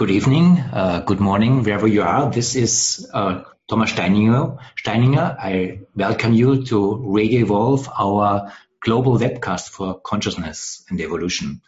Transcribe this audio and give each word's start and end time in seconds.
Good 0.00 0.12
evening, 0.12 0.58
uh, 0.58 1.00
good 1.00 1.20
morning, 1.20 1.62
wherever 1.62 1.86
you 1.86 2.00
are. 2.00 2.30
This 2.30 2.56
is 2.56 3.06
uh, 3.12 3.42
Thomas 3.68 3.92
Steininger. 3.92 4.56
Steininger. 4.82 5.36
I 5.38 5.80
welcome 5.94 6.32
you 6.32 6.64
to 6.68 6.96
Radio 7.12 7.42
Evolve, 7.42 7.86
our 7.98 8.50
global 8.80 9.18
webcast 9.18 9.68
for 9.68 10.00
consciousness 10.00 10.86
and 10.88 10.98
evolution. 11.02 11.60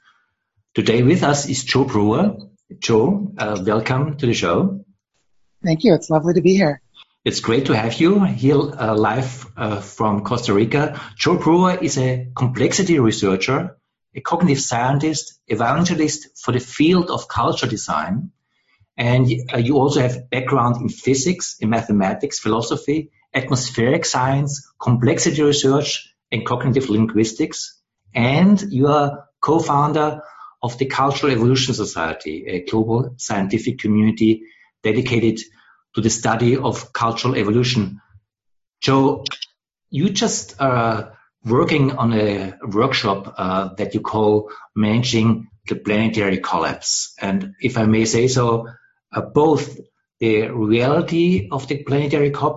Today 0.72 1.03
with 1.03 1.24
us 1.24 1.46
is 1.46 1.62
Joe 1.62 1.84
Brewer. 1.84 2.38
Joe, 2.79 3.34
uh, 3.37 3.62
welcome 3.66 4.17
to 4.17 4.24
the 4.24 4.33
show. 4.33 4.83
Thank 5.62 5.85
you. 5.85 5.92
It's 5.92 6.08
lovely 6.08 6.33
to 6.33 6.40
be 6.40 6.56
here. 6.56 6.80
It's 7.26 7.40
great 7.40 7.67
to 7.67 7.76
have 7.76 8.01
you 8.01 8.24
here 8.24 8.56
uh, 8.56 8.96
live 8.96 9.46
uh, 9.58 9.83
from 9.83 10.24
Costa 10.24 10.54
Rica. 10.54 10.99
Joe 11.17 11.37
Brewer 11.37 11.76
is 11.83 11.99
a 11.99 12.28
complexity 12.35 12.99
researcher 12.99 13.76
a 14.15 14.21
cognitive 14.21 14.60
scientist, 14.63 15.40
evangelist 15.47 16.38
for 16.42 16.52
the 16.52 16.60
field 16.60 17.10
of 17.10 17.28
culture 17.28 17.66
design. 17.66 18.30
And 18.96 19.30
uh, 19.52 19.59
you 19.59 19.78
also 19.78 20.00
have 20.00 20.28
background 20.28 20.82
in 20.82 20.88
physics, 20.88 21.56
in 21.60 21.70
mathematics, 21.70 22.38
philosophy, 22.38 23.10
atmospheric 23.33 24.05
science, 24.05 24.70
complexity 24.78 25.42
research, 25.42 26.14
and 26.30 26.45
cognitive 26.45 26.91
linguistics. 26.91 27.80
And 28.14 28.60
you 28.70 28.88
are 28.88 29.28
co-founder 29.41 30.22
of 30.62 30.78
the 30.78 30.86
Cultural 30.86 31.33
Evolution 31.33 31.74
Society, 31.74 32.44
a 32.47 32.64
global 32.64 33.14
scientific 33.16 33.78
community 33.78 34.42
dedicated 34.83 35.41
to 35.94 36.00
the 36.00 36.10
study 36.10 36.56
of 36.56 36.92
cultural 36.92 37.36
evolution. 37.36 38.00
Joe, 38.80 39.24
you 39.91 40.10
just 40.10 40.60
uh, 40.60 41.10
working 41.45 41.92
on 41.92 42.12
a 42.12 42.55
workshop 42.62 43.34
uh, 43.37 43.74
that 43.74 43.95
you 43.95 44.00
call 44.00 44.50
managing 44.74 45.48
the 45.69 45.74
planetary 45.74 46.38
collapse. 46.38 47.14
And 47.20 47.55
if 47.60 47.78
I 47.78 47.84
may 47.87 48.05
say 48.05 48.28
so, 48.28 48.69
uh, 49.12 49.20
both 49.20 49.78
the 50.20 50.48
reality 50.48 51.48
of 51.50 51.66
the 51.69 51.83
planetary 51.83 52.31
co- 52.31 52.56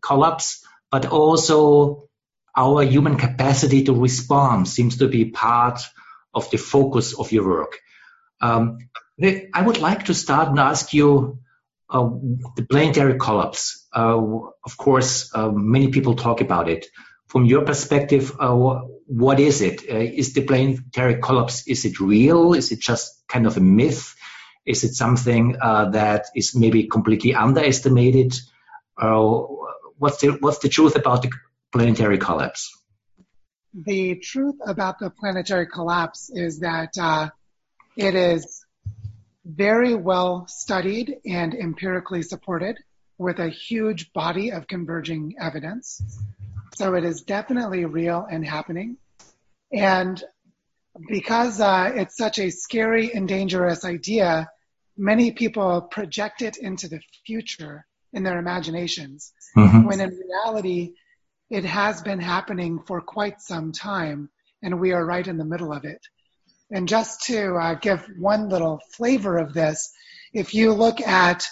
collapse, 0.00 0.64
but 0.90 1.06
also 1.06 2.08
our 2.56 2.82
human 2.82 3.16
capacity 3.16 3.84
to 3.84 3.94
respond 3.94 4.68
seems 4.68 4.98
to 4.98 5.08
be 5.08 5.26
part 5.26 5.80
of 6.32 6.50
the 6.50 6.56
focus 6.56 7.18
of 7.18 7.32
your 7.32 7.46
work. 7.48 7.78
Um, 8.40 8.78
I 9.22 9.62
would 9.62 9.78
like 9.78 10.06
to 10.06 10.14
start 10.14 10.48
and 10.48 10.58
ask 10.58 10.92
you 10.92 11.38
uh, 11.90 12.08
the 12.56 12.66
planetary 12.68 13.18
collapse. 13.18 13.86
Uh, 13.94 14.18
of 14.64 14.76
course, 14.76 15.30
uh, 15.34 15.50
many 15.50 15.88
people 15.88 16.14
talk 16.14 16.40
about 16.40 16.68
it 16.68 16.86
from 17.34 17.46
your 17.46 17.64
perspective, 17.64 18.30
uh, 18.38 18.54
what 19.06 19.40
is 19.40 19.60
it? 19.60 19.82
Uh, 19.90 19.96
is 19.96 20.34
the 20.34 20.42
planetary 20.42 21.20
collapse, 21.20 21.66
is 21.66 21.84
it 21.84 21.98
real? 21.98 22.54
Is 22.54 22.70
it 22.70 22.78
just 22.78 23.26
kind 23.26 23.44
of 23.48 23.56
a 23.56 23.60
myth? 23.60 24.14
Is 24.64 24.84
it 24.84 24.94
something 24.94 25.56
uh, 25.60 25.90
that 25.90 26.26
is 26.36 26.54
maybe 26.54 26.86
completely 26.86 27.34
underestimated? 27.34 28.34
what's 29.98 30.20
the 30.20 30.36
what's 30.40 30.58
the 30.58 30.68
truth 30.68 30.94
about 30.94 31.22
the 31.22 31.30
planetary 31.72 32.18
collapse? 32.18 32.70
The 33.74 34.14
truth 34.14 34.60
about 34.64 35.00
the 35.00 35.10
planetary 35.10 35.66
collapse 35.66 36.30
is 36.32 36.60
that 36.60 36.96
uh, 36.96 37.30
it 37.96 38.14
is 38.14 38.64
very 39.44 39.96
well 39.96 40.46
studied 40.46 41.16
and 41.26 41.52
empirically 41.52 42.22
supported 42.22 42.78
with 43.18 43.40
a 43.40 43.48
huge 43.48 44.12
body 44.12 44.52
of 44.52 44.68
converging 44.68 45.34
evidence. 45.40 46.00
So 46.76 46.94
it 46.94 47.04
is 47.04 47.22
definitely 47.22 47.84
real 47.84 48.26
and 48.30 48.44
happening. 48.44 48.96
And 49.72 50.22
because 51.08 51.60
uh, 51.60 51.92
it's 51.94 52.16
such 52.16 52.38
a 52.38 52.50
scary 52.50 53.12
and 53.12 53.28
dangerous 53.28 53.84
idea, 53.84 54.48
many 54.96 55.32
people 55.32 55.82
project 55.82 56.42
it 56.42 56.56
into 56.56 56.88
the 56.88 57.00
future 57.26 57.86
in 58.12 58.22
their 58.22 58.38
imaginations, 58.38 59.32
mm-hmm. 59.56 59.84
when 59.84 60.00
in 60.00 60.10
reality, 60.10 60.94
it 61.50 61.64
has 61.64 62.00
been 62.02 62.20
happening 62.20 62.80
for 62.86 63.00
quite 63.00 63.40
some 63.40 63.72
time, 63.72 64.30
and 64.62 64.80
we 64.80 64.92
are 64.92 65.04
right 65.04 65.26
in 65.26 65.36
the 65.36 65.44
middle 65.44 65.72
of 65.72 65.84
it. 65.84 66.00
And 66.70 66.88
just 66.88 67.24
to 67.24 67.54
uh, 67.54 67.74
give 67.74 68.08
one 68.18 68.48
little 68.48 68.80
flavor 68.96 69.36
of 69.36 69.52
this, 69.52 69.92
if 70.32 70.54
you 70.54 70.72
look 70.72 71.00
at 71.00 71.46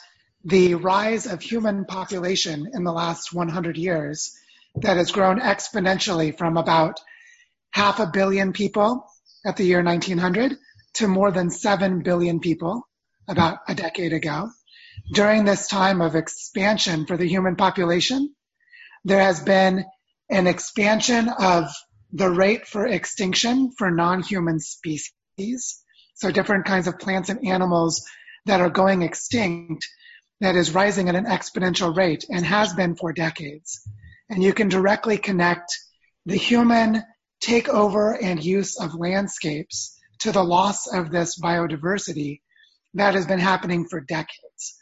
the 0.45 0.75
rise 0.75 1.27
of 1.27 1.41
human 1.41 1.85
population 1.85 2.71
in 2.73 2.85
the 2.85 2.93
last 2.93 3.33
100 3.33 3.77
years, 3.77 4.37
that 4.77 4.97
has 4.97 5.13
grown 5.13 5.41
exponentially 5.41 6.37
from 6.37 6.57
about 6.57 6.99
half 7.73 8.01
a 8.01 8.07
billion 8.07 8.53
people 8.53 9.07
at 9.45 9.57
the 9.57 9.65
year 9.65 9.83
1900 9.83 10.57
to 10.95 11.09
more 11.09 11.31
than 11.31 11.51
7 11.51 12.03
billion 12.03 12.41
people 12.41 12.87
about 13.29 13.59
a 13.69 13.75
decade 13.75 14.13
ago. 14.13 14.51
During 15.13 15.45
this 15.45 15.69
time 15.69 16.01
of 16.01 16.15
expansion 16.15 17.07
for 17.07 17.17
the 17.17 17.27
human 17.27 17.57
population, 17.57 18.35
there 19.05 19.23
has 19.23 19.41
been 19.41 19.85
an 20.31 20.47
expansion 20.47 21.29
of 21.29 21.71
the 22.13 22.31
rate 22.31 22.67
for 22.67 22.87
extinction 22.87 23.73
for 23.77 23.91
non-human 23.91 24.61
species. 24.61 25.83
So 26.15 26.31
different 26.31 26.67
kinds 26.67 26.87
of 26.87 26.99
plants 26.99 27.31
and 27.31 27.47
animals 27.47 28.05
that 28.47 28.61
are 28.61 28.71
going 28.71 29.03
extinct 29.03 29.87
that 30.41 30.57
is 30.57 30.75
rising 30.75 31.09
at 31.09 31.15
an 31.15 31.25
exponential 31.25 31.97
rate 31.97 32.25
and 32.29 32.45
has 32.45 32.75
been 32.75 32.97
for 32.97 33.13
decades 33.13 33.83
and 34.33 34.43
you 34.43 34.55
can 34.55 34.71
directly 34.71 35.19
connect 35.19 35.79
the 36.25 36.37
human 36.37 37.03
takeover 37.45 38.17
and 38.21 38.43
use 38.43 38.81
of 38.81 38.95
landscapes 38.95 39.95
to 40.21 40.33
the 40.33 40.43
loss 40.43 40.87
of 40.93 41.11
this 41.11 41.39
biodiversity 41.39 42.41
that 42.95 43.15
has 43.15 43.27
been 43.27 43.39
happening 43.39 43.87
for 43.89 44.01
decades. 44.01 44.79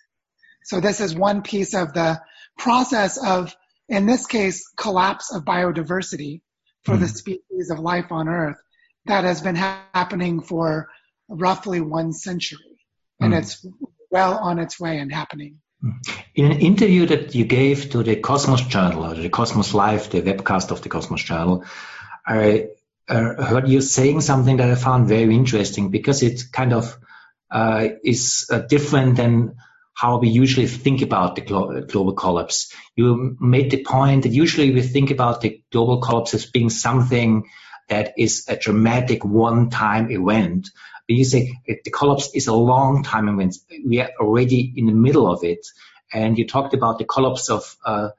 So 0.64 0.78
this 0.78 1.00
is 1.00 1.16
one 1.16 1.42
piece 1.42 1.74
of 1.74 1.92
the 1.92 2.20
process 2.58 3.18
of, 3.18 3.56
in 3.88 4.06
this 4.06 4.26
case, 4.26 4.62
collapse 4.76 5.34
of 5.34 5.44
biodiversity 5.44 6.42
for 6.84 6.94
mm. 6.94 7.00
the 7.00 7.06
hmm. 7.06 7.14
species 7.14 7.70
of 7.70 7.80
life 7.80 8.12
on 8.12 8.28
Earth 8.28 8.58
that 9.06 9.24
has 9.24 9.40
been 9.40 9.56
ha- 9.56 9.84
happening 9.92 10.42
for 10.42 10.88
roughly 11.28 11.80
one 11.80 12.12
century. 12.12 12.78
Mm. 13.20 13.26
And 13.26 13.34
hmm. 13.34 13.38
it's 13.40 13.66
well 14.10 14.38
on 14.38 14.60
its 14.60 14.78
way 14.78 14.98
and 14.98 15.12
happening. 15.12 15.58
In 16.34 16.44
an 16.44 16.60
interview 16.60 17.06
that 17.06 17.34
you 17.34 17.44
gave 17.44 17.90
to 17.90 18.02
the 18.02 18.16
Cosmos 18.16 18.62
Journal, 18.62 19.06
or 19.06 19.14
the 19.14 19.30
Cosmos 19.30 19.72
Live, 19.72 20.10
the 20.10 20.20
webcast 20.20 20.70
of 20.70 20.82
the 20.82 20.90
Cosmos 20.90 21.22
Journal, 21.22 21.64
I 22.26 22.68
uh, 23.08 23.42
heard 23.42 23.68
you 23.68 23.80
saying 23.80 24.20
something 24.20 24.58
that 24.58 24.70
I 24.70 24.74
found 24.74 25.08
very 25.08 25.34
interesting 25.34 25.90
because 25.90 26.22
it 26.22 26.52
kind 26.52 26.72
of 26.72 26.98
uh, 27.50 27.88
is 28.04 28.46
uh, 28.50 28.58
different 28.58 29.16
than 29.16 29.56
how 29.94 30.18
we 30.18 30.28
usually 30.28 30.66
think 30.66 31.02
about 31.02 31.34
the 31.34 31.42
glo- 31.42 31.82
global 31.82 32.12
collapse. 32.12 32.72
You 32.94 33.36
made 33.40 33.70
the 33.70 33.82
point 33.82 34.22
that 34.22 34.32
usually 34.32 34.72
we 34.72 34.82
think 34.82 35.10
about 35.10 35.40
the 35.40 35.62
global 35.72 36.00
collapse 36.00 36.34
as 36.34 36.46
being 36.46 36.70
something 36.70 37.48
that 37.88 38.14
is 38.16 38.46
a 38.48 38.56
dramatic 38.56 39.24
one-time 39.24 40.10
event, 40.10 40.70
you 41.14 41.24
say 41.24 41.60
the 41.66 41.90
collapse 41.90 42.30
is 42.34 42.46
a 42.46 42.54
long 42.54 43.02
time 43.02 43.28
event. 43.28 43.56
We 43.84 44.00
are 44.00 44.10
already 44.20 44.72
in 44.76 44.86
the 44.86 44.92
middle 44.92 45.30
of 45.30 45.44
it. 45.44 45.66
And 46.12 46.38
you 46.38 46.46
talked 46.46 46.74
about 46.74 46.98
the 46.98 47.04
collapse 47.04 47.50
of 47.50 47.76
uh, 47.84 48.10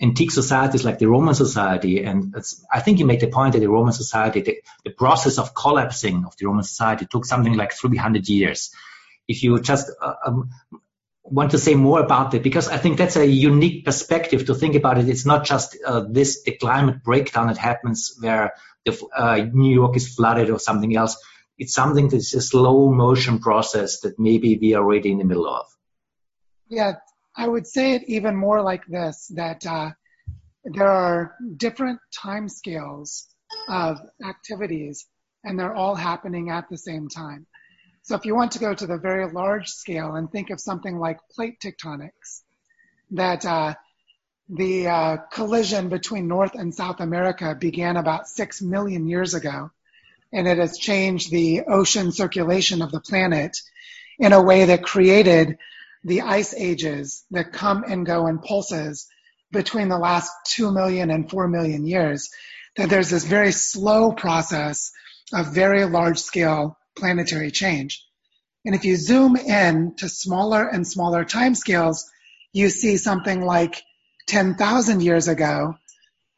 antique 0.00 0.30
societies 0.30 0.84
like 0.84 0.98
the 0.98 1.08
Roman 1.08 1.34
society. 1.34 2.04
And 2.04 2.34
I 2.72 2.80
think 2.80 2.98
you 2.98 3.06
made 3.06 3.20
the 3.20 3.28
point 3.28 3.52
that 3.52 3.60
the 3.60 3.68
Roman 3.68 3.92
society, 3.92 4.40
the, 4.40 4.62
the, 4.84 4.90
process 4.90 5.38
of 5.38 5.54
collapsing 5.54 6.24
of 6.24 6.36
the 6.36 6.46
Roman 6.46 6.62
society 6.62 7.06
took 7.06 7.26
something 7.26 7.54
like 7.54 7.72
300 7.72 8.28
years. 8.28 8.74
If 9.28 9.42
you 9.42 9.60
just 9.60 9.90
uh, 10.00 10.14
um, 10.24 10.50
want 11.22 11.52
to 11.52 11.58
say 11.58 11.74
more 11.74 12.00
about 12.00 12.34
it, 12.34 12.42
because 12.42 12.68
I 12.68 12.78
think 12.78 12.98
that's 12.98 13.16
a 13.16 13.26
unique 13.26 13.84
perspective 13.84 14.46
to 14.46 14.54
think 14.54 14.74
about 14.74 14.98
it. 14.98 15.08
It's 15.08 15.26
not 15.26 15.44
just 15.44 15.76
uh, 15.84 16.04
this, 16.08 16.42
the 16.44 16.52
climate 16.52 17.02
breakdown 17.04 17.48
that 17.48 17.58
happens 17.58 18.16
where 18.20 18.54
the, 18.84 18.98
uh, 19.14 19.36
New 19.52 19.72
York 19.72 19.96
is 19.96 20.14
flooded 20.14 20.50
or 20.50 20.58
something 20.58 20.96
else 20.96 21.16
it's 21.60 21.74
something 21.74 22.08
that's 22.08 22.32
a 22.34 22.40
slow 22.40 22.90
motion 22.90 23.38
process 23.38 24.00
that 24.00 24.18
maybe 24.18 24.58
we 24.60 24.72
are 24.72 24.82
already 24.82 25.12
in 25.12 25.18
the 25.18 25.24
middle 25.24 25.46
of. 25.46 25.66
Yeah, 26.68 26.94
I 27.36 27.46
would 27.46 27.66
say 27.66 27.92
it 27.92 28.04
even 28.06 28.34
more 28.34 28.62
like 28.62 28.86
this, 28.86 29.30
that 29.36 29.66
uh, 29.66 29.90
there 30.64 30.88
are 30.88 31.34
different 31.56 32.00
time 32.18 32.48
scales 32.48 33.28
of 33.68 34.00
activities 34.26 35.06
and 35.44 35.58
they're 35.58 35.74
all 35.74 35.94
happening 35.94 36.48
at 36.48 36.70
the 36.70 36.78
same 36.78 37.08
time. 37.08 37.46
So 38.04 38.16
if 38.16 38.24
you 38.24 38.34
want 38.34 38.52
to 38.52 38.58
go 38.58 38.72
to 38.72 38.86
the 38.86 38.96
very 38.96 39.30
large 39.30 39.68
scale 39.68 40.14
and 40.14 40.32
think 40.32 40.48
of 40.48 40.60
something 40.60 40.98
like 40.98 41.18
plate 41.30 41.60
tectonics, 41.62 42.40
that 43.10 43.44
uh, 43.44 43.74
the 44.48 44.88
uh, 44.88 45.16
collision 45.30 45.90
between 45.90 46.26
North 46.26 46.54
and 46.54 46.74
South 46.74 47.00
America 47.00 47.54
began 47.54 47.98
about 47.98 48.28
six 48.28 48.62
million 48.62 49.06
years 49.06 49.34
ago 49.34 49.70
and 50.32 50.46
it 50.46 50.58
has 50.58 50.78
changed 50.78 51.30
the 51.30 51.62
ocean 51.62 52.12
circulation 52.12 52.82
of 52.82 52.92
the 52.92 53.00
planet 53.00 53.56
in 54.18 54.32
a 54.32 54.42
way 54.42 54.66
that 54.66 54.82
created 54.82 55.58
the 56.04 56.22
ice 56.22 56.54
ages 56.54 57.24
that 57.30 57.52
come 57.52 57.84
and 57.84 58.06
go 58.06 58.26
in 58.26 58.38
pulses 58.38 59.08
between 59.52 59.88
the 59.88 59.98
last 59.98 60.30
2 60.46 60.72
million 60.72 61.10
and 61.10 61.30
4 61.30 61.48
million 61.48 61.86
years. 61.86 62.30
That 62.76 62.88
there's 62.88 63.10
this 63.10 63.24
very 63.24 63.52
slow 63.52 64.12
process 64.12 64.92
of 65.32 65.54
very 65.54 65.84
large 65.84 66.18
scale 66.18 66.78
planetary 66.96 67.50
change. 67.50 68.04
And 68.64 68.74
if 68.74 68.84
you 68.84 68.96
zoom 68.96 69.36
in 69.36 69.94
to 69.96 70.08
smaller 70.08 70.66
and 70.66 70.86
smaller 70.86 71.24
timescales, 71.24 72.04
you 72.52 72.68
see 72.68 72.96
something 72.96 73.40
like 73.40 73.82
10,000 74.26 75.02
years 75.02 75.28
ago, 75.28 75.74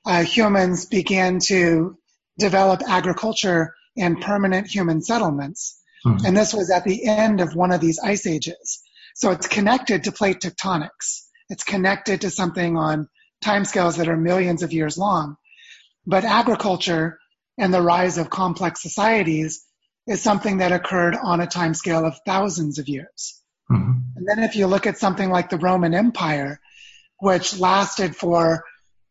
uh, 0.06 0.22
humans 0.22 0.86
began 0.86 1.38
to 1.40 1.98
develop 2.38 2.82
agriculture 2.88 3.74
and 3.96 4.20
permanent 4.20 4.66
human 4.66 5.02
settlements. 5.02 5.78
Mm-hmm. 6.06 6.26
And 6.26 6.36
this 6.36 6.54
was 6.54 6.70
at 6.70 6.84
the 6.84 7.04
end 7.04 7.40
of 7.40 7.54
one 7.54 7.72
of 7.72 7.80
these 7.80 7.98
ice 7.98 8.26
ages. 8.26 8.82
So 9.14 9.30
it's 9.30 9.46
connected 9.46 10.04
to 10.04 10.12
plate 10.12 10.40
tectonics. 10.40 11.26
It's 11.48 11.64
connected 11.64 12.22
to 12.22 12.30
something 12.30 12.76
on 12.76 13.08
timescales 13.44 13.98
that 13.98 14.08
are 14.08 14.16
millions 14.16 14.62
of 14.62 14.72
years 14.72 14.96
long. 14.96 15.36
But 16.06 16.24
agriculture 16.24 17.18
and 17.58 17.72
the 17.72 17.82
rise 17.82 18.18
of 18.18 18.30
complex 18.30 18.82
societies 18.82 19.64
is 20.06 20.22
something 20.22 20.58
that 20.58 20.72
occurred 20.72 21.14
on 21.14 21.40
a 21.40 21.46
timescale 21.46 22.06
of 22.06 22.18
thousands 22.26 22.78
of 22.78 22.88
years. 22.88 23.40
Mm-hmm. 23.70 23.92
And 24.16 24.26
then 24.26 24.42
if 24.42 24.56
you 24.56 24.66
look 24.66 24.86
at 24.86 24.98
something 24.98 25.30
like 25.30 25.50
the 25.50 25.58
Roman 25.58 25.94
Empire, 25.94 26.60
which 27.18 27.58
lasted 27.58 28.16
for 28.16 28.64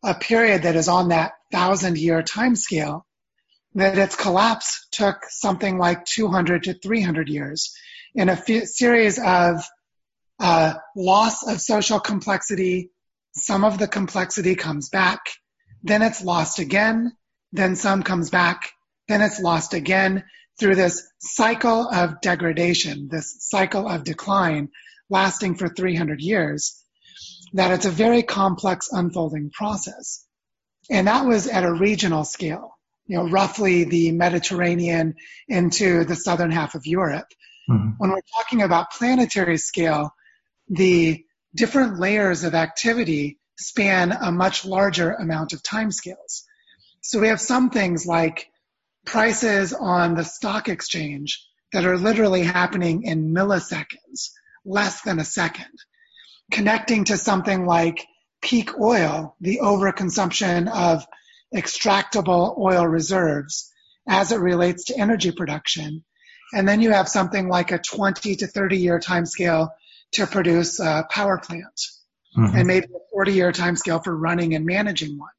a 0.04 0.14
period 0.14 0.62
that 0.62 0.76
is 0.76 0.88
on 0.88 1.08
that 1.08 1.32
thousand 1.50 1.96
year 1.96 2.22
timescale, 2.22 3.02
that 3.74 3.98
its 3.98 4.16
collapse 4.16 4.86
took 4.92 5.24
something 5.28 5.78
like 5.78 6.04
200 6.04 6.64
to 6.64 6.74
300 6.74 7.28
years 7.28 7.74
in 8.14 8.28
a 8.28 8.32
f- 8.32 8.64
series 8.64 9.18
of 9.18 9.64
uh, 10.38 10.74
loss 10.96 11.46
of 11.46 11.60
social 11.60 12.00
complexity. 12.00 12.90
Some 13.34 13.64
of 13.64 13.78
the 13.78 13.88
complexity 13.88 14.54
comes 14.56 14.88
back, 14.88 15.20
then 15.82 16.02
it's 16.02 16.22
lost 16.22 16.58
again, 16.58 17.12
then 17.52 17.76
some 17.76 18.02
comes 18.02 18.30
back, 18.30 18.72
then 19.08 19.22
it's 19.22 19.40
lost 19.40 19.72
again 19.72 20.24
through 20.58 20.74
this 20.74 21.08
cycle 21.18 21.88
of 21.88 22.20
degradation, 22.20 23.08
this 23.10 23.36
cycle 23.40 23.88
of 23.88 24.04
decline 24.04 24.68
lasting 25.08 25.54
for 25.54 25.68
300 25.68 26.20
years, 26.20 26.82
that 27.54 27.70
it's 27.70 27.86
a 27.86 27.90
very 27.90 28.22
complex 28.22 28.88
unfolding 28.90 29.50
process. 29.50 30.24
And 30.90 31.06
that 31.06 31.26
was 31.26 31.46
at 31.46 31.64
a 31.64 31.72
regional 31.72 32.24
scale, 32.24 32.71
you 33.06 33.16
know, 33.16 33.28
roughly 33.28 33.84
the 33.84 34.12
Mediterranean 34.12 35.14
into 35.48 36.04
the 36.04 36.16
southern 36.16 36.50
half 36.50 36.74
of 36.74 36.86
Europe. 36.86 37.26
Mm-hmm. 37.68 37.90
When 37.98 38.10
we're 38.10 38.20
talking 38.36 38.62
about 38.62 38.92
planetary 38.92 39.58
scale, 39.58 40.14
the 40.68 41.24
different 41.54 41.98
layers 41.98 42.44
of 42.44 42.54
activity 42.54 43.38
span 43.58 44.12
a 44.12 44.32
much 44.32 44.64
larger 44.64 45.12
amount 45.12 45.52
of 45.52 45.62
timescales. 45.62 46.42
So 47.00 47.20
we 47.20 47.28
have 47.28 47.40
some 47.40 47.70
things 47.70 48.06
like 48.06 48.48
prices 49.04 49.72
on 49.72 50.14
the 50.14 50.24
stock 50.24 50.68
exchange 50.68 51.44
that 51.72 51.84
are 51.84 51.98
literally 51.98 52.42
happening 52.42 53.02
in 53.04 53.34
milliseconds, 53.34 54.30
less 54.64 55.02
than 55.02 55.18
a 55.18 55.24
second, 55.24 55.72
connecting 56.50 57.04
to 57.04 57.16
something 57.16 57.66
like 57.66 58.06
peak 58.40 58.78
oil, 58.78 59.36
the 59.40 59.60
overconsumption 59.62 60.70
of 60.70 61.06
extractable 61.54 62.58
oil 62.58 62.86
reserves 62.86 63.70
as 64.08 64.32
it 64.32 64.40
relates 64.40 64.84
to 64.84 64.98
energy 64.98 65.32
production. 65.32 66.04
And 66.54 66.68
then 66.68 66.80
you 66.80 66.90
have 66.90 67.08
something 67.08 67.48
like 67.48 67.72
a 67.72 67.78
20 67.78 68.36
to 68.36 68.46
30 68.46 68.78
year 68.78 68.98
timescale 68.98 69.70
to 70.12 70.26
produce 70.26 70.80
a 70.80 71.06
power 71.10 71.38
plant 71.38 71.80
mm-hmm. 72.36 72.56
and 72.56 72.66
maybe 72.66 72.86
a 72.86 73.10
40 73.12 73.32
year 73.32 73.52
timescale 73.52 74.02
for 74.02 74.16
running 74.16 74.54
and 74.54 74.66
managing 74.66 75.18
one. 75.18 75.30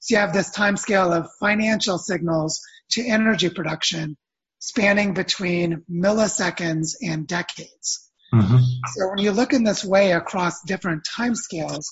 So 0.00 0.14
you 0.14 0.20
have 0.20 0.32
this 0.32 0.54
timescale 0.54 1.16
of 1.16 1.30
financial 1.40 1.98
signals 1.98 2.60
to 2.92 3.06
energy 3.06 3.50
production 3.50 4.16
spanning 4.58 5.14
between 5.14 5.84
milliseconds 5.90 6.94
and 7.02 7.26
decades. 7.26 8.10
Mm-hmm. 8.32 8.56
So 8.94 9.08
when 9.08 9.18
you 9.18 9.32
look 9.32 9.52
in 9.52 9.64
this 9.64 9.84
way 9.84 10.12
across 10.12 10.62
different 10.62 11.04
timescales, 11.04 11.84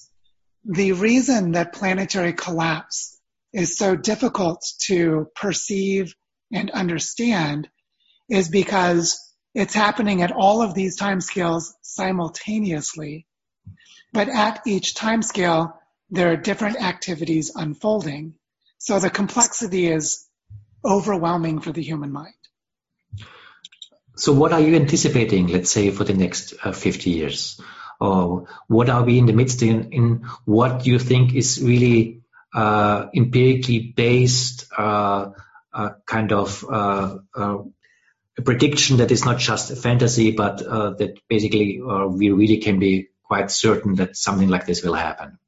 the 0.65 0.93
reason 0.93 1.53
that 1.53 1.73
planetary 1.73 2.33
collapse 2.33 3.18
is 3.53 3.77
so 3.77 3.97
difficult 3.97 4.65
to 4.87 5.29
perceive 5.35 6.15
and 6.53 6.71
understand 6.71 7.69
is 8.29 8.49
because 8.49 9.19
it's 9.55 9.75
happening 9.75 10.23
at 10.23 10.33
all 10.33 10.63
of 10.63 10.75
these 10.75 10.99
timescales 10.99 11.73
simultaneously. 11.83 13.27
But 14.13 14.29
at 14.29 14.63
each 14.67 14.95
timescale, 14.95 15.73
there 16.11 16.33
are 16.33 16.37
different 16.37 16.83
activities 16.83 17.53
unfolding. 17.55 18.35
So 18.79 18.99
the 18.99 19.11
complexity 19.11 19.89
is 19.89 20.27
overwhelming 20.85 21.61
for 21.61 21.73
the 21.73 21.83
human 21.83 22.13
mind. 22.13 22.35
So 24.17 24.33
what 24.33 24.53
are 24.53 24.61
you 24.61 24.75
anticipating, 24.75 25.47
let's 25.49 25.71
say, 25.71 25.91
for 25.91 26.05
the 26.05 26.15
next 26.15 26.55
uh, 26.63 26.73
50 26.73 27.11
years? 27.11 27.61
Or 28.01 28.47
what 28.67 28.89
are 28.89 29.05
we 29.05 29.19
in 29.19 29.27
the 29.27 29.33
midst 29.33 29.63
in, 29.63 29.93
in 29.93 30.29
what 30.45 30.87
you 30.87 30.99
think 30.99 31.35
is 31.35 31.63
really 31.63 32.18
empirically 32.55 33.93
based 33.95 34.67
uh, 34.77 35.31
uh 35.73 35.91
kind 36.07 36.33
of 36.33 36.65
uh, 36.65 37.19
uh, 37.35 37.59
a 38.39 38.43
prediction 38.43 38.99
that 38.99 39.11
is 39.11 39.25
not 39.25 39.39
just 39.39 39.71
a 39.71 39.77
fantasy, 39.77 40.31
but 40.31 40.59
that 40.59 41.19
basically 41.29 41.81
we 41.83 42.31
really 42.31 42.59
can 42.59 42.79
be 42.79 43.09
quite 43.29 43.51
certain 43.51 43.97
that 43.97 44.17
something 44.17 44.49
like 44.49 44.67
this 44.67 44.83
will 44.83 44.95
happen? 44.95 45.39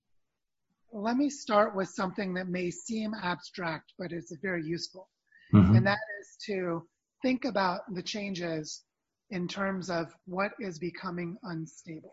Let 0.93 1.17
me 1.17 1.31
start 1.31 1.75
with 1.75 1.89
something 1.89 2.35
that 2.35 2.49
may 2.49 2.71
seem 2.71 3.15
abstract, 3.15 3.93
but 3.99 4.13
is 4.13 4.37
very 4.43 4.65
useful. 4.65 5.09
Mm-hmm. 5.53 5.77
And 5.77 5.87
that 5.87 5.99
is 6.21 6.37
to 6.47 6.87
think 7.23 7.45
about 7.45 7.81
the 7.93 8.03
changes 8.03 8.83
in 9.31 9.49
terms 9.49 9.89
of 9.89 10.15
what 10.27 10.53
is 10.61 10.79
becoming 10.79 11.39
unstable. 11.43 12.13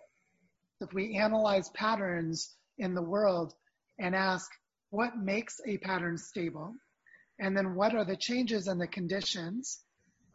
If 0.80 0.94
we 0.94 1.18
analyze 1.18 1.70
patterns 1.70 2.56
in 2.78 2.94
the 2.94 3.02
world 3.02 3.54
and 4.00 4.16
ask 4.16 4.50
what 4.90 5.18
makes 5.18 5.60
a 5.66 5.78
pattern 5.78 6.18
stable, 6.18 6.74
and 7.40 7.56
then 7.56 7.76
what 7.76 7.96
are 7.96 8.06
the 8.06 8.16
changes 8.16 8.68
and 8.68 8.80
the 8.80 8.88
conditions 8.88 9.80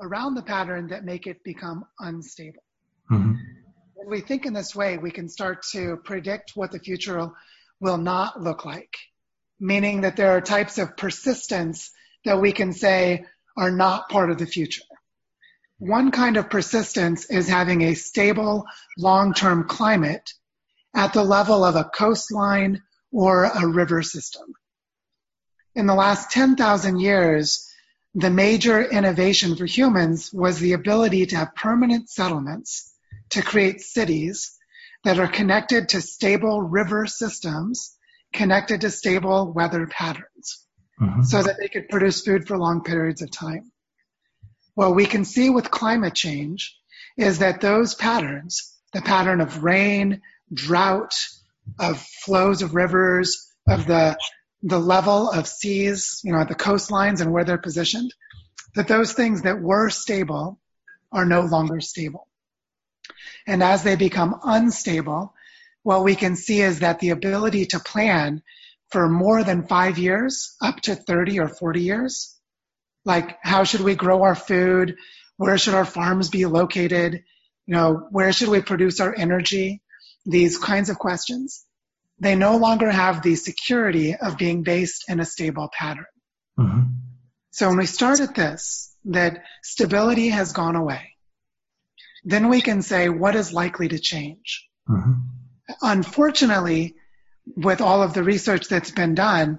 around 0.01 0.35
the 0.35 0.43
pattern 0.43 0.89
that 0.89 1.05
make 1.05 1.27
it 1.27 1.43
become 1.45 1.85
unstable. 2.01 2.63
Mm-hmm. 3.11 3.35
When 3.95 4.11
we 4.11 4.21
think 4.21 4.47
in 4.47 4.53
this 4.53 4.75
way, 4.75 4.99
we 4.99 5.11
can 5.11 5.29
start 5.29 5.63
to 5.73 5.97
predict 6.05 6.53
what 6.55 6.73
the 6.73 6.81
future 6.81 7.31
will 7.81 7.99
not 7.99 8.41
look 8.41 8.65
like, 8.65 8.95
meaning 9.61 10.03
that 10.03 10.17
there 10.17 10.33
are 10.33 10.41
types 10.41 10.79
of 10.79 10.97
persistence 10.97 11.91
that 12.25 12.41
we 12.41 12.53
can 12.53 12.73
say 12.73 13.27
are 13.57 13.71
not 13.71 14.09
part 14.09 14.31
of 14.31 14.39
the 14.39 14.47
future. 14.47 14.83
One 15.79 16.11
kind 16.11 16.37
of 16.37 16.51
persistence 16.51 17.27
is 17.27 17.49
having 17.49 17.83
a 17.83 17.95
stable 17.95 18.65
long-term 18.99 19.69
climate 19.69 20.33
at 20.95 21.13
the 21.13 21.25
level 21.25 21.65
of 21.65 21.75
a 21.75 21.85
coastline 21.85 22.83
or 23.13 23.45
a 23.45 23.67
river 23.67 24.03
system. 24.03 24.55
In 25.75 25.87
the 25.87 25.95
last 25.95 26.31
10,000 26.31 26.99
years, 26.99 27.69
the 28.15 28.31
major 28.31 28.83
innovation 28.83 29.57
for 29.57 29.65
humans 29.65 30.31
was 30.33 30.59
the 30.59 30.73
ability 30.73 31.27
to 31.27 31.37
have 31.37 31.55
permanent 31.55 32.11
settlements 32.11 32.93
to 33.31 33.43
create 33.43 33.81
cities 33.81 34.59
that 35.05 35.19
are 35.19 35.29
connected 35.29 35.89
to 35.91 36.01
stable 36.01 36.61
river 36.61 37.07
systems, 37.07 37.97
connected 38.33 38.83
to 38.83 38.91
stable 38.91 39.53
weather 39.53 39.87
patterns 39.87 40.67
mm-hmm. 41.01 41.23
so 41.23 41.43
that 41.43 41.57
they 41.59 41.69
could 41.69 41.89
produce 41.89 42.23
food 42.23 42.47
for 42.47 42.59
long 42.59 42.83
periods 42.83 43.23
of 43.23 43.31
time. 43.31 43.73
What 44.75 44.95
we 44.95 45.07
can 45.07 45.25
see 45.25 45.51
with 45.51 45.71
climate 45.71 46.15
change 46.15 46.77
is 47.17 47.41
that 47.41 47.61
those 47.61 47.95
patterns, 47.95 48.75
the 48.93 49.03
pattern 49.03 49.41
of 49.41 49.65
rain, 49.65 50.23
drought, 50.53 51.15
of 51.79 52.01
flows 52.01 52.63
of 52.63 52.75
rivers, 52.75 53.53
of 53.69 53.87
the, 53.87 54.17
the 54.63 54.79
level 54.79 55.31
of 55.31 55.47
seas, 55.47 56.21
you 56.25 56.33
know, 56.33 56.41
at 56.41 56.49
the 56.49 56.55
coastlines 56.55 57.21
and 57.21 57.33
where 57.33 57.45
they're 57.45 57.59
positioned, 57.59 58.13
that 58.75 58.89
those 58.89 59.13
things 59.13 59.43
that 59.43 59.61
were 59.61 59.91
stable 59.91 60.59
are 61.11 61.27
no 61.27 61.43
longer 61.43 61.81
stable. 61.81 62.27
And 63.47 63.63
as 63.63 63.83
they 63.83 63.97
become 63.97 64.39
unstable, 64.45 65.35
what 65.83 66.05
we 66.05 66.15
can 66.15 66.37
see 66.37 66.61
is 66.61 66.81
that 66.81 67.01
the 67.01 67.11
ability 67.11 67.67
to 67.67 67.81
plan 67.81 68.43
for 68.91 69.09
more 69.09 69.43
than 69.43 69.67
five 69.67 69.99
years, 69.99 70.55
up 70.61 70.81
to 70.83 70.95
30 70.95 71.41
or 71.41 71.49
40 71.49 71.81
years. 71.81 72.39
Like, 73.05 73.39
how 73.43 73.65
should 73.65 73.81
we 73.81 73.97
grow 73.97 74.23
our 74.23 74.35
food? 74.35 74.97
Where 75.39 75.59
should 75.59 75.75
our 75.75 75.87
farms 75.87 76.29
be 76.29 76.45
located? 76.47 77.25
You 77.67 77.75
know, 77.75 78.07
where 78.11 78.33
should 78.33 78.49
we 78.49 78.61
produce 78.61 79.01
our 79.01 79.15
energy? 79.17 79.83
These 80.25 80.59
kinds 80.59 80.91
of 80.91 80.99
questions. 80.99 81.65
They 82.19 82.37
no 82.37 82.57
longer 82.57 82.91
have 82.91 83.23
the 83.23 83.35
security 83.35 84.15
of 84.15 84.39
being 84.39 84.63
based 84.63 85.05
in 85.09 85.19
a 85.21 85.25
stable 85.25 85.69
pattern. 85.77 86.07
Mm-hmm. 86.59 86.81
So 87.51 87.69
when 87.69 87.79
we 87.79 87.87
start 87.87 88.21
at 88.21 88.35
this, 88.35 88.95
that 89.07 89.43
stability 89.63 90.29
has 90.29 90.53
gone 90.53 90.77
away, 90.77 91.17
then 92.25 92.49
we 92.49 92.61
can 92.61 92.83
say 92.83 93.09
what 93.09 93.35
is 93.35 93.53
likely 93.53 93.89
to 93.89 93.99
change. 93.99 94.69
Mm-hmm. 94.89 95.13
Unfortunately, 95.83 96.95
with 97.57 97.81
all 97.81 98.03
of 98.03 98.15
the 98.15 98.23
research 98.23 98.69
that's 98.69 98.93
been 98.93 99.15
done, 99.15 99.59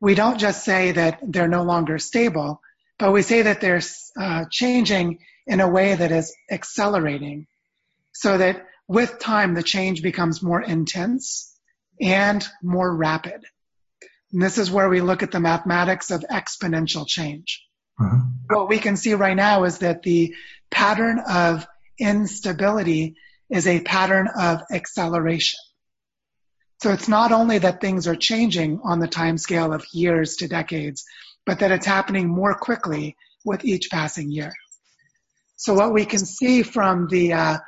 we 0.00 0.14
don't 0.14 0.38
just 0.38 0.64
say 0.64 0.92
that 0.92 1.18
they're 1.22 1.48
no 1.48 1.64
longer 1.64 1.98
stable, 1.98 2.60
but 2.98 3.12
we 3.12 3.22
say 3.22 3.42
that 3.42 3.60
they're 3.60 3.82
uh, 4.16 4.44
changing 4.50 5.18
in 5.46 5.60
a 5.60 5.68
way 5.68 5.94
that 5.94 6.12
is 6.12 6.34
accelerating 6.50 7.46
so 8.12 8.38
that 8.38 8.67
with 8.88 9.18
time 9.18 9.54
the 9.54 9.62
change 9.62 10.02
becomes 10.02 10.42
more 10.42 10.62
intense 10.62 11.54
and 12.00 12.46
more 12.62 12.94
rapid. 12.94 13.44
And 14.32 14.42
this 14.42 14.58
is 14.58 14.70
where 14.70 14.88
we 14.88 15.00
look 15.00 15.22
at 15.22 15.30
the 15.30 15.40
mathematics 15.40 16.10
of 16.10 16.24
exponential 16.30 17.06
change. 17.06 17.64
Uh-huh. 18.00 18.22
What 18.48 18.68
we 18.68 18.78
can 18.78 18.96
see 18.96 19.14
right 19.14 19.36
now 19.36 19.64
is 19.64 19.78
that 19.78 20.02
the 20.02 20.34
pattern 20.70 21.20
of 21.28 21.66
instability 21.98 23.16
is 23.50 23.66
a 23.66 23.80
pattern 23.80 24.28
of 24.28 24.62
acceleration. 24.70 25.58
So 26.80 26.92
it's 26.92 27.08
not 27.08 27.32
only 27.32 27.58
that 27.58 27.80
things 27.80 28.06
are 28.06 28.14
changing 28.14 28.80
on 28.84 29.00
the 29.00 29.08
time 29.08 29.36
scale 29.36 29.72
of 29.72 29.84
years 29.92 30.36
to 30.36 30.48
decades, 30.48 31.04
but 31.44 31.58
that 31.58 31.72
it's 31.72 31.86
happening 31.86 32.28
more 32.28 32.54
quickly 32.54 33.16
with 33.44 33.64
each 33.64 33.90
passing 33.90 34.30
year. 34.30 34.52
So 35.56 35.74
what 35.74 35.92
we 35.92 36.04
can 36.04 36.24
see 36.24 36.62
from 36.62 37.08
the 37.08 37.32
uh, 37.32 37.58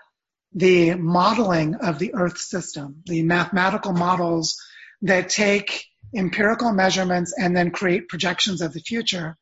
the 0.53 0.95
modeling 0.95 1.77
of 1.77 1.99
the 1.99 2.15
Earth 2.15 2.39
system, 2.39 3.03
the 3.07 3.23
mathematical 3.23 3.93
models 3.93 4.61
that 5.03 5.29
take 5.29 5.87
empirical 6.15 6.73
measurements 6.73 7.35
and 7.39 7.57
then 7.57 7.71
create 7.71 8.09
projections 8.09 8.61
of 8.61 8.73
the 8.73 8.81
future, 8.81 9.37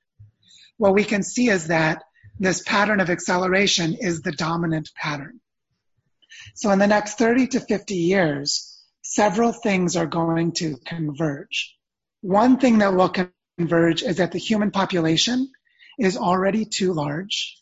what 0.76 0.94
we 0.94 1.04
can 1.04 1.22
see 1.22 1.48
is 1.48 1.68
that 1.68 2.02
this 2.38 2.62
pattern 2.62 3.00
of 3.00 3.10
acceleration 3.10 3.94
is 3.94 4.22
the 4.22 4.32
dominant 4.32 4.90
pattern. 4.94 5.40
So 6.54 6.70
in 6.70 6.78
the 6.78 6.86
next 6.86 7.18
30 7.18 7.48
to 7.48 7.60
50 7.60 7.94
years, 7.94 8.78
several 9.02 9.52
things 9.52 9.96
are 9.96 10.06
going 10.06 10.52
to 10.52 10.76
converge. 10.84 11.74
One 12.20 12.58
thing 12.58 12.78
that 12.78 12.94
will 12.94 13.12
converge 13.58 14.02
is 14.02 14.16
that 14.18 14.32
the 14.32 14.38
human 14.38 14.70
population 14.70 15.50
is 15.98 16.16
already 16.16 16.64
too 16.64 16.92
large. 16.92 17.60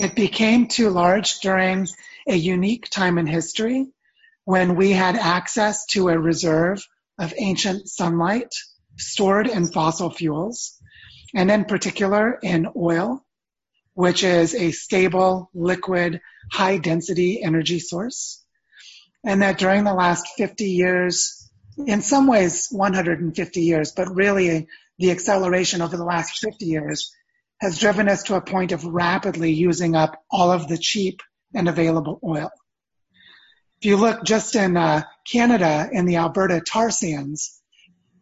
It 0.00 0.16
became 0.16 0.66
too 0.66 0.90
large 0.90 1.40
during 1.40 1.86
a 2.28 2.34
unique 2.34 2.88
time 2.90 3.18
in 3.18 3.26
history 3.26 3.86
when 4.44 4.76
we 4.76 4.90
had 4.90 5.16
access 5.16 5.86
to 5.86 6.08
a 6.08 6.18
reserve 6.18 6.82
of 7.18 7.34
ancient 7.36 7.88
sunlight 7.88 8.52
stored 8.96 9.46
in 9.46 9.70
fossil 9.70 10.10
fuels, 10.10 10.78
and 11.34 11.50
in 11.50 11.64
particular 11.64 12.38
in 12.42 12.66
oil, 12.76 13.24
which 13.94 14.24
is 14.24 14.54
a 14.54 14.72
stable, 14.72 15.50
liquid, 15.54 16.20
high 16.50 16.78
density 16.78 17.42
energy 17.42 17.78
source. 17.78 18.44
And 19.24 19.42
that 19.42 19.58
during 19.58 19.84
the 19.84 19.94
last 19.94 20.26
50 20.36 20.64
years, 20.64 21.50
in 21.76 22.02
some 22.02 22.26
ways 22.26 22.68
150 22.70 23.60
years, 23.60 23.92
but 23.92 24.14
really 24.14 24.68
the 24.98 25.10
acceleration 25.10 25.82
over 25.82 25.96
the 25.96 26.04
last 26.04 26.38
50 26.40 26.64
years 26.64 27.12
has 27.60 27.78
driven 27.78 28.08
us 28.08 28.24
to 28.24 28.36
a 28.36 28.40
point 28.40 28.72
of 28.72 28.84
rapidly 28.84 29.52
using 29.52 29.94
up 29.94 30.22
all 30.30 30.50
of 30.50 30.68
the 30.68 30.78
cheap 30.78 31.20
and 31.54 31.68
available 31.68 32.20
oil. 32.24 32.50
If 33.80 33.86
you 33.86 33.96
look 33.96 34.24
just 34.24 34.54
in 34.56 34.76
uh, 34.76 35.04
Canada 35.30 35.88
in 35.90 36.04
the 36.04 36.16
Alberta 36.16 36.60
tar 36.60 36.90
sands, 36.90 37.60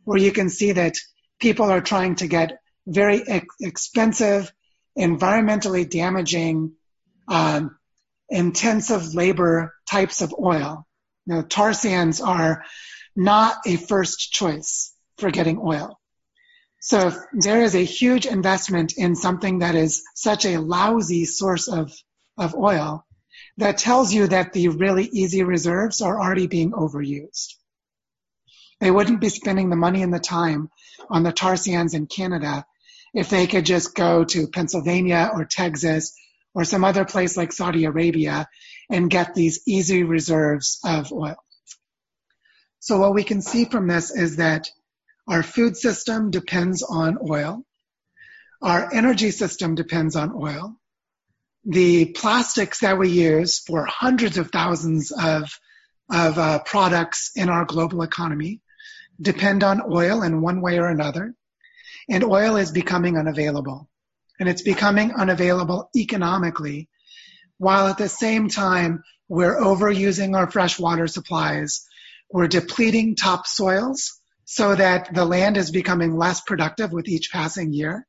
where 0.05 0.19
you 0.19 0.33
can 0.33 0.51
see 0.51 0.73
that 0.73 0.95
people 1.41 1.71
are 1.71 1.81
trying 1.81 2.15
to 2.17 2.29
get 2.29 2.59
very 2.87 3.27
ex- 3.27 3.57
expensive, 3.61 4.53
environmentally 4.97 5.89
damaging, 5.89 6.73
um, 7.27 7.77
intensive 8.29 9.15
labor 9.15 9.75
types 9.91 10.23
of 10.23 10.35
oil. 10.41 10.87
Now, 11.27 11.43
tar 11.43 11.73
sands 11.73 12.21
are 12.21 12.65
not 13.17 13.59
a 13.67 13.77
first 13.77 14.33
choice 14.33 14.95
for 15.19 15.31
getting 15.31 15.59
oil. 15.59 15.99
So 16.81 17.13
there 17.33 17.63
is 17.63 17.75
a 17.75 17.85
huge 17.85 18.27
investment 18.27 18.95
in 18.97 19.17
something 19.17 19.59
that 19.59 19.75
is 19.75 20.05
such 20.15 20.47
a 20.47 20.59
lousy 20.59 21.25
source 21.25 21.67
of, 21.67 21.93
of 22.39 22.55
oil 22.55 23.05
that 23.59 23.77
tells 23.77 24.13
you 24.13 24.29
that 24.29 24.53
the 24.53 24.69
really 24.69 25.05
easy 25.05 25.43
reserves 25.43 26.01
are 26.01 26.21
already 26.21 26.47
being 26.47 26.71
overused. 26.71 27.55
They 28.81 28.91
wouldn't 28.91 29.21
be 29.21 29.29
spending 29.29 29.69
the 29.69 29.77
money 29.77 30.03
and 30.03 30.15
the 30.15 30.21
time 30.21 30.71
on 31.11 31.25
the 31.25 31.33
tar 31.33 31.57
sands 31.57 31.93
in 31.93 32.07
Canada 32.07 32.65
if 33.13 33.31
they 33.31 33.49
could 33.49 33.67
just 33.67 33.97
go 33.97 34.23
to 34.23 34.47
Pennsylvania 34.47 35.31
or 35.35 35.45
Texas 35.45 36.15
or 36.55 36.65
some 36.65 36.85
other 36.85 37.05
place 37.05 37.37
like 37.37 37.53
Saudi 37.53 37.85
Arabia 37.85 38.49
and 38.91 39.11
get 39.11 39.35
these 39.35 39.61
easy 39.67 40.05
reserves 40.05 40.79
of 40.85 41.13
oil. 41.13 41.37
So 42.79 42.99
what 42.99 43.15
we 43.15 43.25
can 43.25 43.43
see 43.43 43.65
from 43.65 43.89
this 43.89 44.13
is 44.13 44.37
that 44.37 44.69
our 45.27 45.43
food 45.43 45.77
system 45.77 46.31
depends 46.31 46.85
on 46.85 47.19
oil. 47.29 47.65
Our 48.63 48.95
energy 48.95 49.33
system 49.33 49.75
depends 49.75 50.15
on 50.15 50.33
oil 50.33 50.77
the 51.69 52.07
plastics 52.07 52.81
that 52.81 52.97
we 52.97 53.11
use 53.11 53.59
for 53.59 53.85
hundreds 53.85 54.39
of 54.39 54.51
thousands 54.51 55.13
of, 55.13 55.53
of 56.11 56.39
uh, 56.39 56.61
products 56.61 57.31
in 57.37 57.51
our 57.51 57.67
global 57.67 58.01
economy 58.01 58.63
depend 59.21 59.63
on 59.63 59.83
oil 59.93 60.23
in 60.23 60.41
one 60.41 60.63
way 60.63 60.79
or 60.79 60.89
another. 60.89 61.35
And 62.09 62.25
oil 62.25 62.57
is 62.57 62.73
becoming 62.73 63.19
unavailable. 63.19 63.87
And 64.41 64.49
it's 64.49 64.63
becoming 64.63 65.13
unavailable 65.13 65.91
economically, 65.95 66.89
while 67.59 67.89
at 67.89 67.99
the 67.99 68.09
same 68.09 68.49
time, 68.49 69.03
we're 69.29 69.61
overusing 69.61 70.35
our 70.35 70.51
freshwater 70.51 71.07
supplies. 71.07 71.85
We're 72.31 72.49
depleting 72.49 73.15
topsoils 73.15 74.19
so 74.47 74.75
that 74.75 75.13
the 75.13 75.27
land 75.27 75.59
is 75.59 75.71
becoming 75.71 76.17
less 76.17 76.41
productive 76.41 76.93
with 76.93 77.09
each 77.09 77.31
passing 77.31 77.75
year. 77.75 78.07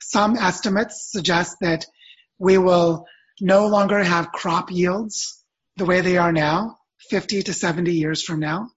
Some 0.00 0.38
estimates 0.38 1.10
suggest 1.10 1.56
that 1.60 1.84
we 2.40 2.58
will 2.58 3.06
no 3.40 3.68
longer 3.68 4.02
have 4.02 4.32
crop 4.32 4.72
yields 4.72 5.44
the 5.76 5.84
way 5.84 6.00
they 6.00 6.16
are 6.16 6.32
now, 6.32 6.78
50 7.10 7.44
to 7.44 7.52
70 7.52 7.92
years 7.92 8.22
from 8.22 8.40
now. 8.40 8.70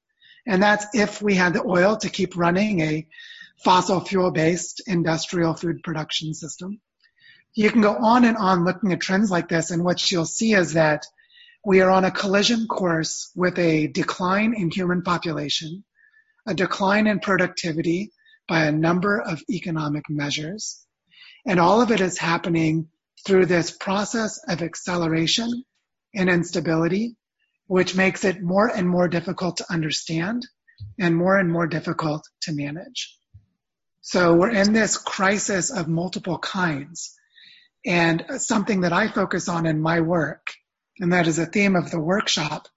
And 0.46 0.62
that's 0.62 0.86
if 0.94 1.22
we 1.22 1.34
had 1.34 1.54
the 1.54 1.64
oil 1.66 1.96
to 1.98 2.10
keep 2.10 2.36
running 2.36 2.82
a 2.82 3.08
fossil 3.64 4.02
fuel 4.02 4.32
based 4.32 4.84
industrial 4.86 5.54
food 5.54 5.82
production 5.82 6.34
system. 6.34 6.82
You 7.56 7.72
can 7.72 7.82
go 7.82 7.96
on 7.96 8.26
and 8.26 8.36
on 8.36 8.66
looking 8.66 8.92
at 8.92 9.00
trends 9.00 9.32
like 9.32 9.48
this, 9.48 9.72
and 9.72 9.84
what 9.84 10.12
you'll 10.12 10.26
see 10.26 10.54
is 10.54 10.74
that 10.74 11.06
we 11.66 11.80
are 11.80 11.90
on 11.90 12.04
a 12.04 12.12
collision 12.12 12.68
course 12.68 13.32
with 13.36 13.58
a 13.58 13.88
decline 13.88 14.54
in 14.54 14.72
human 14.72 15.04
population, 15.04 15.86
a 16.46 16.54
decline 16.54 17.08
in 17.08 17.20
productivity 17.20 18.12
by 18.48 18.66
a 18.66 18.72
number 18.72 19.22
of 19.22 19.42
economic 19.50 20.10
measures, 20.10 20.86
and 21.46 21.60
all 21.60 21.82
of 21.82 21.92
it 21.92 22.02
is 22.02 22.18
happening 22.18 22.90
through 23.26 23.46
this 23.46 23.72
process 23.72 24.40
of 24.48 24.62
acceleration 24.62 25.64
and 26.14 26.30
instability, 26.30 27.16
which 27.68 27.96
makes 27.96 28.24
it 28.24 28.42
more 28.42 28.68
and 28.68 28.88
more 28.88 29.08
difficult 29.08 29.58
to 29.58 29.72
understand 29.72 30.46
and 31.00 31.16
more 31.16 31.38
and 31.38 31.52
more 31.52 31.68
difficult 31.68 32.28
to 32.42 32.52
manage. 32.52 33.18
So 34.02 34.36
we're 34.36 34.52
in 34.52 34.74
this 34.74 34.98
crisis 34.98 35.72
of 35.72 35.88
multiple 35.88 36.38
kinds. 36.38 37.16
And 37.86 38.26
something 38.38 38.82
that 38.82 38.94
I 38.94 39.08
focus 39.08 39.50
on 39.50 39.66
in 39.66 39.82
my 39.82 40.02
work, 40.02 40.48
and 41.00 41.14
that 41.14 41.28
is 41.28 41.40
a 41.40 41.46
theme 41.46 41.76
of 41.76 41.92
the 41.92 42.00
workshop, 42.00 42.68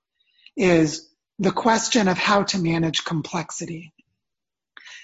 is 0.57 1.09
the 1.38 1.53
question 1.53 2.09
of 2.09 2.17
how 2.17 2.45
to 2.45 2.59
manage 2.59 3.05
complexity. 3.05 3.93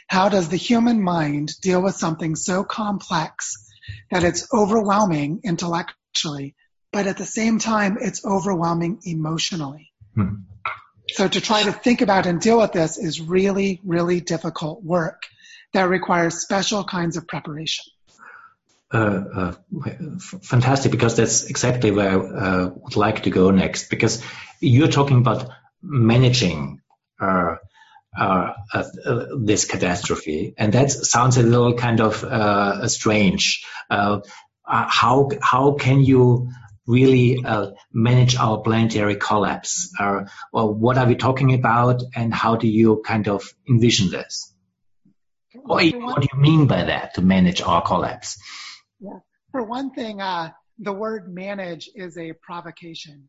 How 0.06 0.28
does 0.28 0.48
the 0.48 0.56
human 0.56 1.02
mind 1.02 1.52
deal 1.60 1.82
with 1.82 1.96
something 1.96 2.36
so 2.36 2.64
complex 2.64 3.71
that 4.10 4.24
it's 4.24 4.48
overwhelming 4.52 5.40
intellectually, 5.44 6.54
but 6.92 7.06
at 7.06 7.16
the 7.16 7.24
same 7.24 7.58
time, 7.58 7.98
it's 8.00 8.24
overwhelming 8.24 9.00
emotionally. 9.04 9.92
Mm-hmm. 10.16 10.42
So 11.08 11.28
to 11.28 11.40
try 11.40 11.62
to 11.64 11.72
think 11.72 12.00
about 12.00 12.26
and 12.26 12.40
deal 12.40 12.58
with 12.58 12.72
this 12.72 12.98
is 12.98 13.20
really, 13.20 13.80
really 13.84 14.20
difficult 14.20 14.82
work 14.82 15.22
that 15.72 15.88
requires 15.88 16.40
special 16.40 16.84
kinds 16.84 17.16
of 17.16 17.26
preparation. 17.26 17.84
Uh, 18.92 19.24
uh, 19.34 19.52
fantastic, 20.42 20.92
because 20.92 21.16
that's 21.16 21.44
exactly 21.44 21.90
where 21.90 22.10
I 22.10 22.14
uh, 22.14 22.70
would 22.74 22.96
like 22.96 23.22
to 23.22 23.30
go 23.30 23.50
next. 23.50 23.88
Because 23.88 24.22
you're 24.60 24.88
talking 24.88 25.18
about 25.18 25.48
managing 25.82 26.80
uh, 28.18 28.52
uh, 28.74 28.84
this 29.38 29.64
catastrophe, 29.64 30.54
and 30.58 30.74
that 30.74 30.90
sounds 30.90 31.38
a 31.38 31.42
little 31.42 31.74
kind 31.74 32.00
of 32.00 32.22
uh, 32.22 32.86
strange. 32.88 33.64
Uh, 33.88 34.20
how 34.64 35.30
how 35.40 35.72
can 35.72 36.02
you 36.02 36.50
really 36.86 37.42
uh, 37.42 37.70
manage 37.92 38.36
our 38.36 38.60
planetary 38.60 39.16
collapse? 39.16 39.92
or 40.52 40.74
what 40.74 40.98
are 40.98 41.06
we 41.06 41.14
talking 41.14 41.54
about, 41.54 42.02
and 42.14 42.34
how 42.34 42.56
do 42.56 42.68
you 42.68 43.02
kind 43.04 43.28
of 43.28 43.50
envision 43.66 44.10
this? 44.10 44.52
What, 45.54 45.84
what 45.94 46.20
do 46.20 46.28
you 46.32 46.38
mean 46.38 46.66
by 46.66 46.84
that 46.84 47.14
to 47.14 47.22
manage 47.22 47.62
our 47.62 47.82
collapse? 47.82 48.38
Yeah. 49.00 49.20
For 49.52 49.62
one 49.62 49.90
thing, 49.90 50.18
the 50.78 50.92
word 50.92 51.32
manage 51.32 51.88
is 51.94 52.18
a 52.18 52.32
provocation 52.32 53.28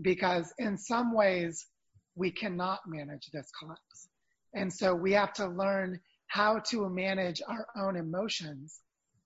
because 0.00 0.52
in 0.58 0.76
some 0.76 1.14
ways 1.14 1.66
we 2.14 2.30
cannot 2.30 2.80
manage 2.86 3.30
this 3.32 3.50
collapse. 3.58 4.08
And 4.54 4.72
so 4.72 4.94
we 4.94 5.12
have 5.12 5.32
to 5.34 5.48
learn 5.48 6.00
how 6.26 6.60
to 6.70 6.88
manage 6.88 7.42
our 7.46 7.66
own 7.76 7.96
emotions 7.96 8.80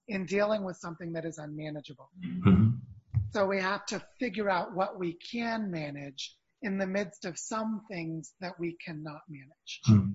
in 0.08 0.24
dealing 0.24 0.64
with 0.64 0.76
something 0.76 1.12
that 1.12 1.24
is 1.24 1.38
unmanageable. 1.38 2.10
Mm-hmm. 2.24 2.68
So 3.30 3.46
we 3.46 3.60
have 3.60 3.84
to 3.86 4.02
figure 4.18 4.48
out 4.48 4.74
what 4.74 4.98
we 4.98 5.18
can 5.32 5.70
manage 5.70 6.34
in 6.62 6.78
the 6.78 6.86
midst 6.86 7.24
of 7.24 7.38
some 7.38 7.82
things 7.90 8.32
that 8.40 8.58
we 8.58 8.76
cannot 8.84 9.20
manage. 9.28 9.80
Mm-hmm. 9.88 10.12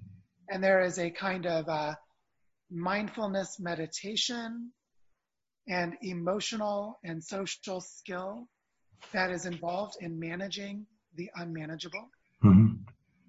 And 0.50 0.64
there 0.64 0.82
is 0.82 0.98
a 0.98 1.12
kind 1.12 1.46
of 1.46 1.70
uh, 1.70 1.94
mindfulness 2.72 3.60
meditation 3.60 4.72
and 5.68 5.94
emotional 6.02 7.00
and 7.04 7.24
social 7.24 7.80
skill 7.80 8.48
that 9.14 9.32
is 9.32 9.46
involved 9.46 9.96
in 10.02 10.20
managing 10.20 10.86
the 11.16 11.30
unmanageable. 11.36 12.10
Mm-hmm. 12.44 12.76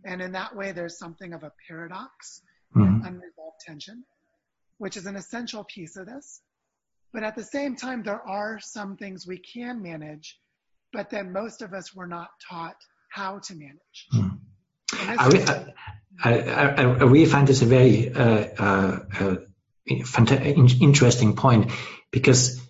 And 0.04 0.22
in 0.22 0.32
that 0.32 0.54
way, 0.54 0.72
there's 0.72 0.98
something 0.98 1.32
of 1.32 1.42
a 1.42 1.52
paradox, 1.66 2.42
mm-hmm. 2.76 3.06
unresolved 3.06 3.60
tension, 3.66 4.04
which 4.78 4.96
is 4.96 5.06
an 5.06 5.16
essential 5.16 5.64
piece 5.64 5.96
of 5.96 6.06
this. 6.06 6.40
But 7.12 7.22
at 7.22 7.36
the 7.36 7.44
same 7.44 7.76
time, 7.76 8.02
there 8.02 8.20
are 8.20 8.58
some 8.60 8.96
things 8.96 9.26
we 9.26 9.38
can 9.38 9.82
manage, 9.82 10.38
but 10.92 11.10
then 11.10 11.32
most 11.32 11.62
of 11.62 11.72
us 11.72 11.94
were 11.94 12.08
not 12.08 12.28
taught 12.48 12.76
how 13.08 13.38
to 13.38 13.54
manage. 13.54 14.08
Mm-hmm. 14.12 14.36
I, 14.96 15.64
I, 16.22 16.32
I, 16.32 16.82
I, 16.82 16.82
really 16.82 17.26
find 17.26 17.46
this 17.48 17.62
a 17.62 17.66
very 17.66 18.12
uh, 18.12 18.46
uh, 18.58 18.98
uh, 19.20 19.36
interesting 19.86 21.36
point 21.36 21.72
because 22.10 22.60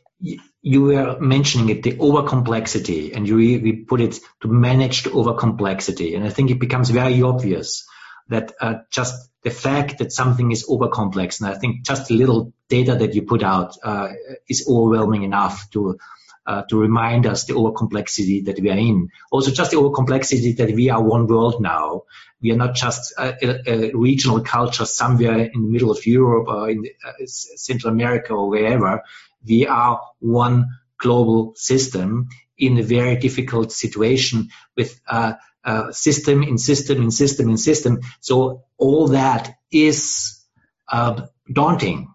you 0.67 0.81
were 0.81 1.21
mentioning 1.21 1.69
it, 1.69 1.83
the 1.83 1.99
over 1.99 2.27
complexity, 2.27 3.13
and 3.13 3.29
you 3.29 3.37
we 3.37 3.73
put 3.73 4.01
it 4.01 4.19
to 4.41 4.49
manage 4.49 5.03
the 5.03 5.13
over 5.13 5.35
complexity. 5.35 6.15
And 6.15 6.25
I 6.25 6.31
think 6.31 6.51
it 6.51 6.59
becomes 6.59 6.89
very 6.89 7.21
obvious 7.21 7.87
that 8.29 8.55
uh, 8.59 8.77
just 8.91 9.31
the 9.43 9.51
fact 9.51 9.99
that 9.99 10.11
something 10.11 10.51
is 10.53 10.65
over 10.67 10.89
complex, 10.89 11.41
and 11.41 11.51
I 11.51 11.59
think 11.59 11.85
just 11.85 12.11
a 12.11 12.15
little 12.15 12.55
data 12.71 12.95
that 12.95 13.15
you 13.15 13.23
put 13.23 13.43
out 13.43 13.77
uh, 13.85 14.09
is 14.49 14.67
overwhelming 14.67 15.25
enough 15.25 15.71
to 15.73 15.99
uh, 16.47 16.63
to 16.71 16.79
remind 16.79 17.27
us 17.27 17.45
the 17.45 17.55
over 17.55 17.73
complexity 17.73 18.41
that 18.43 18.59
we 18.59 18.71
are 18.71 18.79
in. 18.79 19.11
Also, 19.31 19.51
just 19.51 19.71
the 19.73 19.77
over 19.77 19.95
complexity 19.95 20.55
that 20.55 20.71
we 20.75 20.89
are 20.89 21.03
one 21.03 21.27
world 21.27 21.61
now. 21.61 22.05
We 22.41 22.53
are 22.53 22.57
not 22.57 22.75
just 22.75 23.13
a, 23.19 23.35
a, 23.43 23.91
a 23.91 23.95
regional 23.95 24.41
culture 24.41 24.87
somewhere 24.87 25.39
in 25.39 25.63
the 25.63 25.69
middle 25.69 25.91
of 25.91 26.07
Europe 26.07 26.49
or 26.49 26.71
in 26.71 26.83
the, 26.83 26.93
uh, 27.07 27.27
Central 27.27 27.93
America 27.93 28.33
or 28.35 28.49
wherever. 28.49 29.03
We 29.47 29.67
are 29.67 30.01
one 30.21 30.69
global 30.99 31.55
system 31.57 32.29
in 32.57 32.79
a 32.79 32.83
very 32.83 33.17
difficult 33.17 33.73
situation 33.73 34.49
with 34.77 35.01
uh, 35.07 35.35
uh, 35.65 35.93
system 35.93 36.43
in 36.43 36.59
system 36.59 37.03
in 37.03 37.11
system 37.11 37.51
in 37.51 37.57
system. 37.57 38.01
So 38.21 38.65
all 38.79 39.09
that 39.09 39.55
is 39.71 40.45
uh, 40.91 41.27
daunting. 41.53 42.13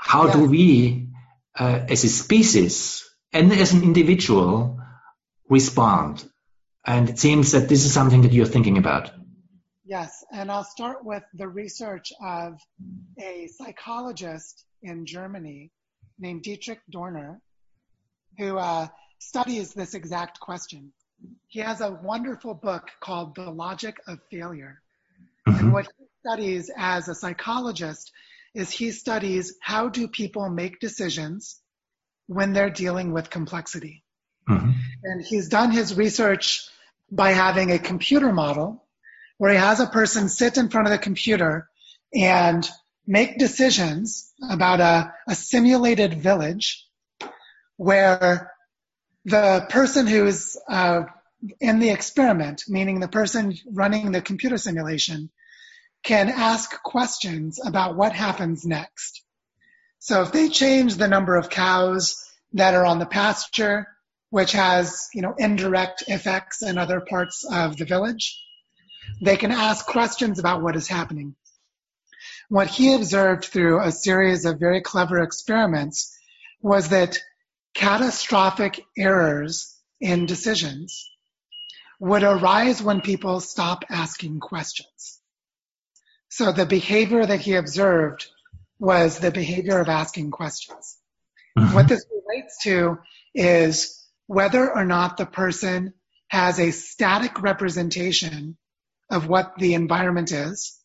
How 0.00 0.26
yeah. 0.26 0.32
do 0.32 0.44
we 0.48 1.08
uh, 1.58 1.86
as 1.88 2.04
a 2.04 2.08
species 2.08 3.08
and 3.32 3.52
as 3.52 3.72
an 3.72 3.82
individual 3.82 4.78
respond. 5.48 6.24
And 6.86 7.10
it 7.10 7.18
seems 7.18 7.52
that 7.52 7.68
this 7.68 7.84
is 7.84 7.92
something 7.92 8.22
that 8.22 8.32
you're 8.32 8.46
thinking 8.46 8.78
about. 8.78 9.10
Yes, 9.84 10.24
and 10.32 10.50
I'll 10.50 10.64
start 10.64 11.04
with 11.04 11.22
the 11.34 11.48
research 11.48 12.12
of 12.22 12.60
a 13.18 13.48
psychologist 13.56 14.64
in 14.82 15.06
Germany 15.06 15.70
named 16.18 16.42
Dietrich 16.42 16.80
Dorner, 16.90 17.40
who 18.38 18.58
uh, 18.58 18.88
studies 19.18 19.72
this 19.72 19.94
exact 19.94 20.40
question. 20.40 20.92
He 21.48 21.60
has 21.60 21.80
a 21.80 21.90
wonderful 21.90 22.54
book 22.54 22.88
called 23.00 23.34
The 23.34 23.50
Logic 23.50 23.96
of 24.06 24.18
Failure. 24.30 24.80
Mm-hmm. 25.46 25.58
And 25.58 25.72
what 25.72 25.86
he 25.86 26.04
studies 26.20 26.70
as 26.76 27.08
a 27.08 27.14
psychologist 27.14 28.12
is 28.54 28.70
he 28.70 28.92
studies 28.92 29.54
how 29.60 29.88
do 29.88 30.08
people 30.08 30.48
make 30.48 30.80
decisions 30.80 31.60
when 32.26 32.52
they're 32.52 32.70
dealing 32.70 33.12
with 33.12 33.30
complexity. 33.30 34.04
Mm-hmm. 34.48 34.70
And 35.04 35.24
he's 35.24 35.48
done 35.48 35.70
his 35.70 35.96
research 35.96 36.68
by 37.10 37.32
having 37.32 37.70
a 37.70 37.78
computer 37.78 38.32
model 38.32 38.84
where 39.38 39.52
he 39.52 39.58
has 39.58 39.80
a 39.80 39.86
person 39.86 40.28
sit 40.28 40.58
in 40.58 40.68
front 40.68 40.86
of 40.86 40.92
the 40.92 40.98
computer 40.98 41.68
and 42.12 42.68
make 43.08 43.38
decisions 43.38 44.30
about 44.48 44.80
a, 44.80 45.14
a 45.26 45.34
simulated 45.34 46.22
village 46.22 46.86
where 47.78 48.52
the 49.24 49.66
person 49.70 50.06
who's 50.06 50.58
uh, 50.68 51.04
in 51.58 51.78
the 51.78 51.90
experiment, 51.90 52.64
meaning 52.68 53.00
the 53.00 53.08
person 53.08 53.56
running 53.72 54.12
the 54.12 54.20
computer 54.20 54.58
simulation, 54.58 55.30
can 56.02 56.28
ask 56.28 56.82
questions 56.82 57.58
about 57.64 57.96
what 57.96 58.12
happens 58.12 58.66
next. 58.66 59.22
So 60.00 60.22
if 60.22 60.30
they 60.30 60.50
change 60.50 60.96
the 60.96 61.08
number 61.08 61.36
of 61.36 61.48
cows 61.48 62.22
that 62.52 62.74
are 62.74 62.84
on 62.84 62.98
the 62.98 63.06
pasture, 63.06 63.86
which 64.30 64.52
has, 64.52 65.08
you 65.14 65.22
know, 65.22 65.34
indirect 65.38 66.04
effects 66.08 66.62
in 66.62 66.76
other 66.76 67.00
parts 67.00 67.46
of 67.50 67.78
the 67.78 67.86
village, 67.86 68.38
they 69.22 69.38
can 69.38 69.50
ask 69.50 69.86
questions 69.86 70.38
about 70.38 70.62
what 70.62 70.76
is 70.76 70.88
happening. 70.88 71.34
What 72.48 72.68
he 72.68 72.94
observed 72.94 73.44
through 73.44 73.80
a 73.80 73.92
series 73.92 74.44
of 74.44 74.58
very 74.58 74.80
clever 74.80 75.22
experiments 75.22 76.16
was 76.60 76.88
that 76.88 77.18
catastrophic 77.74 78.80
errors 78.96 79.76
in 80.00 80.26
decisions 80.26 81.10
would 82.00 82.22
arise 82.22 82.82
when 82.82 83.00
people 83.00 83.40
stop 83.40 83.84
asking 83.90 84.40
questions. 84.40 85.20
So 86.30 86.52
the 86.52 86.66
behavior 86.66 87.24
that 87.24 87.40
he 87.40 87.54
observed 87.54 88.26
was 88.78 89.18
the 89.18 89.30
behavior 89.30 89.78
of 89.80 89.88
asking 89.88 90.30
questions. 90.30 90.96
Mm-hmm. 91.58 91.74
What 91.74 91.88
this 91.88 92.04
relates 92.10 92.62
to 92.62 92.98
is 93.34 94.06
whether 94.26 94.72
or 94.72 94.84
not 94.84 95.16
the 95.16 95.26
person 95.26 95.94
has 96.28 96.60
a 96.60 96.70
static 96.70 97.42
representation 97.42 98.56
of 99.10 99.26
what 99.26 99.54
the 99.58 99.74
environment 99.74 100.30
is, 100.32 100.77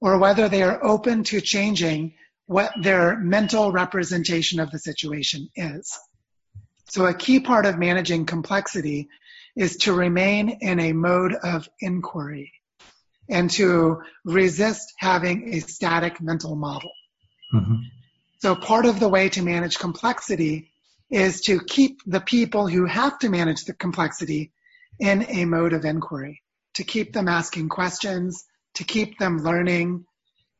or 0.00 0.18
whether 0.18 0.48
they 0.48 0.62
are 0.62 0.84
open 0.84 1.24
to 1.24 1.40
changing 1.40 2.14
what 2.46 2.72
their 2.80 3.16
mental 3.18 3.72
representation 3.72 4.60
of 4.60 4.70
the 4.70 4.78
situation 4.78 5.48
is. 5.56 5.98
So 6.88 7.06
a 7.06 7.14
key 7.14 7.40
part 7.40 7.66
of 7.66 7.78
managing 7.78 8.26
complexity 8.26 9.08
is 9.56 9.76
to 9.78 9.94
remain 9.94 10.58
in 10.60 10.80
a 10.80 10.92
mode 10.92 11.34
of 11.34 11.68
inquiry 11.80 12.52
and 13.28 13.50
to 13.52 14.02
resist 14.24 14.92
having 14.98 15.54
a 15.54 15.60
static 15.60 16.20
mental 16.20 16.56
model. 16.56 16.90
Mm-hmm. 17.54 17.76
So 18.38 18.54
part 18.54 18.84
of 18.84 19.00
the 19.00 19.08
way 19.08 19.30
to 19.30 19.42
manage 19.42 19.78
complexity 19.78 20.70
is 21.10 21.42
to 21.42 21.60
keep 21.60 22.00
the 22.04 22.20
people 22.20 22.66
who 22.66 22.84
have 22.84 23.18
to 23.20 23.30
manage 23.30 23.64
the 23.64 23.72
complexity 23.72 24.52
in 24.98 25.24
a 25.28 25.44
mode 25.44 25.72
of 25.72 25.84
inquiry, 25.84 26.42
to 26.74 26.84
keep 26.84 27.12
them 27.12 27.28
asking 27.28 27.68
questions, 27.68 28.44
to 28.74 28.84
keep 28.84 29.18
them 29.18 29.42
learning, 29.42 30.04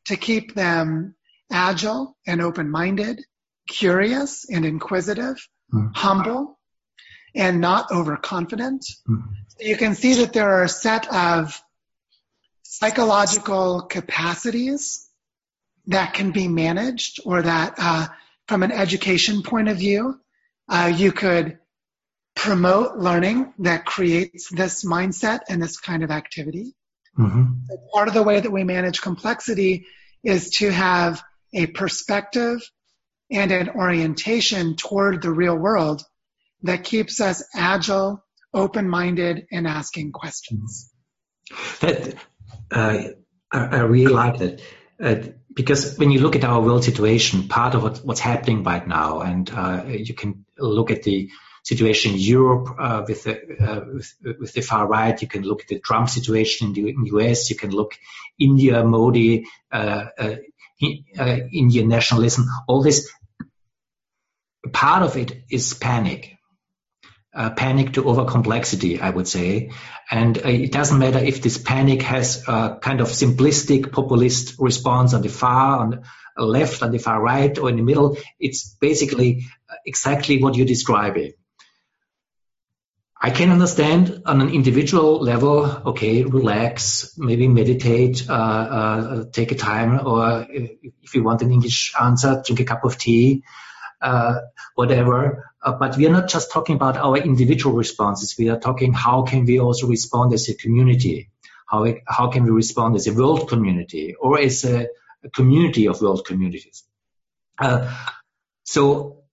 to 0.05 0.15
keep 0.15 0.55
them 0.55 1.15
agile 1.51 2.15
and 2.25 2.41
open-minded, 2.41 3.21
curious 3.67 4.45
and 4.49 4.65
inquisitive, 4.65 5.47
mm-hmm. 5.73 5.87
humble, 5.93 6.59
and 7.33 7.59
not 7.59 7.91
overconfident. 7.91 8.85
Mm-hmm. 9.09 9.31
So 9.47 9.67
you 9.67 9.77
can 9.77 9.95
see 9.95 10.15
that 10.15 10.33
there 10.33 10.49
are 10.49 10.63
a 10.63 10.69
set 10.69 11.11
of 11.13 11.59
psychological 12.63 13.83
capacities 13.83 15.07
that 15.87 16.13
can 16.13 16.31
be 16.31 16.47
managed 16.47 17.19
or 17.25 17.41
that 17.41 17.75
uh, 17.77 18.07
from 18.47 18.63
an 18.63 18.71
education 18.71 19.43
point 19.43 19.69
of 19.69 19.77
view, 19.77 20.19
uh, 20.69 20.91
you 20.95 21.11
could 21.11 21.59
promote 22.35 22.97
learning 22.97 23.53
that 23.59 23.85
creates 23.85 24.49
this 24.49 24.83
mindset 24.83 25.41
and 25.47 25.61
this 25.61 25.79
kind 25.79 26.03
of 26.03 26.11
activity. 26.11 26.73
Mm-hmm. 27.17 27.43
So 27.67 27.77
part 27.93 28.07
of 28.07 28.13
the 28.13 28.23
way 28.23 28.39
that 28.39 28.51
we 28.51 28.63
manage 28.63 29.01
complexity 29.01 29.85
is 30.23 30.49
to 30.57 30.71
have 30.71 31.23
a 31.53 31.67
perspective 31.67 32.59
and 33.31 33.51
an 33.51 33.69
orientation 33.69 34.75
toward 34.75 35.21
the 35.21 35.31
real 35.31 35.55
world 35.55 36.03
that 36.63 36.83
keeps 36.83 37.21
us 37.21 37.43
agile, 37.55 38.23
open-minded, 38.53 39.47
and 39.51 39.67
asking 39.67 40.11
questions. 40.11 40.91
That 41.79 42.15
uh, 42.71 43.03
I, 43.51 43.59
I, 43.59 43.79
really 43.81 44.11
like 44.11 44.39
that. 44.39 44.61
Uh, 45.01 45.15
because 45.53 45.97
when 45.97 46.11
you 46.11 46.19
look 46.19 46.35
at 46.35 46.43
our 46.43 46.61
world 46.61 46.83
situation, 46.83 47.47
part 47.47 47.75
of 47.75 47.83
what, 47.83 47.97
what's 47.99 48.19
happening 48.19 48.63
right 48.63 48.85
now, 48.85 49.21
and 49.21 49.49
uh, 49.49 49.83
you 49.87 50.13
can 50.13 50.45
look 50.57 50.91
at 50.91 51.03
the 51.03 51.29
situation 51.65 52.13
in 52.13 52.19
Europe 52.19 52.67
uh, 52.77 53.03
with, 53.07 53.23
the, 53.23 53.35
uh, 53.59 53.85
with, 53.93 54.15
with, 54.39 54.53
the 54.53 54.61
far 54.61 54.87
right, 54.87 55.21
you 55.21 55.27
can 55.27 55.41
look 55.41 55.61
at 55.61 55.67
the 55.67 55.79
Trump 55.79 56.09
situation 56.09 56.67
in 56.67 56.73
the, 56.73 56.95
US, 57.13 57.49
you 57.49 57.55
can 57.55 57.71
look 57.71 57.95
India, 58.39 58.83
Modi, 58.83 59.45
uh, 59.71 60.05
Indian 60.79 61.87
nationalism, 61.87 62.45
all 62.67 62.83
this. 62.83 63.11
Part 64.71 65.03
of 65.03 65.17
it 65.17 65.43
is 65.49 65.73
panic. 65.73 66.35
uh, 67.35 67.49
panic 67.49 67.93
to 67.93 68.07
over 68.07 68.25
complexity, 68.25 68.99
I 68.99 69.09
would 69.09 69.27
say. 69.27 69.71
And 70.09 70.37
uh, 70.37 70.47
it 70.47 70.71
doesn't 70.71 70.97
matter 70.97 71.19
if 71.19 71.41
this 71.41 71.57
panic 71.57 72.01
has 72.03 72.47
a 72.47 72.79
kind 72.81 73.01
of 73.01 73.09
simplistic 73.09 73.91
populist 73.91 74.55
response 74.57 75.13
on 75.13 75.21
the 75.21 75.29
far, 75.29 75.79
on 75.79 76.03
the 76.37 76.45
left, 76.45 76.81
on 76.81 76.91
the 76.91 76.97
far 76.97 77.21
right, 77.21 77.57
or 77.57 77.69
in 77.69 77.75
the 77.75 77.81
middle. 77.81 78.17
It's 78.39 78.75
basically 78.79 79.45
exactly 79.85 80.41
what 80.41 80.55
you're 80.55 80.65
describing. 80.65 81.33
I 83.21 83.29
can 83.29 83.49
understand 83.49 84.23
on 84.25 84.41
an 84.41 84.49
individual 84.49 85.19
level, 85.19 85.65
okay, 85.65 86.23
relax, 86.23 87.17
maybe 87.17 87.47
meditate, 87.47 88.29
uh, 88.29 88.33
uh, 88.33 89.23
take 89.31 89.51
a 89.51 89.55
time, 89.55 90.05
or 90.05 90.45
if 90.49 91.15
you 91.15 91.23
want 91.23 91.41
an 91.41 91.51
English 91.51 91.93
answer, 91.99 92.43
drink 92.45 92.59
a 92.59 92.65
cup 92.65 92.83
of 92.83 92.97
tea, 92.97 93.43
uh, 94.01 94.41
whatever. 94.75 95.51
Uh, 95.63 95.71
but 95.73 95.97
we 95.97 96.05
are 96.05 96.11
not 96.11 96.27
just 96.27 96.51
talking 96.51 96.75
about 96.75 96.97
our 96.97 97.17
individual 97.17 97.75
responses. 97.75 98.35
We 98.37 98.49
are 98.49 98.59
talking 98.59 98.93
how 98.93 99.23
can 99.23 99.45
we 99.45 99.59
also 99.59 99.87
respond 99.87 100.33
as 100.33 100.49
a 100.49 100.55
community? 100.55 101.31
How, 101.67 101.87
how 102.05 102.29
can 102.29 102.43
we 102.43 102.51
respond 102.51 102.95
as 102.95 103.07
a 103.07 103.13
world 103.13 103.49
community 103.49 104.15
or 104.19 104.39
as 104.39 104.65
a, 104.65 104.87
a 105.23 105.29
community 105.29 105.87
of 105.87 106.01
world 106.01 106.25
communities? 106.25 106.83
Uh, 107.57 107.91
so 108.65 109.23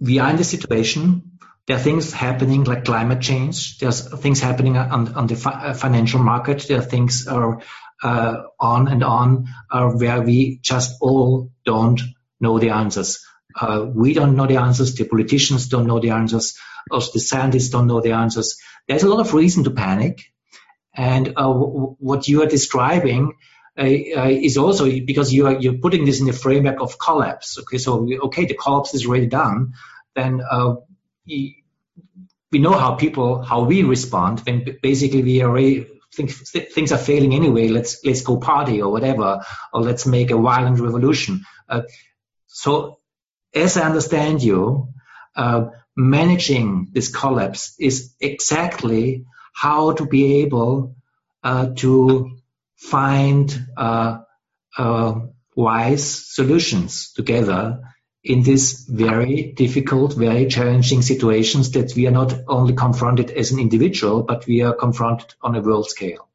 we 0.00 0.20
are 0.20 0.30
in 0.30 0.36
the 0.36 0.44
situation. 0.44 1.31
There 1.72 1.80
are 1.80 1.84
things 1.84 2.12
happening 2.12 2.64
like 2.64 2.84
climate 2.84 3.22
change. 3.22 3.78
There's 3.78 4.06
things 4.20 4.42
happening 4.42 4.76
on, 4.76 5.14
on 5.14 5.26
the 5.26 5.36
fi- 5.36 5.68
uh, 5.68 5.72
financial 5.72 6.20
market. 6.20 6.66
There 6.68 6.80
are 6.80 6.82
things 6.82 7.26
are 7.26 7.62
uh, 8.02 8.42
on 8.60 8.88
and 8.88 9.02
on 9.02 9.46
uh, 9.70 9.88
where 9.88 10.20
we 10.20 10.58
just 10.60 10.96
all 11.00 11.50
don't 11.64 11.98
know 12.38 12.58
the 12.58 12.68
answers. 12.68 13.24
Uh, 13.58 13.86
we 13.88 14.12
don't 14.12 14.36
know 14.36 14.46
the 14.46 14.58
answers. 14.58 14.94
The 14.96 15.04
politicians 15.04 15.68
don't 15.68 15.86
know 15.86 15.98
the 15.98 16.10
answers. 16.10 16.58
Also, 16.90 17.12
the 17.14 17.20
scientists 17.20 17.70
don't 17.70 17.86
know 17.86 18.02
the 18.02 18.12
answers. 18.12 18.58
There's 18.86 19.04
a 19.04 19.08
lot 19.08 19.20
of 19.26 19.32
reason 19.32 19.64
to 19.64 19.70
panic. 19.70 20.24
And 20.94 21.28
uh, 21.28 21.54
w- 21.54 21.96
what 21.98 22.28
you 22.28 22.42
are 22.42 22.46
describing 22.46 23.32
uh, 23.78 23.82
uh, 23.84 24.28
is 24.28 24.58
also 24.58 24.90
because 24.90 25.32
you 25.32 25.46
are 25.46 25.58
you're 25.58 25.78
putting 25.78 26.04
this 26.04 26.20
in 26.20 26.26
the 26.26 26.34
framework 26.34 26.82
of 26.82 26.98
collapse. 26.98 27.58
Okay, 27.60 27.78
so 27.78 28.06
okay, 28.24 28.44
the 28.44 28.58
collapse 28.62 28.92
is 28.92 29.06
already 29.06 29.28
done. 29.28 29.72
Then 30.14 30.42
uh, 30.42 30.74
we 32.52 32.58
know 32.58 32.72
how 32.72 32.94
people 32.94 33.42
how 33.42 33.64
we 33.64 33.82
respond 33.82 34.40
when 34.40 34.78
basically 34.82 35.22
we 35.22 35.42
already 35.42 35.86
think 36.14 36.30
things 36.30 36.92
are 36.92 36.98
failing 36.98 37.34
anyway. 37.34 37.68
Let's 37.68 38.04
let's 38.04 38.20
go 38.20 38.36
party 38.36 38.82
or 38.82 38.92
whatever, 38.92 39.44
or 39.72 39.80
let's 39.80 40.06
make 40.06 40.30
a 40.30 40.36
violent 40.36 40.78
revolution. 40.78 41.44
Uh, 41.68 41.82
so 42.46 42.98
as 43.54 43.76
I 43.76 43.86
understand 43.86 44.42
you, 44.42 44.88
uh, 45.34 45.66
managing 45.96 46.88
this 46.92 47.08
collapse 47.08 47.74
is 47.80 48.14
exactly 48.20 49.24
how 49.54 49.92
to 49.92 50.06
be 50.06 50.42
able 50.42 50.96
uh, 51.42 51.68
to 51.76 52.38
find 52.76 53.66
uh, 53.76 54.18
uh 54.76 55.20
wise 55.54 56.34
solutions 56.34 57.12
together 57.12 57.80
in 58.24 58.42
these 58.42 58.84
very 58.84 59.52
difficult, 59.52 60.14
very 60.14 60.46
challenging 60.46 61.02
situations 61.02 61.72
that 61.72 61.92
we 61.96 62.06
are 62.06 62.12
not 62.12 62.32
only 62.46 62.74
confronted 62.74 63.30
as 63.32 63.50
an 63.50 63.58
individual, 63.58 64.22
but 64.22 64.46
we 64.46 64.62
are 64.62 64.74
confronted 64.74 65.34
on 65.42 65.56
a 65.56 65.60
world 65.60 65.88
scale. 65.88 66.28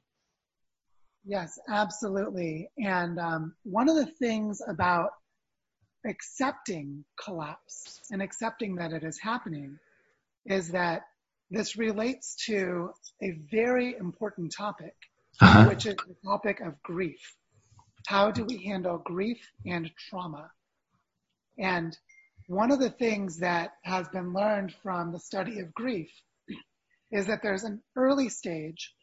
Yes, 1.25 1.59
absolutely. 1.67 2.69
And 2.77 3.19
um, 3.19 3.55
one 3.63 3.89
of 3.89 3.95
the 3.95 4.05
things 4.05 4.61
about 4.65 5.11
accepting 6.05 7.05
collapse 7.21 8.01
and 8.11 8.21
accepting 8.21 8.75
that 8.75 8.93
it 8.93 9.03
is 9.03 9.19
happening 9.19 9.79
is 10.45 10.69
that 10.69 11.03
this 11.49 11.77
relates 11.77 12.35
to 12.45 12.91
a 13.21 13.31
very 13.51 13.95
important 13.95 14.53
topic, 14.55 14.95
uh-huh. 15.41 15.65
which 15.67 15.85
is 15.85 15.95
the 15.95 16.15
topic 16.25 16.59
of 16.59 16.81
grief. 16.83 17.35
How 18.05 18.31
do 18.31 18.45
we 18.45 18.63
handle 18.63 18.97
grief 18.97 19.39
and 19.65 19.89
trauma? 20.09 20.51
And 21.59 21.97
one 22.47 22.71
of 22.71 22.79
the 22.79 22.89
things 22.89 23.39
that 23.39 23.71
has 23.83 24.07
been 24.09 24.33
learned 24.33 24.73
from 24.83 25.11
the 25.11 25.19
study 25.19 25.59
of 25.59 25.73
grief 25.73 26.09
is 27.11 27.27
that 27.27 27.41
there's 27.41 27.63
an 27.63 27.81
early 27.95 28.29
stage 28.29 28.93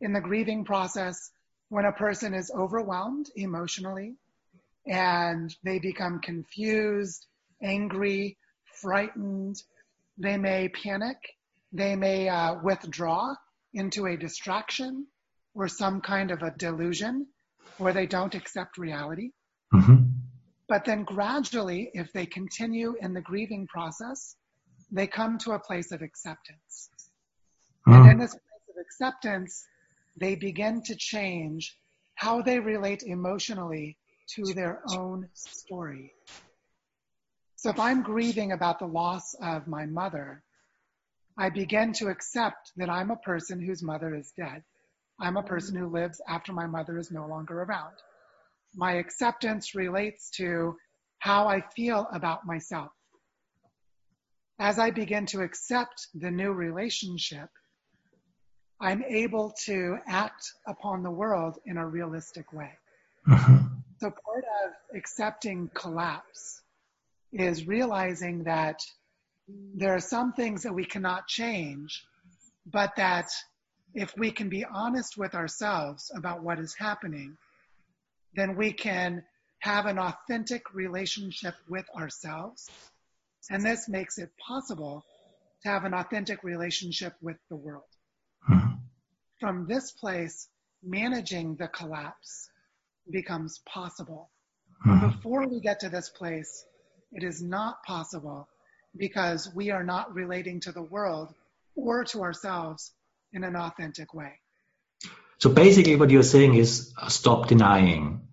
in 0.00 0.12
the 0.12 0.20
grieving 0.20 0.64
process 0.64 1.30
when 1.68 1.84
a 1.84 1.92
person 1.92 2.34
is 2.34 2.50
overwhelmed 2.54 3.30
emotionally 3.36 4.16
and 4.86 5.54
they 5.62 5.78
become 5.78 6.20
confused, 6.20 7.26
angry, 7.62 8.36
frightened. 8.72 9.62
They 10.18 10.36
may 10.36 10.68
panic. 10.68 11.16
They 11.72 11.96
may 11.96 12.28
uh, 12.28 12.56
withdraw 12.62 13.34
into 13.72 14.06
a 14.06 14.16
distraction 14.16 15.06
or 15.54 15.68
some 15.68 16.00
kind 16.00 16.30
of 16.30 16.42
a 16.42 16.50
delusion 16.50 17.26
where 17.78 17.92
they 17.92 18.06
don't 18.06 18.34
accept 18.34 18.78
reality. 18.78 19.30
Mm-hmm. 19.72 20.09
But 20.70 20.84
then 20.84 21.02
gradually, 21.02 21.90
if 21.94 22.12
they 22.12 22.26
continue 22.26 22.94
in 23.00 23.12
the 23.12 23.20
grieving 23.20 23.66
process, 23.66 24.36
they 24.92 25.08
come 25.08 25.36
to 25.38 25.50
a 25.50 25.58
place 25.58 25.90
of 25.90 26.00
acceptance. 26.00 26.90
Mm. 27.88 27.96
And 27.96 28.10
in 28.12 28.18
this 28.18 28.30
place 28.30 28.68
of 28.68 28.76
acceptance, 28.80 29.66
they 30.16 30.36
begin 30.36 30.80
to 30.84 30.94
change 30.94 31.76
how 32.14 32.40
they 32.42 32.60
relate 32.60 33.02
emotionally 33.02 33.98
to 34.36 34.54
their 34.54 34.80
own 34.92 35.28
story. 35.34 36.12
So 37.56 37.70
if 37.70 37.80
I'm 37.80 38.04
grieving 38.04 38.52
about 38.52 38.78
the 38.78 38.86
loss 38.86 39.34
of 39.42 39.66
my 39.66 39.86
mother, 39.86 40.44
I 41.36 41.50
begin 41.50 41.92
to 41.94 42.10
accept 42.10 42.70
that 42.76 42.88
I'm 42.88 43.10
a 43.10 43.16
person 43.16 43.60
whose 43.60 43.82
mother 43.82 44.14
is 44.14 44.32
dead. 44.36 44.62
I'm 45.18 45.36
a 45.36 45.42
person 45.42 45.74
who 45.74 45.88
lives 45.88 46.20
after 46.28 46.52
my 46.52 46.68
mother 46.68 46.96
is 46.96 47.10
no 47.10 47.26
longer 47.26 47.60
around. 47.60 47.96
My 48.74 48.92
acceptance 48.94 49.74
relates 49.74 50.30
to 50.36 50.76
how 51.18 51.48
I 51.48 51.62
feel 51.76 52.06
about 52.12 52.46
myself. 52.46 52.90
As 54.58 54.78
I 54.78 54.90
begin 54.90 55.26
to 55.26 55.40
accept 55.40 56.08
the 56.14 56.30
new 56.30 56.52
relationship, 56.52 57.48
I'm 58.80 59.02
able 59.04 59.52
to 59.66 59.98
act 60.06 60.42
upon 60.66 61.02
the 61.02 61.10
world 61.10 61.58
in 61.66 61.76
a 61.76 61.86
realistic 61.86 62.52
way. 62.52 62.70
Mm-hmm. 63.28 63.66
So 64.00 64.10
part 64.10 64.44
of 64.64 64.96
accepting 64.96 65.70
collapse 65.74 66.62
is 67.32 67.66
realizing 67.66 68.44
that 68.44 68.80
there 69.74 69.94
are 69.94 70.00
some 70.00 70.32
things 70.32 70.62
that 70.62 70.74
we 70.74 70.84
cannot 70.84 71.26
change, 71.26 72.02
but 72.66 72.96
that 72.96 73.28
if 73.94 74.14
we 74.16 74.30
can 74.30 74.48
be 74.48 74.64
honest 74.64 75.18
with 75.18 75.34
ourselves 75.34 76.10
about 76.16 76.42
what 76.42 76.58
is 76.58 76.74
happening, 76.78 77.36
then 78.34 78.56
we 78.56 78.72
can 78.72 79.24
have 79.60 79.86
an 79.86 79.98
authentic 79.98 80.74
relationship 80.74 81.54
with 81.68 81.84
ourselves. 81.94 82.70
And 83.50 83.64
this 83.64 83.88
makes 83.88 84.18
it 84.18 84.30
possible 84.38 85.04
to 85.62 85.68
have 85.68 85.84
an 85.84 85.94
authentic 85.94 86.42
relationship 86.42 87.14
with 87.20 87.36
the 87.48 87.56
world. 87.56 87.84
Mm-hmm. 88.50 88.74
From 89.38 89.66
this 89.66 89.92
place, 89.92 90.48
managing 90.82 91.56
the 91.56 91.68
collapse 91.68 92.48
becomes 93.10 93.60
possible. 93.66 94.30
Mm-hmm. 94.86 95.08
Before 95.08 95.46
we 95.46 95.60
get 95.60 95.80
to 95.80 95.88
this 95.88 96.08
place, 96.10 96.64
it 97.12 97.22
is 97.22 97.42
not 97.42 97.82
possible 97.84 98.48
because 98.96 99.50
we 99.54 99.70
are 99.70 99.84
not 99.84 100.14
relating 100.14 100.60
to 100.60 100.72
the 100.72 100.82
world 100.82 101.34
or 101.74 102.04
to 102.04 102.22
ourselves 102.22 102.92
in 103.32 103.44
an 103.44 103.56
authentic 103.56 104.14
way. 104.14 104.38
So 105.40 105.50
basically, 105.50 105.96
what 105.96 106.10
you're 106.10 106.22
saying 106.22 106.54
is 106.54 106.92
uh, 107.00 107.08
stop 107.08 107.48
denying. 107.48 108.28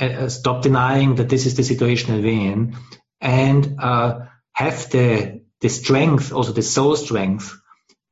Uh, 0.00 0.04
uh, 0.04 0.28
stop 0.28 0.62
denying 0.62 1.16
that 1.16 1.28
this 1.28 1.46
is 1.46 1.54
the 1.54 1.62
situation 1.64 2.22
we're 2.22 2.52
in, 2.52 2.76
and 3.20 3.76
uh, 3.78 4.20
have 4.52 4.90
the 4.90 5.42
the 5.60 5.68
strength, 5.68 6.32
also 6.32 6.52
the 6.52 6.62
soul 6.62 6.96
strength, 6.96 7.54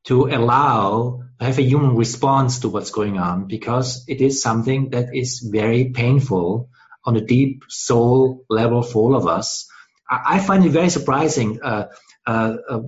to 0.05 0.25
allow 0.25 1.21
have 1.39 1.57
a 1.57 1.63
human 1.63 1.95
response 1.95 2.59
to 2.59 2.69
what's 2.69 2.91
going 2.91 3.17
on 3.17 3.47
because 3.47 4.03
it 4.07 4.21
is 4.21 4.41
something 4.41 4.89
that 4.89 5.15
is 5.15 5.39
very 5.39 5.89
painful 5.89 6.69
on 7.05 7.15
a 7.15 7.21
deep 7.21 7.63
soul 7.69 8.45
level 8.49 8.81
for 8.83 9.03
all 9.03 9.15
of 9.15 9.25
us. 9.25 9.67
I, 10.09 10.35
I 10.35 10.39
find 10.39 10.65
it 10.65 10.71
very 10.71 10.89
surprising. 10.89 11.61
Uh, 11.63 11.87
uh, 12.27 12.57
uh, 12.69 12.81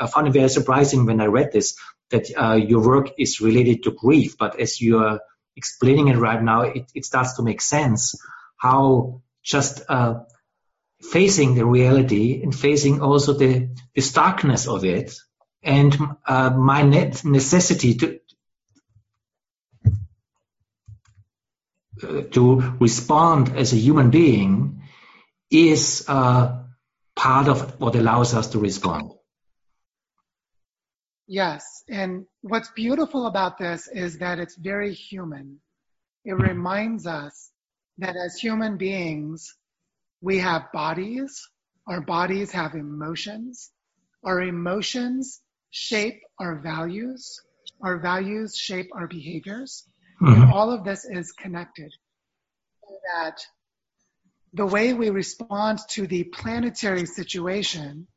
I 0.00 0.06
found 0.06 0.26
it 0.26 0.32
very 0.32 0.48
surprising 0.48 1.06
when 1.06 1.20
I 1.20 1.26
read 1.26 1.52
this 1.52 1.76
that 2.10 2.26
uh, 2.36 2.54
your 2.54 2.86
work 2.86 3.10
is 3.18 3.40
related 3.40 3.82
to 3.84 3.90
grief, 3.92 4.36
but 4.38 4.58
as 4.60 4.80
you 4.80 4.98
are 4.98 5.20
explaining 5.56 6.08
it 6.08 6.16
right 6.16 6.42
now, 6.42 6.62
it, 6.62 6.90
it 6.94 7.04
starts 7.04 7.34
to 7.34 7.42
make 7.42 7.60
sense 7.60 8.14
how 8.56 9.22
just 9.42 9.82
uh, 9.88 10.20
facing 11.00 11.54
the 11.54 11.64
reality 11.64 12.42
and 12.42 12.54
facing 12.54 13.00
also 13.00 13.32
the, 13.32 13.68
the 13.94 14.00
starkness 14.00 14.66
of 14.66 14.84
it 14.84 15.14
and 15.62 15.96
uh, 16.26 16.50
my 16.50 16.82
net 16.82 17.24
necessity 17.24 17.94
to 17.94 18.20
uh, 22.02 22.22
to 22.30 22.76
respond 22.78 23.56
as 23.56 23.72
a 23.72 23.76
human 23.76 24.10
being 24.10 24.82
is 25.50 26.04
uh, 26.06 26.62
part 27.16 27.48
of 27.48 27.80
what 27.80 27.96
allows 27.96 28.34
us 28.34 28.48
to 28.48 28.58
respond. 28.58 29.12
Yes. 31.28 31.84
And 31.90 32.24
what's 32.40 32.70
beautiful 32.70 33.26
about 33.26 33.58
this 33.58 33.86
is 33.86 34.18
that 34.18 34.38
it's 34.38 34.56
very 34.56 34.94
human. 34.94 35.60
It 36.24 36.32
reminds 36.32 37.06
us 37.06 37.50
that 37.98 38.16
as 38.16 38.38
human 38.38 38.78
beings, 38.78 39.54
we 40.22 40.38
have 40.38 40.72
bodies. 40.72 41.46
Our 41.86 42.00
bodies 42.00 42.50
have 42.52 42.74
emotions. 42.74 43.70
Our 44.24 44.40
emotions 44.40 45.40
shape 45.70 46.22
our 46.40 46.60
values. 46.60 47.40
Our 47.82 47.98
values 47.98 48.56
shape 48.56 48.88
our 48.94 49.06
behaviors. 49.06 49.86
Mm-hmm. 50.22 50.42
And 50.42 50.52
all 50.52 50.72
of 50.72 50.82
this 50.82 51.04
is 51.04 51.32
connected. 51.32 51.92
That 53.14 53.38
the 54.54 54.66
way 54.66 54.94
we 54.94 55.10
respond 55.10 55.80
to 55.90 56.06
the 56.06 56.24
planetary 56.24 57.04
situation 57.04 58.08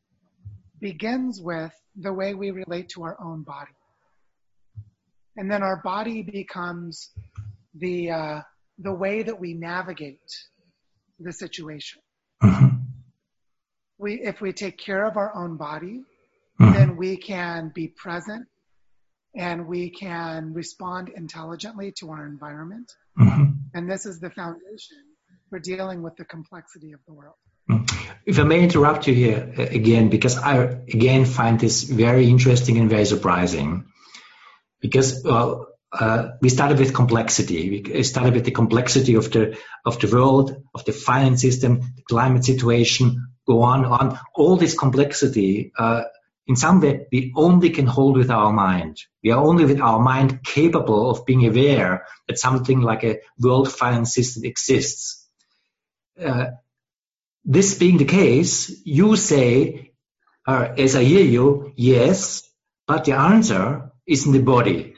begins 0.82 1.40
with 1.40 1.74
the 1.96 2.12
way 2.12 2.34
we 2.34 2.52
relate 2.52 2.90
to 2.90 3.04
our 3.04 3.18
own 3.24 3.44
body. 3.44 3.72
And 5.38 5.50
then 5.50 5.64
our 5.64 5.82
body 5.82 6.24
becomes 6.24 7.12
the, 7.76 8.12
uh, 8.12 8.42
the 8.80 8.94
way 8.94 9.24
that 9.24 9.40
we 9.40 9.54
navigate 9.54 10.20
the 11.20 11.32
situation. 11.32 12.02
Mm-hmm. 12.44 12.78
We, 13.98 14.22
if 14.22 14.42
we 14.42 14.52
take 14.52 14.78
care 14.78 15.06
of 15.06 15.16
our 15.16 15.34
own 15.36 15.58
body, 15.58 16.02
mm-hmm. 16.60 16.74
then 16.74 16.98
we 16.98 17.18
can 17.18 17.72
be 17.74 17.88
present 17.88 18.48
and 19.36 19.68
we 19.68 19.92
can 19.92 20.54
respond 20.54 21.10
intelligently 21.16 21.94
to 22.00 22.10
our 22.10 22.26
environment. 22.26 22.92
Mm-hmm. 23.18 23.52
And 23.74 23.90
this 23.90 24.06
is 24.06 24.20
the 24.20 24.32
foundation 24.32 24.98
for 25.50 25.60
dealing 25.60 26.02
with 26.02 26.16
the 26.18 26.26
complexity 26.26 26.92
of 26.92 27.00
the 27.08 27.14
world. 27.14 27.36
If 28.26 28.40
I 28.40 28.44
may 28.44 28.64
interrupt 28.64 29.08
you 29.08 29.14
here 29.14 29.54
uh, 29.58 29.62
again, 29.64 30.10
because 30.10 30.38
I 30.38 30.58
again 30.64 31.26
find 31.26 31.60
this 31.60 31.84
very 31.84 32.30
interesting 32.30 32.78
and 32.78 32.90
very 32.90 33.06
surprising. 33.06 33.86
Because 34.80 35.22
well, 35.24 35.68
uh, 35.92 36.30
we 36.42 36.50
started 36.50 36.80
with 36.80 36.94
complexity. 36.94 37.84
We 37.84 38.04
started 38.04 38.34
with 38.34 38.46
the 38.46 38.52
complexity 38.52 39.16
of 39.16 39.32
the 39.32 39.58
of 39.86 40.00
the 40.00 40.08
world, 40.08 40.64
of 40.74 40.86
the 40.86 40.94
finance 40.94 41.42
system, 41.42 41.82
the 41.96 42.04
climate 42.08 42.46
situation, 42.46 43.28
go 43.48 43.64
on, 43.64 43.86
on. 43.86 44.20
All 44.36 44.56
this 44.56 44.78
complexity, 44.78 45.72
uh, 45.78 46.04
in 46.48 46.56
some 46.56 46.82
way, 46.82 47.08
we 47.12 47.34
only 47.36 47.70
can 47.70 47.88
hold 47.88 48.18
with 48.18 48.32
our 48.32 48.52
mind. 48.52 48.98
We 49.24 49.32
are 49.32 49.44
only 49.44 49.66
with 49.66 49.82
our 49.82 50.00
mind 50.00 50.44
capable 50.44 51.10
of 51.10 51.26
being 51.26 51.46
aware 51.46 52.06
that 52.28 52.40
something 52.40 52.82
like 52.82 53.04
a 53.04 53.20
world 53.40 53.72
finance 53.72 54.14
system 54.14 54.44
exists. 54.46 55.28
Uh, 56.20 56.48
this 57.44 57.76
being 57.76 57.98
the 57.98 58.06
case, 58.06 58.82
you 58.86 59.16
say, 59.16 59.92
uh, 60.48 60.74
as 60.78 60.96
I 60.96 61.04
hear 61.04 61.26
you, 61.26 61.74
yes, 61.76 62.48
but 62.88 63.06
the 63.06 63.14
answer 63.14 63.92
is 64.06 64.26
in 64.26 64.32
the 64.32 64.42
body. 64.42 64.96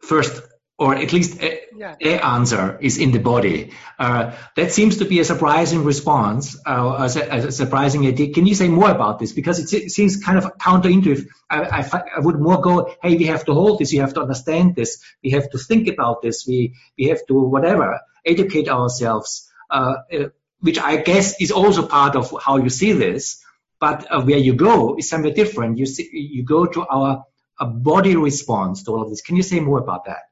First, 0.00 0.42
or 0.78 0.94
at 0.94 1.12
least 1.12 1.42
a, 1.42 1.60
yeah. 1.74 1.94
a 2.02 2.24
answer 2.24 2.78
is 2.80 2.98
in 2.98 3.10
the 3.10 3.18
body. 3.18 3.72
Uh, 3.98 4.34
that 4.56 4.72
seems 4.72 4.98
to 4.98 5.06
be 5.06 5.20
a 5.20 5.24
surprising 5.24 5.84
response, 5.84 6.56
uh, 6.66 6.96
as, 7.02 7.16
a, 7.16 7.32
a, 7.32 7.52
surprising 7.52 8.06
idea. 8.06 8.32
Can 8.32 8.46
you 8.46 8.54
say 8.54 8.68
more 8.68 8.90
about 8.90 9.18
this? 9.18 9.32
Because 9.32 9.58
it, 9.58 9.84
it 9.84 9.90
seems 9.90 10.22
kind 10.22 10.36
of 10.36 10.58
counterintuitive. 10.58 11.26
I, 11.48 11.62
I, 11.62 12.02
I, 12.16 12.20
would 12.20 12.38
more 12.38 12.60
go, 12.60 12.94
hey, 13.02 13.16
we 13.16 13.24
have 13.24 13.46
to 13.46 13.54
hold 13.54 13.78
this, 13.78 13.90
we 13.90 13.98
have 13.98 14.14
to 14.14 14.20
understand 14.20 14.76
this, 14.76 15.02
we 15.24 15.30
have 15.30 15.48
to 15.50 15.58
think 15.58 15.88
about 15.88 16.20
this, 16.20 16.46
we, 16.46 16.74
we 16.98 17.06
have 17.06 17.26
to 17.28 17.34
whatever, 17.34 18.00
educate 18.24 18.68
ourselves. 18.68 19.50
Uh, 19.70 19.94
uh 20.12 20.28
which 20.60 20.78
I 20.78 20.96
guess 20.96 21.40
is 21.40 21.50
also 21.50 21.86
part 21.86 22.16
of 22.16 22.34
how 22.42 22.56
you 22.56 22.68
see 22.68 22.92
this. 22.92 23.42
But 23.78 24.10
uh, 24.10 24.22
where 24.22 24.38
you 24.38 24.54
go 24.54 24.96
is 24.96 25.08
somewhere 25.08 25.32
different. 25.32 25.78
You 25.78 25.86
see, 25.86 26.08
you 26.12 26.44
go 26.44 26.66
to 26.66 26.86
our 26.86 27.24
a 27.58 27.66
body 27.66 28.16
response 28.16 28.82
to 28.84 28.90
all 28.92 29.02
of 29.02 29.10
this. 29.10 29.22
Can 29.22 29.36
you 29.36 29.42
say 29.42 29.60
more 29.60 29.78
about 29.78 30.04
that? 30.06 30.24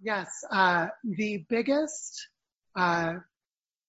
Yes, 0.00 0.28
uh, 0.50 0.88
the 1.04 1.44
biggest 1.48 2.28
uh, 2.76 3.14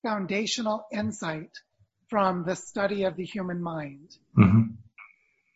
foundational 0.04 0.86
insight 0.92 1.52
from 2.08 2.46
the 2.46 2.56
study 2.56 3.04
of 3.04 3.16
the 3.16 3.26
human 3.26 3.62
mind 3.62 4.18
mm-hmm. 4.38 4.74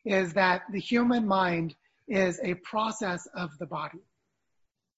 is 0.05 0.33
that 0.33 0.63
the 0.71 0.79
human 0.79 1.27
mind 1.27 1.75
is 2.07 2.39
a 2.43 2.53
process 2.55 3.27
of 3.35 3.51
the 3.59 3.65
body. 3.65 3.99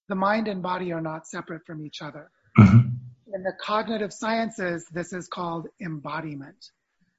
The 0.10 0.16
mind 0.16 0.48
and 0.48 0.62
body 0.62 0.92
are 0.92 1.02
not 1.02 1.28
separate 1.28 1.66
from 1.66 1.86
each 1.86 2.02
other. 2.02 2.32
Mm-hmm 2.60 2.96
in 3.36 3.44
the 3.44 3.52
cognitive 3.52 4.14
sciences, 4.14 4.88
this 4.94 5.12
is 5.12 5.28
called 5.28 5.68
embodiment. 5.82 6.72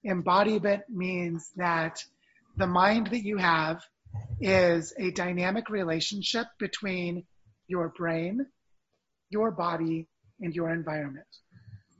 Embodiment 0.02 0.82
means 0.88 1.50
that 1.56 2.02
the 2.56 2.66
mind 2.66 3.08
that 3.08 3.22
you 3.22 3.36
have 3.36 3.82
is 4.40 4.94
a 4.98 5.10
dynamic 5.10 5.68
relationship 5.68 6.46
between 6.58 7.22
your 7.68 7.90
brain, 7.90 8.46
your 9.28 9.50
body, 9.50 10.08
and 10.40 10.54
your 10.54 10.72
environment. 10.72 11.26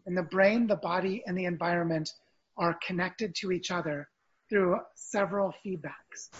And 0.07 0.17
the 0.17 0.23
brain, 0.23 0.67
the 0.67 0.77
body, 0.77 1.23
and 1.27 1.37
the 1.37 1.45
environment 1.45 2.09
are 2.57 2.79
connected 2.87 3.35
to 3.41 3.53
each 3.53 3.71
other 3.71 4.09
through 4.49 4.79
several 4.95 5.53
feedbacks. 5.63 6.31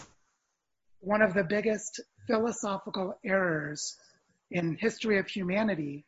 One 1.01 1.21
of 1.21 1.35
the 1.35 1.45
biggest 1.45 2.01
philosophical 2.27 3.19
errors 3.23 3.99
in 4.51 4.79
history 4.81 5.19
of 5.19 5.27
humanity 5.27 6.07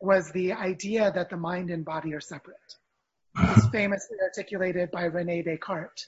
was 0.00 0.30
the 0.32 0.52
idea 0.52 1.12
that 1.12 1.30
the 1.30 1.36
mind 1.36 1.70
and 1.70 1.84
body 1.84 2.14
are 2.14 2.20
separate. 2.20 2.56
It's 3.38 3.68
famously 3.68 4.16
articulated 4.22 4.90
by 4.90 5.04
Rene 5.04 5.42
Descartes. 5.42 6.06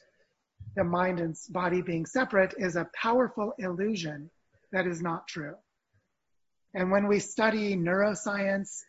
The 0.76 0.84
mind 0.84 1.20
and 1.20 1.36
body 1.50 1.82
being 1.82 2.06
separate 2.06 2.54
is 2.56 2.76
a 2.76 2.88
powerful 2.94 3.54
illusion 3.58 4.30
that 4.72 4.86
is 4.86 5.02
not 5.02 5.28
true. 5.28 5.54
And 6.74 6.90
when 6.90 7.06
we 7.06 7.20
study 7.20 7.76
neuroscience, 7.76 8.80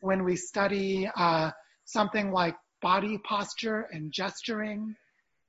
when 0.00 0.24
we 0.24 0.36
study 0.36 1.08
uh, 1.14 1.52
something 1.84 2.32
like 2.32 2.56
body 2.82 3.18
posture 3.18 3.88
and 3.92 4.12
gesturing, 4.12 4.96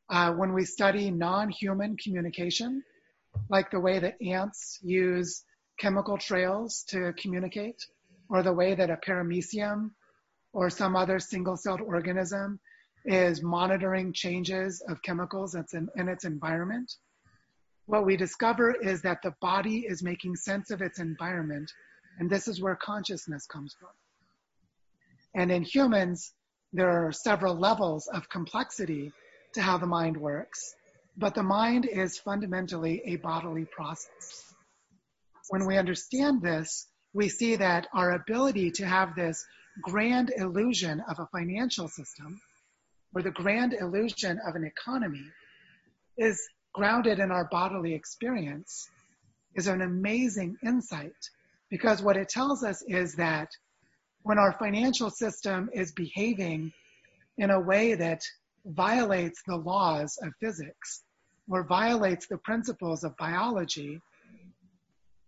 uh, 0.09 0.31
when 0.33 0.53
we 0.53 0.65
study 0.65 1.09
non-human 1.09 1.97
communication, 1.97 2.83
like 3.49 3.71
the 3.71 3.79
way 3.79 3.99
that 3.99 4.21
ants 4.21 4.79
use 4.83 5.43
chemical 5.79 6.17
trails 6.17 6.83
to 6.89 7.13
communicate, 7.13 7.85
or 8.29 8.43
the 8.43 8.53
way 8.53 8.75
that 8.75 8.89
a 8.89 8.97
paramecium 8.97 9.91
or 10.53 10.69
some 10.69 10.95
other 10.95 11.19
single-celled 11.19 11.81
organism 11.81 12.59
is 13.05 13.41
monitoring 13.41 14.13
changes 14.13 14.81
of 14.87 15.01
chemicals 15.01 15.55
in 15.55 15.89
its 16.07 16.25
environment, 16.25 16.95
what 17.85 18.05
we 18.05 18.15
discover 18.15 18.71
is 18.71 19.01
that 19.01 19.21
the 19.23 19.33
body 19.41 19.85
is 19.87 20.03
making 20.03 20.35
sense 20.35 20.69
of 20.69 20.81
its 20.81 20.99
environment, 20.99 21.71
and 22.19 22.29
this 22.29 22.47
is 22.47 22.61
where 22.61 22.75
consciousness 22.75 23.47
comes 23.47 23.75
from. 23.79 23.89
And 25.33 25.51
in 25.51 25.63
humans, 25.63 26.33
there 26.71 26.89
are 26.89 27.11
several 27.11 27.55
levels 27.55 28.07
of 28.13 28.29
complexity 28.29 29.11
to 29.53 29.61
how 29.61 29.79
the 29.79 29.87
mind 29.87 30.17
works, 30.17 30.75
but 31.17 31.33
the 31.33 31.41
mind 31.41 31.85
is 31.85 32.19
fundamentally 32.19 33.01
a 33.05 33.15
bodily 33.15 33.65
process. 33.65 34.53
When 35.49 35.65
we 35.65 35.77
understand 35.77 36.43
this, 36.43 36.87
we 37.13 37.29
see 37.29 37.55
that 37.55 37.87
our 37.93 38.11
ability 38.11 38.71
to 38.71 38.85
have 38.85 39.15
this 39.15 39.45
grand 39.81 40.31
illusion 40.37 41.01
of 41.09 41.19
a 41.19 41.27
financial 41.27 41.87
system 41.87 42.39
or 43.15 43.21
the 43.21 43.31
grand 43.31 43.73
illusion 43.73 44.39
of 44.47 44.55
an 44.55 44.63
economy 44.63 45.25
is 46.17 46.41
grounded 46.73 47.19
in 47.19 47.31
our 47.31 47.47
bodily 47.51 47.93
experience 47.93 48.87
is 49.55 49.67
an 49.67 49.81
amazing 49.81 50.57
insight 50.63 51.15
because 51.69 52.01
what 52.01 52.17
it 52.17 52.29
tells 52.29 52.63
us 52.63 52.83
is 52.87 53.15
that 53.15 53.49
when 54.23 54.37
our 54.37 54.53
financial 54.53 55.09
system 55.09 55.69
is 55.73 55.91
behaving 55.93 56.71
in 57.37 57.49
a 57.51 57.59
way 57.59 57.95
that 57.95 58.21
violates 58.65 59.41
the 59.47 59.55
laws 59.55 60.17
of 60.21 60.33
physics 60.39 61.03
or 61.49 61.63
violates 61.63 62.27
the 62.27 62.37
principles 62.37 63.03
of 63.03 63.15
biology, 63.17 63.99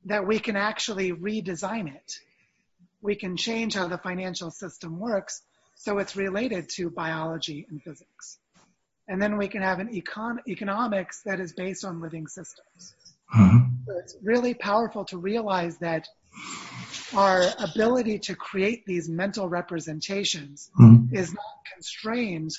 that 0.06 0.28
we 0.28 0.40
can 0.40 0.56
actually 0.56 1.12
redesign 1.12 1.94
it. 1.94 2.20
We 3.02 3.16
can 3.16 3.38
change 3.38 3.76
how 3.76 3.88
the 3.88 3.98
financial 3.98 4.52
system 4.52 5.00
works 5.00 5.42
so 5.76 5.98
it's 5.98 6.16
related 6.16 6.70
to 6.70 6.92
biology 6.92 7.66
and 7.70 7.82
physics. 7.82 8.38
And 9.08 9.20
then 9.20 9.38
we 9.38 9.48
can 9.48 9.64
have 9.64 9.80
an 9.80 9.90
econ- 9.90 10.48
economics 10.48 11.24
that 11.24 11.40
is 11.40 11.54
based 11.54 11.84
on 11.84 12.02
living 12.02 12.28
systems. 12.28 12.94
Mm-hmm. 13.36 13.58
So 13.88 13.98
it's 13.98 14.16
really 14.22 14.54
powerful 14.54 15.06
to 15.06 15.18
realize 15.18 15.78
that 15.80 16.08
our 17.16 17.44
ability 17.58 18.20
to 18.20 18.36
create 18.36 18.86
these 18.86 19.10
mental 19.10 19.50
representations 19.50 20.70
mm-hmm. 20.80 21.16
is 21.16 21.34
not 21.34 21.66
constrained 21.74 22.52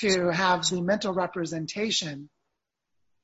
to 0.00 0.28
have 0.28 0.68
the 0.68 0.82
mental 0.82 1.14
representation 1.14 2.28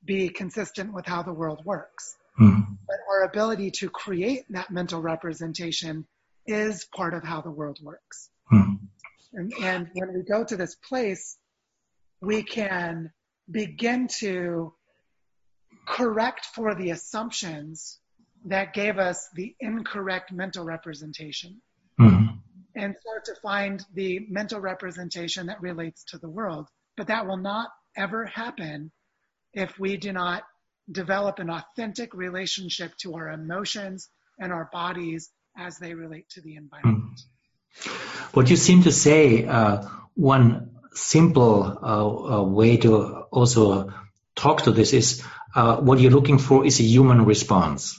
be 0.03 0.29
consistent 0.29 0.93
with 0.93 1.05
how 1.05 1.21
the 1.21 1.33
world 1.33 1.63
works. 1.63 2.15
Mm-hmm. 2.39 2.73
But 2.87 2.97
our 3.09 3.23
ability 3.23 3.71
to 3.79 3.89
create 3.89 4.45
that 4.49 4.71
mental 4.71 5.01
representation 5.01 6.05
is 6.45 6.85
part 6.95 7.13
of 7.13 7.23
how 7.23 7.41
the 7.41 7.51
world 7.51 7.79
works. 7.81 8.29
Mm-hmm. 8.51 8.85
And, 9.33 9.53
and 9.61 9.89
when 9.93 10.13
we 10.13 10.23
go 10.23 10.43
to 10.43 10.57
this 10.57 10.75
place, 10.75 11.37
we 12.21 12.43
can 12.43 13.11
begin 13.49 14.07
to 14.19 14.73
correct 15.87 16.45
for 16.53 16.75
the 16.75 16.91
assumptions 16.91 17.99
that 18.45 18.73
gave 18.73 18.97
us 18.97 19.29
the 19.35 19.55
incorrect 19.59 20.31
mental 20.31 20.63
representation 20.65 21.61
Mhm. 21.99 22.39
and 22.75 22.95
start 22.99 23.25
to 23.25 23.35
find 23.41 23.85
the 23.93 24.25
mental 24.29 24.59
representation 24.59 25.47
that 25.47 25.61
relates 25.61 26.03
to 26.05 26.17
the 26.17 26.29
world. 26.29 26.67
But 26.97 27.07
that 27.07 27.27
will 27.27 27.37
not 27.37 27.69
ever 27.95 28.25
happen 28.25 28.91
if 29.53 29.77
we 29.77 29.97
do 29.97 30.11
not 30.11 30.43
develop 30.91 31.39
an 31.39 31.49
authentic 31.49 32.13
relationship 32.13 32.95
to 32.97 33.15
our 33.15 33.29
emotions 33.29 34.09
and 34.39 34.51
our 34.51 34.69
bodies 34.71 35.29
as 35.57 35.77
they 35.77 35.93
relate 35.93 36.29
to 36.29 36.41
the 36.41 36.55
environment. 36.55 37.19
What 38.33 38.49
you 38.49 38.55
seem 38.55 38.83
to 38.83 38.91
say, 38.91 39.45
uh, 39.45 39.83
one 40.15 40.71
simple 40.93 41.63
uh, 41.63 42.39
uh, 42.39 42.43
way 42.43 42.77
to 42.77 43.23
also 43.31 43.93
talk 44.35 44.63
to 44.63 44.71
this 44.71 44.93
is 44.93 45.23
uh, 45.55 45.77
what 45.77 45.99
you're 45.99 46.11
looking 46.11 46.37
for 46.37 46.65
is 46.65 46.79
a 46.79 46.83
human 46.83 47.25
response. 47.25 47.97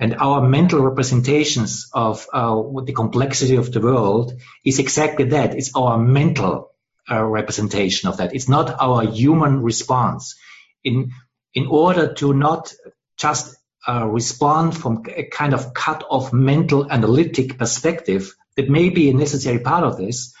And 0.00 0.14
our 0.14 0.46
mental 0.48 0.80
representations 0.80 1.90
of 1.92 2.26
uh, 2.32 2.62
the 2.84 2.92
complexity 2.92 3.56
of 3.56 3.72
the 3.72 3.80
world 3.80 4.32
is 4.64 4.78
exactly 4.78 5.26
that. 5.26 5.56
It's 5.56 5.74
our 5.74 5.98
mental 5.98 6.70
uh, 7.10 7.24
representation 7.24 8.08
of 8.08 8.18
that. 8.18 8.34
It's 8.34 8.48
not 8.48 8.76
our 8.80 9.04
human 9.04 9.62
response. 9.62 10.36
In 10.84 11.10
in 11.54 11.66
order 11.66 12.12
to 12.14 12.32
not 12.32 12.72
just 13.16 13.56
uh, 13.86 14.06
respond 14.06 14.76
from 14.76 15.04
a 15.16 15.24
kind 15.24 15.54
of 15.54 15.72
cut 15.74 16.04
off 16.08 16.32
mental 16.32 16.90
analytic 16.90 17.58
perspective 17.58 18.34
that 18.56 18.68
may 18.68 18.90
be 18.90 19.08
a 19.08 19.14
necessary 19.14 19.60
part 19.60 19.84
of 19.84 19.96
this, 19.96 20.34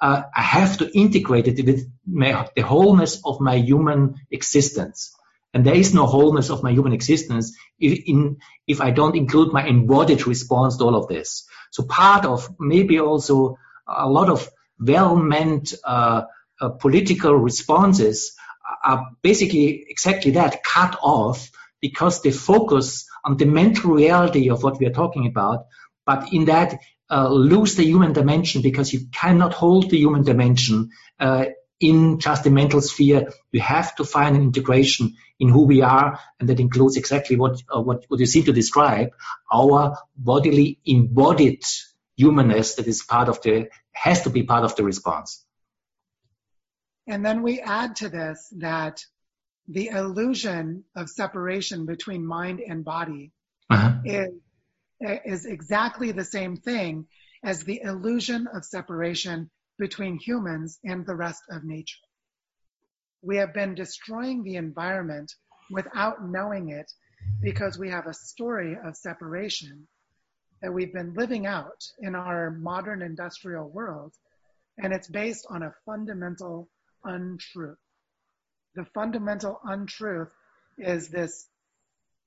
uh, 0.00 0.22
I 0.34 0.42
have 0.42 0.78
to 0.78 0.98
integrate 0.98 1.48
it 1.48 1.64
with 1.64 1.90
my, 2.06 2.48
the 2.56 2.62
wholeness 2.62 3.20
of 3.24 3.40
my 3.40 3.56
human 3.56 4.14
existence. 4.30 5.14
And 5.52 5.64
there 5.64 5.74
is 5.74 5.94
no 5.94 6.06
wholeness 6.06 6.50
of 6.50 6.62
my 6.62 6.72
human 6.72 6.92
existence 6.92 7.56
if, 7.78 8.02
in, 8.06 8.38
if 8.66 8.80
I 8.80 8.90
don't 8.90 9.16
include 9.16 9.52
my 9.52 9.66
embodied 9.66 10.26
response 10.26 10.76
to 10.78 10.84
all 10.84 10.96
of 10.96 11.08
this. 11.08 11.46
So 11.70 11.84
part 11.84 12.24
of 12.24 12.54
maybe 12.58 12.98
also 13.00 13.58
a 13.86 14.08
lot 14.08 14.30
of 14.30 14.48
well-meant 14.78 15.74
uh, 15.84 16.22
uh, 16.60 16.68
political 16.70 17.34
responses 17.34 18.34
are 18.84 19.10
basically 19.22 19.86
exactly 19.88 20.32
that, 20.32 20.62
cut 20.62 20.98
off 21.02 21.50
because 21.80 22.22
they 22.22 22.30
focus 22.30 23.06
on 23.24 23.36
the 23.36 23.46
mental 23.46 23.92
reality 23.92 24.50
of 24.50 24.62
what 24.62 24.78
we 24.78 24.86
are 24.86 24.92
talking 24.92 25.26
about, 25.26 25.66
but 26.06 26.32
in 26.32 26.46
that 26.46 26.78
uh, 27.10 27.28
lose 27.28 27.74
the 27.76 27.84
human 27.84 28.12
dimension 28.12 28.62
because 28.62 28.92
you 28.92 29.06
cannot 29.12 29.52
hold 29.52 29.90
the 29.90 29.98
human 29.98 30.22
dimension 30.22 30.90
uh, 31.20 31.46
in 31.80 32.18
just 32.18 32.44
the 32.44 32.50
mental 32.50 32.80
sphere. 32.80 33.32
You 33.52 33.60
have 33.60 33.94
to 33.96 34.04
find 34.04 34.36
an 34.36 34.42
integration 34.42 35.14
in 35.38 35.48
who 35.48 35.66
we 35.66 35.82
are, 35.82 36.18
and 36.40 36.48
that 36.48 36.60
includes 36.60 36.96
exactly 36.96 37.36
what 37.36 37.62
uh, 37.74 37.80
what, 37.80 38.04
what 38.08 38.20
you 38.20 38.26
seem 38.26 38.44
to 38.44 38.52
describe: 38.52 39.10
our 39.52 39.98
bodily 40.16 40.78
embodied 40.84 41.62
humanness 42.16 42.76
that 42.76 42.86
is 42.86 43.02
part 43.02 43.28
of 43.28 43.42
the 43.42 43.68
has 43.92 44.22
to 44.22 44.30
be 44.30 44.42
part 44.42 44.64
of 44.64 44.76
the 44.76 44.84
response. 44.84 45.43
And 47.06 47.24
then 47.24 47.42
we 47.42 47.60
add 47.60 47.96
to 47.96 48.08
this 48.08 48.52
that 48.58 49.04
the 49.68 49.88
illusion 49.88 50.84
of 50.96 51.08
separation 51.08 51.86
between 51.86 52.26
mind 52.26 52.60
and 52.60 52.84
body 52.84 53.32
Uh-huh. 53.70 54.00
is, 54.04 54.32
is 55.24 55.46
exactly 55.46 56.12
the 56.12 56.24
same 56.24 56.56
thing 56.56 57.06
as 57.42 57.64
the 57.64 57.80
illusion 57.82 58.46
of 58.46 58.64
separation 58.64 59.50
between 59.78 60.18
humans 60.18 60.78
and 60.84 61.04
the 61.06 61.16
rest 61.16 61.42
of 61.50 61.64
nature. 61.64 62.06
We 63.22 63.36
have 63.38 63.54
been 63.54 63.74
destroying 63.74 64.44
the 64.44 64.56
environment 64.56 65.32
without 65.70 66.22
knowing 66.22 66.70
it 66.70 66.90
because 67.40 67.78
we 67.78 67.90
have 67.90 68.06
a 68.06 68.14
story 68.14 68.76
of 68.84 68.96
separation 68.96 69.88
that 70.60 70.72
we've 70.72 70.92
been 70.92 71.14
living 71.14 71.46
out 71.46 71.80
in 71.98 72.14
our 72.14 72.50
modern 72.50 73.02
industrial 73.02 73.68
world, 73.68 74.12
and 74.78 74.92
it's 74.92 75.08
based 75.08 75.46
on 75.50 75.62
a 75.62 75.74
fundamental 75.86 76.68
untruth. 77.04 77.78
The 78.74 78.84
fundamental 78.86 79.60
untruth 79.64 80.30
is 80.78 81.08
this 81.08 81.48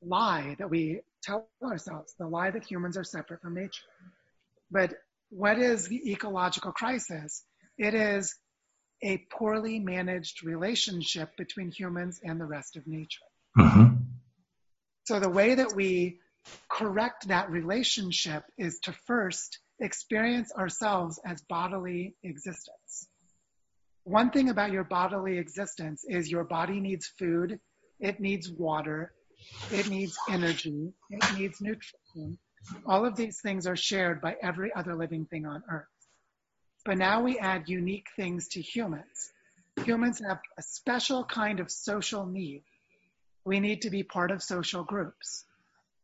lie 0.02 0.56
that 0.60 0.70
we 0.70 1.02
tell 1.24 1.50
ourselves, 1.64 2.14
the 2.18 2.28
lie 2.28 2.52
that 2.52 2.64
humans 2.64 2.98
are 2.98 3.04
separate 3.04 3.42
from 3.42 3.56
nature. 3.56 3.88
But 4.72 4.94
what 5.30 5.60
is 5.60 5.88
the 5.88 6.12
ecological 6.12 6.72
crisis? 6.72 7.44
It 7.78 7.94
is 7.94 8.36
a 9.04 9.18
poorly 9.32 9.80
managed 9.80 10.44
relationship 10.44 11.36
between 11.38 11.72
humans 11.72 12.20
and 12.24 12.40
the 12.40 12.46
rest 12.46 12.78
of 12.78 12.88
nature. 12.88 13.26
Mhm. 13.58 14.06
So 15.06 15.20
the 15.20 15.30
way 15.30 15.56
that 15.56 15.74
we 15.74 16.20
correct 16.70 17.28
that 17.28 17.50
relationship 17.50 18.44
is 18.58 18.80
to 18.82 18.94
first 19.06 19.60
experience 19.80 20.52
ourselves 20.54 21.20
as 21.26 21.42
bodily 21.42 22.16
existence. 22.24 23.08
One 24.08 24.30
thing 24.30 24.48
about 24.48 24.72
your 24.72 24.86
bodily 24.86 25.38
existence 25.38 26.06
is 26.08 26.32
your 26.32 26.46
body 26.46 26.80
needs 26.80 27.08
food, 27.20 27.60
it 28.00 28.22
needs 28.22 28.50
water, 28.50 29.12
it 29.70 29.90
needs 29.90 30.18
energy, 30.30 30.94
it 31.10 31.38
needs 31.38 31.60
nutrition. 31.60 32.38
All 32.86 33.06
of 33.06 33.18
these 33.18 33.42
things 33.42 33.68
are 33.68 33.76
shared 33.76 34.22
by 34.22 34.38
every 34.42 34.74
other 34.74 34.96
living 34.96 35.26
thing 35.26 35.46
on 35.46 35.62
earth. 35.70 35.90
But 36.86 37.00
now 37.00 37.22
we 37.22 37.38
add 37.38 37.68
unique 37.68 38.08
things 38.16 38.48
to 38.54 38.62
humans. 38.62 39.34
Humans 39.84 40.22
have 40.26 40.40
a 40.58 40.62
special 40.62 41.26
kind 41.26 41.60
of 41.60 41.70
social 41.70 42.26
need. 42.26 42.64
We 43.44 43.60
need 43.60 43.82
to 43.82 43.90
be 43.90 44.04
part 44.04 44.32
of 44.32 44.42
social 44.42 44.86
groups. 44.86 45.44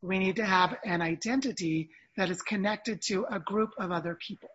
We 0.02 0.20
need 0.20 0.36
to 0.36 0.46
have 0.46 0.76
an 0.84 1.02
identity 1.02 1.90
that 2.18 2.30
is 2.30 2.42
connected 2.42 3.02
to 3.04 3.28
a 3.32 3.40
group 3.40 3.70
of 3.80 3.94
other 3.94 4.18
people. 4.28 4.50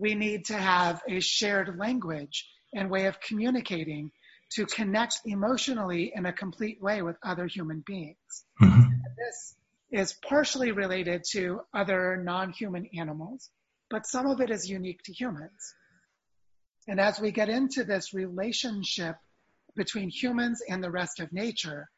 We 0.00 0.14
need 0.14 0.46
to 0.46 0.56
have 0.56 1.02
a 1.06 1.20
shared 1.20 1.78
language 1.78 2.48
and 2.72 2.90
way 2.90 3.04
of 3.04 3.20
communicating 3.20 4.10
to 4.52 4.64
connect 4.64 5.20
emotionally 5.26 6.12
in 6.14 6.24
a 6.24 6.32
complete 6.32 6.80
way 6.80 7.02
with 7.02 7.16
other 7.22 7.46
human 7.46 7.82
beings. 7.86 8.44
Mhm. 8.62 8.90
This 9.18 9.56
is 9.90 10.14
partially 10.26 10.72
related 10.72 11.24
to 11.32 11.60
other 11.74 12.16
non-human 12.16 12.86
animals, 12.98 13.50
but 13.90 14.06
some 14.06 14.26
of 14.26 14.40
it 14.40 14.50
is 14.50 14.70
unique 14.70 15.02
to 15.02 15.12
humans. 15.12 15.74
And 16.88 16.98
as 16.98 17.20
we 17.20 17.30
get 17.30 17.50
into 17.50 17.84
this 17.84 18.14
relationship 18.14 19.16
between 19.76 20.08
humans 20.08 20.62
and 20.66 20.82
the 20.82 20.90
rest 20.90 21.20
of 21.20 21.30
nature, 21.30 21.90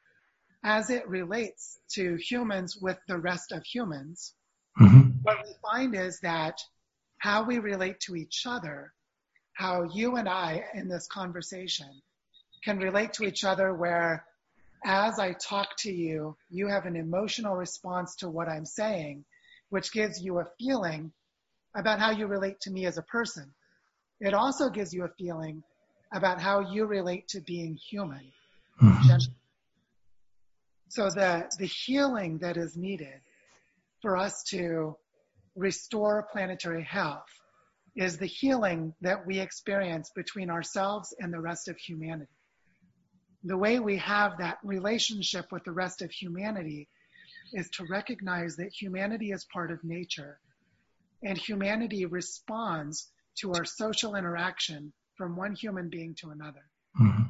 as 0.64 0.90
it 0.90 1.06
relates 1.06 1.78
to 1.94 2.16
humans 2.16 2.76
with 2.76 2.98
the 3.06 3.18
rest 3.18 3.52
of 3.52 3.62
humans, 3.64 4.34
Mhm. 4.80 5.22
what 5.22 5.38
we 5.46 5.54
find 5.62 5.94
is 5.94 6.18
that 6.20 6.58
how 7.22 7.44
we 7.44 7.60
relate 7.60 8.00
to 8.00 8.16
each 8.16 8.46
other, 8.48 8.92
how 9.52 9.84
you 9.84 10.16
and 10.16 10.28
I 10.28 10.64
in 10.74 10.88
this 10.88 11.06
conversation 11.06 12.02
can 12.64 12.78
relate 12.78 13.12
to 13.12 13.22
each 13.22 13.44
other 13.44 13.72
where 13.72 14.24
as 14.84 15.20
I 15.20 15.34
talk 15.34 15.68
to 15.78 15.92
you, 15.92 16.36
you 16.50 16.66
have 16.66 16.84
an 16.84 16.96
emotional 16.96 17.54
response 17.54 18.16
to 18.16 18.28
what 18.28 18.48
I'm 18.48 18.66
saying, 18.66 19.24
which 19.70 19.92
gives 19.92 20.20
you 20.20 20.40
a 20.40 20.48
feeling 20.58 21.12
about 21.76 22.00
how 22.00 22.10
you 22.10 22.26
relate 22.26 22.60
to 22.62 22.72
me 22.72 22.86
as 22.86 22.98
a 22.98 23.02
person. 23.02 23.54
It 24.18 24.34
also 24.34 24.68
gives 24.68 24.92
you 24.92 25.04
a 25.04 25.14
feeling 25.16 25.62
about 26.12 26.40
how 26.40 26.72
you 26.72 26.86
relate 26.86 27.28
to 27.28 27.40
being 27.40 27.76
human. 27.76 28.32
Mhm. 28.80 29.28
So 30.88 31.08
the, 31.08 31.48
the 31.56 31.66
healing 31.66 32.38
that 32.38 32.56
is 32.56 32.76
needed 32.76 33.20
for 34.00 34.16
us 34.16 34.42
to 34.50 34.96
restore 35.54 36.26
planetary 36.32 36.82
health 36.82 37.28
is 37.94 38.16
the 38.16 38.26
healing 38.26 38.94
that 39.02 39.26
we 39.26 39.38
experience 39.38 40.10
between 40.14 40.50
ourselves 40.50 41.14
and 41.18 41.32
the 41.32 41.40
rest 41.40 41.68
of 41.68 41.76
humanity. 41.76 42.30
The 43.44 43.56
way 43.56 43.80
we 43.80 43.98
have 43.98 44.38
that 44.38 44.58
relationship 44.62 45.46
with 45.50 45.64
the 45.64 45.72
rest 45.72 46.00
of 46.00 46.10
humanity 46.10 46.88
is 47.52 47.68
to 47.70 47.86
recognize 47.90 48.56
that 48.56 48.72
humanity 48.72 49.32
is 49.32 49.44
part 49.52 49.70
of 49.70 49.84
nature 49.84 50.38
and 51.22 51.38
humanity 51.38 52.04
responds 52.06 53.08
to 53.38 53.52
our 53.52 53.64
social 53.64 54.14
interaction 54.14 54.92
from 55.16 55.36
one 55.36 55.54
human 55.54 55.88
being 55.88 56.14
to 56.20 56.30
another. 56.30 56.64
Mhm. 57.00 57.28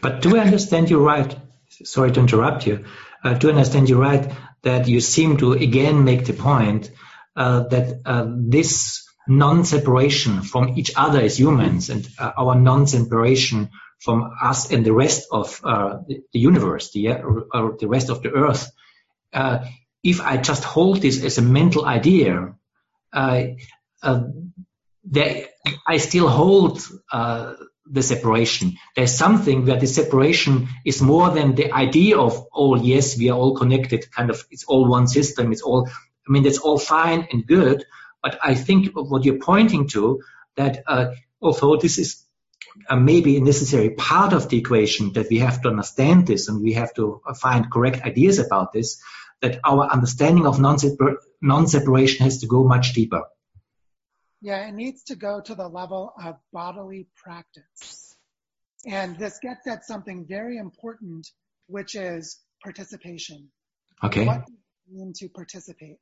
But 0.00 0.22
do 0.22 0.36
I 0.36 0.40
understand 0.40 0.90
you 0.90 1.04
right? 1.04 1.36
Sorry 1.84 2.10
to 2.12 2.20
interrupt 2.20 2.66
you. 2.66 2.84
Uh, 3.22 3.34
do 3.34 3.48
I 3.48 3.52
understand 3.52 3.88
you 3.88 4.00
right 4.00 4.32
that 4.62 4.88
you 4.88 5.00
seem 5.00 5.36
to 5.38 5.52
again 5.52 6.04
make 6.04 6.24
the 6.24 6.32
point 6.32 6.90
that 7.38 8.00
uh, 8.04 8.26
this 8.28 9.06
non-separation 9.28 10.42
from 10.42 10.76
each 10.78 10.92
other 10.96 11.20
as 11.20 11.38
humans 11.38 11.90
and 11.90 12.08
uh, 12.18 12.32
our 12.36 12.54
non-separation 12.54 13.70
from 14.00 14.30
us 14.42 14.72
and 14.72 14.84
the 14.84 14.92
rest 14.92 15.28
of 15.30 15.60
uh, 15.64 15.98
the, 16.06 16.22
universe, 16.32 16.90
the, 16.92 17.08
uh, 17.08 17.22
or 17.52 17.76
the 17.78 17.88
rest 17.88 18.10
of 18.10 18.22
the 18.22 18.30
earth, 18.30 18.70
uh, 19.32 19.58
if 20.02 20.20
I 20.20 20.38
just 20.38 20.64
hold 20.64 21.02
this 21.02 21.22
as 21.22 21.38
a 21.38 21.42
mental 21.42 21.84
idea, 21.84 22.54
uh, 23.12 23.42
uh, 24.02 24.22
I 25.86 25.96
still 25.98 26.28
hold 26.28 26.80
uh, 27.12 27.54
the 27.90 28.02
separation. 28.02 28.76
There's 28.94 29.14
something 29.14 29.66
where 29.66 29.78
the 29.78 29.86
separation 29.86 30.68
is 30.84 31.02
more 31.02 31.30
than 31.30 31.54
the 31.54 31.72
idea 31.72 32.18
of, 32.18 32.46
oh 32.54 32.76
yes, 32.76 33.18
we 33.18 33.30
are 33.30 33.38
all 33.38 33.56
connected, 33.56 34.10
kind 34.12 34.30
of, 34.30 34.44
it's 34.50 34.64
all 34.64 34.88
one 34.88 35.06
system, 35.06 35.52
it's 35.52 35.62
all, 35.62 35.88
I 36.28 36.32
mean, 36.32 36.42
that's 36.42 36.58
all 36.58 36.78
fine 36.78 37.26
and 37.32 37.46
good. 37.46 37.84
But 38.22 38.38
I 38.42 38.54
think 38.54 38.90
what 38.94 39.24
you're 39.24 39.38
pointing 39.38 39.88
to, 39.88 40.22
that 40.56 40.82
uh, 40.86 41.12
although 41.40 41.76
this 41.76 41.98
is 41.98 42.24
uh, 42.88 42.96
maybe 42.96 43.36
a 43.36 43.40
necessary 43.40 43.90
part 43.90 44.32
of 44.32 44.48
the 44.48 44.58
equation, 44.58 45.12
that 45.14 45.28
we 45.30 45.38
have 45.38 45.62
to 45.62 45.68
understand 45.68 46.26
this 46.26 46.48
and 46.48 46.62
we 46.62 46.72
have 46.74 46.92
to 46.94 47.22
find 47.40 47.70
correct 47.70 48.02
ideas 48.02 48.38
about 48.38 48.72
this, 48.72 49.00
that 49.40 49.60
our 49.64 49.86
understanding 49.86 50.46
of 50.46 50.60
non-separation 50.60 52.24
has 52.24 52.38
to 52.38 52.46
go 52.46 52.64
much 52.64 52.92
deeper. 52.92 53.22
Yeah, 54.40 54.68
it 54.68 54.74
needs 54.74 55.04
to 55.04 55.16
go 55.16 55.40
to 55.40 55.54
the 55.54 55.68
level 55.68 56.12
of 56.22 56.36
bodily 56.52 57.08
practice. 57.16 58.16
And 58.86 59.18
this 59.18 59.38
gets 59.40 59.66
at 59.66 59.84
something 59.84 60.26
very 60.28 60.58
important, 60.58 61.28
which 61.66 61.94
is 61.94 62.38
participation. 62.62 63.48
Okay. 64.02 64.26
What 64.26 64.44
mean 64.90 65.12
to 65.16 65.28
participate? 65.28 66.00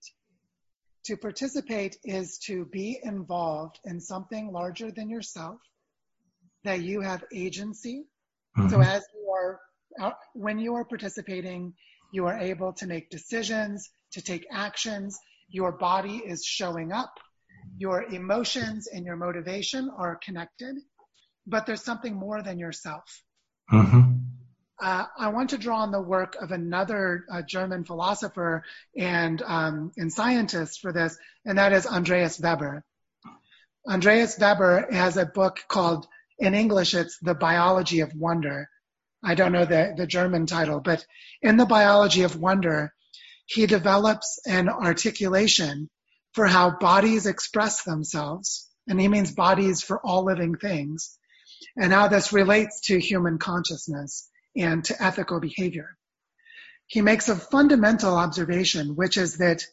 To 1.07 1.17
participate 1.17 1.97
is 2.05 2.39
to 2.47 2.65
be 2.67 2.99
involved 3.03 3.79
in 3.85 4.01
something 4.01 4.53
larger 4.53 4.91
than 4.91 5.09
yourself, 5.09 5.61
that 6.65 6.83
you 6.83 7.01
have 7.01 7.25
agency. 7.33 8.07
Mm-hmm. 8.59 8.69
So 8.71 8.81
as 8.81 9.05
you 9.15 9.31
are, 9.31 9.61
uh, 10.01 10.13
when 10.35 10.59
you 10.59 10.75
are 10.75 10.85
participating, 10.85 11.75
you 12.13 12.27
are 12.27 12.39
able 12.39 12.73
to 12.75 12.87
make 12.87 13.11
decisions, 13.11 13.89
to 14.13 14.23
take 14.23 14.47
actions. 14.51 15.19
Your 15.49 15.73
body 15.73 16.17
is 16.17 16.45
showing 16.45 16.93
up 16.93 17.13
your 17.79 18.05
emotions 18.05 18.89
and 18.93 19.05
your 19.05 19.17
motivation 19.17 19.91
are 19.97 20.19
connected, 20.25 20.77
but 21.47 21.67
there's 21.67 21.85
something 21.85 22.15
more 22.15 22.43
than 22.43 22.59
yourself. 22.59 23.23
Mm-hmm. 23.73 24.13
Uh, 24.79 25.07
I 25.19 25.29
want 25.29 25.51
to 25.51 25.59
draw 25.59 25.79
on 25.79 25.91
the 25.91 26.03
work 26.03 26.37
of 26.39 26.51
another 26.51 27.25
uh, 27.33 27.41
German 27.41 27.85
philosopher 27.85 28.63
and 28.97 29.41
um, 29.41 29.93
and 29.97 30.13
scientist 30.13 30.81
for 30.83 30.93
this, 30.93 31.17
and 31.47 31.57
that 31.57 31.73
is 31.73 31.87
Andreas 31.87 32.39
Weber. 32.39 32.85
Andreas 33.89 34.39
Weber 34.39 34.89
has 34.91 35.17
a 35.17 35.25
book 35.25 35.61
called, 35.67 36.07
in 36.39 36.55
English, 36.55 36.93
it's 36.93 37.19
The 37.23 37.35
Biology 37.35 38.01
of 38.01 38.13
Wonder. 38.15 38.69
I 39.25 39.35
don't 39.35 39.53
know 39.53 39.65
the, 39.65 39.95
the 39.97 40.07
German 40.07 40.45
title, 40.45 40.81
but 40.81 41.07
in 41.41 41.57
The 41.57 41.65
Biology 41.65 42.25
of 42.25 42.37
Wonder, 42.37 42.93
he 43.47 43.67
develops 43.67 44.41
an 44.47 44.69
articulation 44.69 45.89
for 46.35 46.47
how 46.47 46.77
bodies 46.79 47.25
express 47.25 47.83
themselves, 47.85 48.69
and 48.87 49.01
he 49.01 49.09
means 49.09 49.33
bodies 49.33 49.81
for 49.81 50.05
all 50.05 50.25
living 50.25 50.57
things, 50.57 51.17
and 51.81 51.95
how 51.95 52.09
this 52.09 52.35
relates 52.35 52.81
to 52.89 53.01
human 53.01 53.39
consciousness 53.39 54.29
and 54.57 54.85
to 54.85 55.03
ethical 55.03 55.41
behavior. 55.41 55.97
He 56.87 57.03
makes 57.03 57.29
a 57.29 57.37
fundamental 57.37 58.17
observation, 58.17 58.95
which 58.95 59.17
is 59.17 59.39
that 59.39 59.65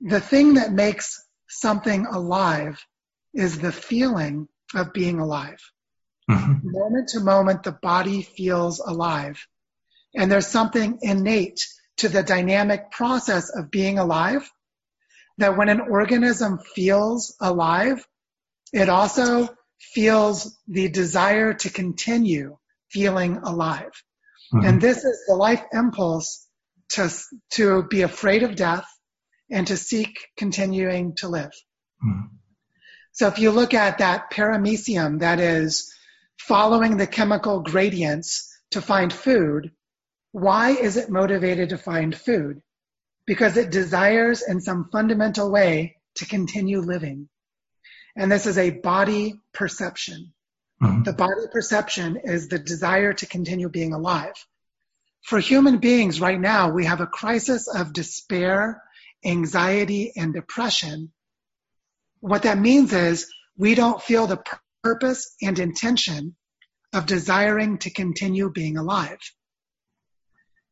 the 0.00 0.20
thing 0.20 0.54
that 0.54 0.72
makes 0.72 1.24
something 1.48 2.06
alive 2.06 2.84
is 3.32 3.58
the 3.58 3.72
feeling 3.72 4.48
of 4.74 4.92
being 4.92 5.18
alive. 5.18 5.60
Mm-hmm. 6.30 6.70
Moment 6.70 7.08
to 7.10 7.20
moment, 7.20 7.62
the 7.62 7.72
body 7.72 8.22
feels 8.22 8.80
alive. 8.80 9.46
And 10.14 10.30
there's 10.30 10.46
something 10.46 10.98
innate 11.00 11.66
to 11.98 12.08
the 12.08 12.22
dynamic 12.22 12.90
process 12.90 13.50
of 13.50 13.70
being 13.70 13.98
alive 13.98 14.50
that 15.38 15.56
when 15.56 15.68
an 15.68 15.80
organism 15.80 16.58
feels 16.58 17.34
alive, 17.40 18.06
it 18.72 18.88
also 18.88 19.48
feels 19.80 20.56
the 20.66 20.88
desire 20.88 21.54
to 21.54 21.70
continue 21.70 22.58
feeling 22.90 23.36
alive. 23.38 23.92
Mm-hmm. 24.52 24.66
And 24.66 24.80
this 24.80 25.04
is 25.04 25.24
the 25.28 25.34
life 25.34 25.62
impulse 25.72 26.46
to, 26.90 27.10
to 27.52 27.82
be 27.84 28.02
afraid 28.02 28.42
of 28.42 28.56
death 28.56 28.86
and 29.50 29.66
to 29.66 29.76
seek 29.76 30.18
continuing 30.36 31.14
to 31.16 31.28
live. 31.28 31.52
Mm-hmm. 32.04 32.34
So 33.12 33.26
if 33.26 33.38
you 33.38 33.50
look 33.50 33.74
at 33.74 33.98
that 33.98 34.30
paramecium 34.30 35.20
that 35.20 35.40
is 35.40 35.92
following 36.38 36.96
the 36.96 37.06
chemical 37.06 37.60
gradients 37.60 38.48
to 38.70 38.80
find 38.80 39.12
food, 39.12 39.72
why 40.32 40.70
is 40.70 40.96
it 40.96 41.10
motivated 41.10 41.70
to 41.70 41.78
find 41.78 42.14
food? 42.14 42.62
because 43.28 43.58
it 43.58 43.70
desires 43.70 44.42
in 44.42 44.58
some 44.58 44.88
fundamental 44.90 45.50
way 45.50 45.96
to 46.14 46.24
continue 46.24 46.80
living. 46.80 47.28
And 48.16 48.32
this 48.32 48.46
is 48.46 48.56
a 48.56 48.70
body 48.70 49.34
perception. 49.52 50.32
Mm-hmm. 50.82 51.02
The 51.02 51.12
body 51.12 51.46
perception 51.50 52.20
is 52.22 52.48
the 52.48 52.58
desire 52.58 53.12
to 53.14 53.26
continue 53.26 53.68
being 53.68 53.92
alive. 53.92 54.34
For 55.22 55.40
human 55.40 55.78
beings 55.78 56.20
right 56.20 56.40
now, 56.40 56.70
we 56.70 56.84
have 56.84 57.00
a 57.00 57.06
crisis 57.06 57.68
of 57.68 57.92
despair, 57.92 58.82
anxiety, 59.24 60.12
and 60.16 60.32
depression. 60.32 61.12
What 62.20 62.44
that 62.44 62.58
means 62.58 62.92
is 62.92 63.30
we 63.56 63.74
don't 63.74 64.02
feel 64.02 64.26
the 64.26 64.42
purpose 64.82 65.34
and 65.42 65.58
intention 65.58 66.36
of 66.92 67.06
desiring 67.06 67.78
to 67.78 67.90
continue 67.90 68.50
being 68.50 68.76
alive. 68.76 69.18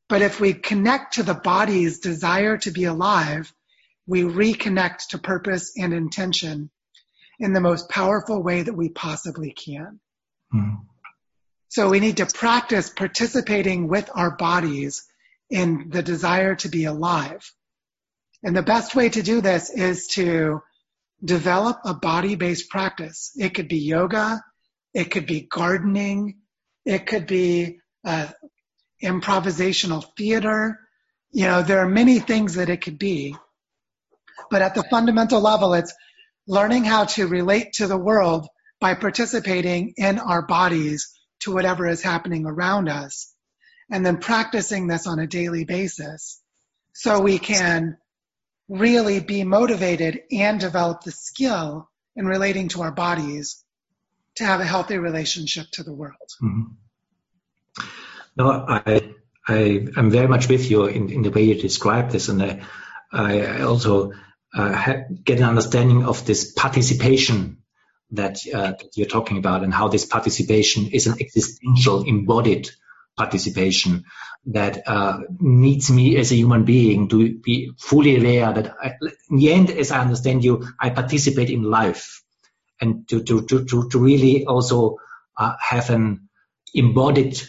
But 0.09 0.23
if 0.23 0.41
we 0.41 0.55
connect 0.55 1.15
to 1.15 1.25
the 1.25 1.35
body's 1.35 1.99
desire 1.99 2.57
to 2.59 2.71
be 2.71 2.85
alive, 2.85 3.53
we 4.07 4.23
reconnect 4.23 5.09
to 5.11 5.19
purpose 5.19 5.73
and 5.77 5.93
intention 5.93 6.71
in 7.39 7.53
the 7.53 7.61
most 7.61 7.89
powerful 7.89 8.43
way 8.43 8.63
that 8.63 8.75
we 8.75 8.89
possibly 8.89 9.53
can. 9.53 10.01
Mm. 10.55 10.79
So 11.69 11.91
we 11.91 12.01
need 12.01 12.19
to 12.19 12.27
practice 12.27 12.91
participating 12.91 13.89
with 13.89 14.11
our 14.15 14.37
bodies 14.37 15.05
in 15.51 15.91
the 15.91 16.03
desire 16.03 16.55
to 16.57 16.69
be 16.69 16.85
alive. 16.85 17.53
And 18.43 18.57
the 18.57 18.63
best 18.63 18.95
way 18.95 19.09
to 19.09 19.23
do 19.23 19.41
this 19.41 19.71
is 19.71 20.07
to 20.09 20.63
develop 21.25 21.81
a 21.85 21.95
body-based 21.95 22.71
practice. 22.71 23.33
It 23.37 23.55
could 23.55 23.69
be 23.69 23.79
yoga. 23.79 24.43
It 24.95 25.11
could 25.11 25.27
be 25.27 25.41
gardening. 25.41 26.39
It 26.85 27.07
could 27.07 27.27
be 27.27 27.81
uh, 28.05 28.29
improvisational 29.03 30.05
theater. 30.17 30.79
You 31.33 31.47
know, 31.47 31.63
there 31.63 31.81
are 31.81 31.89
many 31.89 32.19
things 32.19 32.55
that 32.55 32.71
it 32.71 32.81
could 32.83 32.99
be. 32.99 33.37
But 34.51 34.63
at 34.63 34.75
the 34.75 34.85
fundamental 34.85 35.41
level, 35.41 35.75
it's 35.75 35.95
learning 36.47 36.85
how 36.85 37.05
to 37.05 37.27
relate 37.27 37.75
to 37.75 37.87
the 37.87 37.97
world 37.97 38.47
by 38.81 38.95
participating 38.95 39.95
in 39.97 40.19
our 40.19 40.47
bodies 40.47 41.13
to 41.41 41.53
whatever 41.53 41.87
is 41.87 42.03
happening 42.03 42.47
around 42.47 42.89
us. 42.89 43.33
And 43.91 44.05
then 44.05 44.19
practicing 44.19 44.87
this 44.87 45.07
on 45.07 45.19
a 45.19 45.27
daily 45.27 45.65
basis 45.65 46.41
so 46.93 47.21
we 47.21 47.39
can 47.39 47.97
really 48.69 49.21
be 49.21 49.45
motivated 49.45 50.23
and 50.33 50.59
develop 50.59 51.03
the 51.03 51.13
skill 51.13 51.89
in 52.17 52.27
relating 52.27 52.69
to 52.69 52.83
our 52.83 52.91
bodies 52.91 53.63
to 54.37 54.45
have 54.45 54.61
a 54.61 54.65
healthy 54.65 54.99
relationship 54.99 55.67
to 55.73 55.83
the 55.83 55.93
world. 55.93 56.31
Mm-hmm. 56.43 56.73
No, 58.37 58.51
I, 58.51 59.15
I 59.49 59.87
am 59.97 60.11
very 60.11 60.29
much 60.29 60.49
with 60.49 60.71
you 60.71 60.87
in, 60.87 61.11
in 61.11 61.23
the 61.23 61.31
way 61.31 61.45
you 61.45 61.55
describe 61.55 62.11
this, 62.11 62.29
and 62.29 62.43
I, 62.43 62.61
I 63.13 63.61
also 63.63 64.13
uh, 64.57 65.03
get 65.23 65.39
an 65.39 65.45
understanding 65.45 66.05
of 66.05 66.25
this 66.25 66.53
participation 66.53 67.59
that, 68.13 68.39
uh, 68.53 68.73
that, 68.73 68.97
you're 68.97 69.07
talking 69.07 69.37
about, 69.39 69.63
and 69.63 69.75
how 69.75 69.89
this 69.89 70.07
participation 70.07 70.89
is 70.93 71.07
an 71.07 71.17
existential, 71.21 72.03
embodied 72.05 72.71
participation 73.17 74.05
that 74.47 74.87
uh, 74.87 75.19
needs 75.41 75.91
me 75.91 76.17
as 76.17 76.31
a 76.31 76.37
human 76.37 76.65
being 76.65 77.09
to 77.09 77.39
be 77.39 77.73
fully 77.79 78.17
aware 78.17 78.53
that 78.53 78.75
I, 78.81 78.95
in 79.31 79.37
the 79.37 79.53
end, 79.53 79.71
as 79.71 79.91
I 79.91 80.01
understand 80.01 80.45
you, 80.45 80.67
I 80.81 80.91
participate 80.91 81.51
in 81.51 81.63
life, 81.63 82.23
and 82.81 83.09
to 83.09 83.23
to 83.25 83.43
to 83.47 83.65
to, 83.65 83.89
to 83.89 83.99
really 83.99 84.47
also 84.47 84.99
uh, 85.37 85.55
have 85.61 85.91
an 85.91 86.29
embodied 86.73 87.41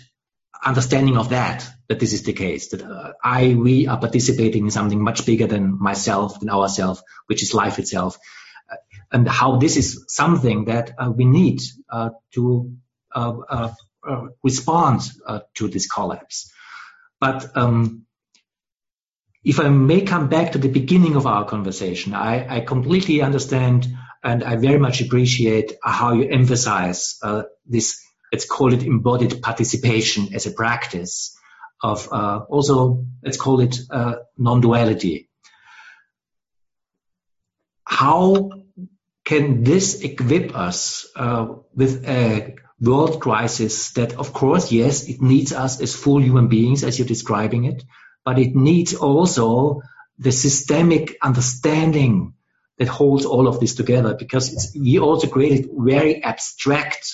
understanding 0.66 1.18
of 1.18 1.30
that, 1.30 1.68
that 1.88 2.00
this 2.00 2.14
is 2.14 2.24
the 2.24 2.34
case, 2.34 2.70
that 2.70 2.84
uh, 2.84 3.14
I, 3.24 3.54
we 3.54 3.88
are 3.88 4.00
participating 4.00 4.66
in 4.66 4.72
something 4.72 5.02
much 5.02 5.26
bigger 5.26 5.48
than 5.48 5.80
myself, 5.82 6.40
than 6.40 6.50
ourself, 6.50 7.02
which 7.28 7.44
is 7.44 7.54
life 7.54 7.80
itself. 7.80 8.18
Uh, 8.72 8.76
and 9.12 9.28
how 9.28 9.58
this 9.58 9.78
is 9.78 10.04
something 10.08 10.66
that 10.66 10.92
uh, 10.98 11.10
we 11.10 11.24
need 11.26 11.62
uh, 11.90 12.10
to 12.34 12.76
uh, 13.14 13.38
uh, 13.50 13.74
respond 14.44 15.02
to 15.54 15.68
this 15.70 15.88
collapse. 15.88 16.52
But 17.20 17.56
um, 17.56 18.06
if 19.44 19.60
I 19.60 19.70
may 19.70 20.02
come 20.02 20.28
back 20.28 20.52
to 20.52 20.58
the 20.58 20.68
beginning 20.68 21.16
of 21.16 21.26
our 21.26 21.46
conversation, 21.46 22.14
I, 22.14 22.58
I 22.58 22.60
completely 22.62 23.22
understand 23.22 23.88
and 24.24 24.44
I 24.44 24.58
very 24.58 24.80
much 24.80 25.00
appreciate 25.00 25.74
how 25.82 26.14
you 26.14 26.28
emphasize 26.28 27.20
this 27.66 28.04
let's 28.32 28.46
call 28.46 28.74
it 28.74 28.84
embodied 28.84 29.42
participation 29.42 30.34
as 30.34 30.46
a 30.48 30.52
practice 30.52 31.37
of 31.82 32.08
uh, 32.12 32.40
also 32.50 33.06
let's 33.24 33.38
call 33.38 33.60
it 33.60 33.78
uh, 33.90 34.16
non-duality. 34.38 35.30
How 37.86 38.52
can 39.26 39.64
this 39.64 40.02
equip 40.02 40.56
us 40.56 41.08
uh, 41.16 41.48
with 41.76 42.08
a 42.08 42.56
world 42.80 43.20
crisis 43.20 43.92
that, 43.92 44.14
of 44.18 44.34
course, 44.34 44.72
yes, 44.72 45.08
it 45.10 45.22
needs 45.22 45.52
us 45.52 45.82
as 45.82 45.96
full 45.96 46.22
human 46.22 46.48
beings, 46.48 46.84
as 46.84 46.98
you're 46.98 47.08
describing 47.08 47.66
it, 47.66 47.84
but 48.24 48.40
it 48.40 48.56
needs 48.56 48.94
also 48.94 49.82
the 50.20 50.32
systemic 50.32 51.18
understanding 51.22 52.34
that 52.78 52.88
holds 52.88 53.26
all 53.26 53.48
of 53.48 53.60
this 53.60 53.76
together 53.76 54.16
because 54.16 54.76
we 54.80 55.00
also 55.00 55.28
created 55.28 55.70
very 55.76 56.24
abstract 56.24 57.12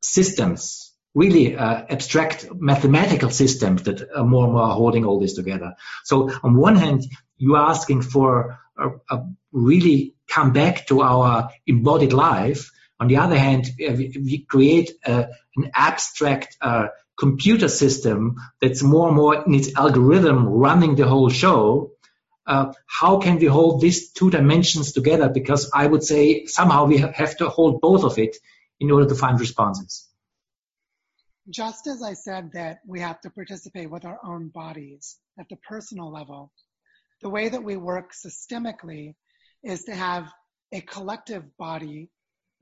systems, 0.00 0.83
really 1.14 1.56
uh, 1.56 1.84
abstract 1.88 2.48
mathematical 2.54 3.30
systems 3.30 3.84
that 3.84 4.02
are 4.14 4.24
more 4.24 4.44
and 4.44 4.52
more 4.52 4.68
holding 4.68 5.04
all 5.04 5.20
this 5.20 5.34
together. 5.34 5.74
So 6.04 6.30
on 6.42 6.56
one 6.56 6.76
hand, 6.76 7.04
you're 7.38 7.56
asking 7.56 8.02
for 8.02 8.58
a, 8.76 8.90
a 9.10 9.26
really 9.52 10.14
come 10.28 10.52
back 10.52 10.86
to 10.88 11.02
our 11.02 11.50
embodied 11.66 12.12
life. 12.12 12.70
On 12.98 13.08
the 13.08 13.18
other 13.18 13.38
hand, 13.38 13.66
we 13.78 14.44
create 14.48 14.92
a, 15.04 15.28
an 15.56 15.70
abstract 15.74 16.56
uh, 16.60 16.88
computer 17.16 17.68
system 17.68 18.36
that's 18.60 18.82
more 18.82 19.08
and 19.08 19.16
more 19.16 19.44
in 19.44 19.54
its 19.54 19.76
algorithm 19.76 20.46
running 20.46 20.96
the 20.96 21.06
whole 21.06 21.28
show 21.28 21.92
uh, 22.46 22.72
how 22.86 23.18
can 23.18 23.38
we 23.38 23.46
hold 23.46 23.80
these 23.80 24.10
two 24.10 24.30
dimensions 24.30 24.92
together? 24.92 25.28
Because 25.28 25.70
I 25.72 25.86
would 25.86 26.02
say 26.02 26.46
somehow 26.46 26.84
we 26.84 26.98
have 26.98 27.36
to 27.38 27.48
hold 27.48 27.80
both 27.80 28.04
of 28.04 28.18
it 28.18 28.36
in 28.80 28.90
order 28.90 29.08
to 29.08 29.14
find 29.14 29.40
responses. 29.40 30.06
Just 31.50 31.86
as 31.86 32.02
I 32.02 32.14
said 32.14 32.52
that 32.54 32.78
we 32.86 33.00
have 33.00 33.20
to 33.20 33.30
participate 33.30 33.90
with 33.90 34.04
our 34.04 34.18
own 34.24 34.48
bodies 34.48 35.18
at 35.38 35.46
the 35.50 35.56
personal 35.56 36.10
level, 36.10 36.52
the 37.20 37.28
way 37.28 37.48
that 37.48 37.62
we 37.62 37.76
work 37.76 38.12
systemically 38.12 39.14
is 39.62 39.84
to 39.84 39.94
have 39.94 40.32
a 40.72 40.80
collective 40.80 41.44
body 41.58 42.10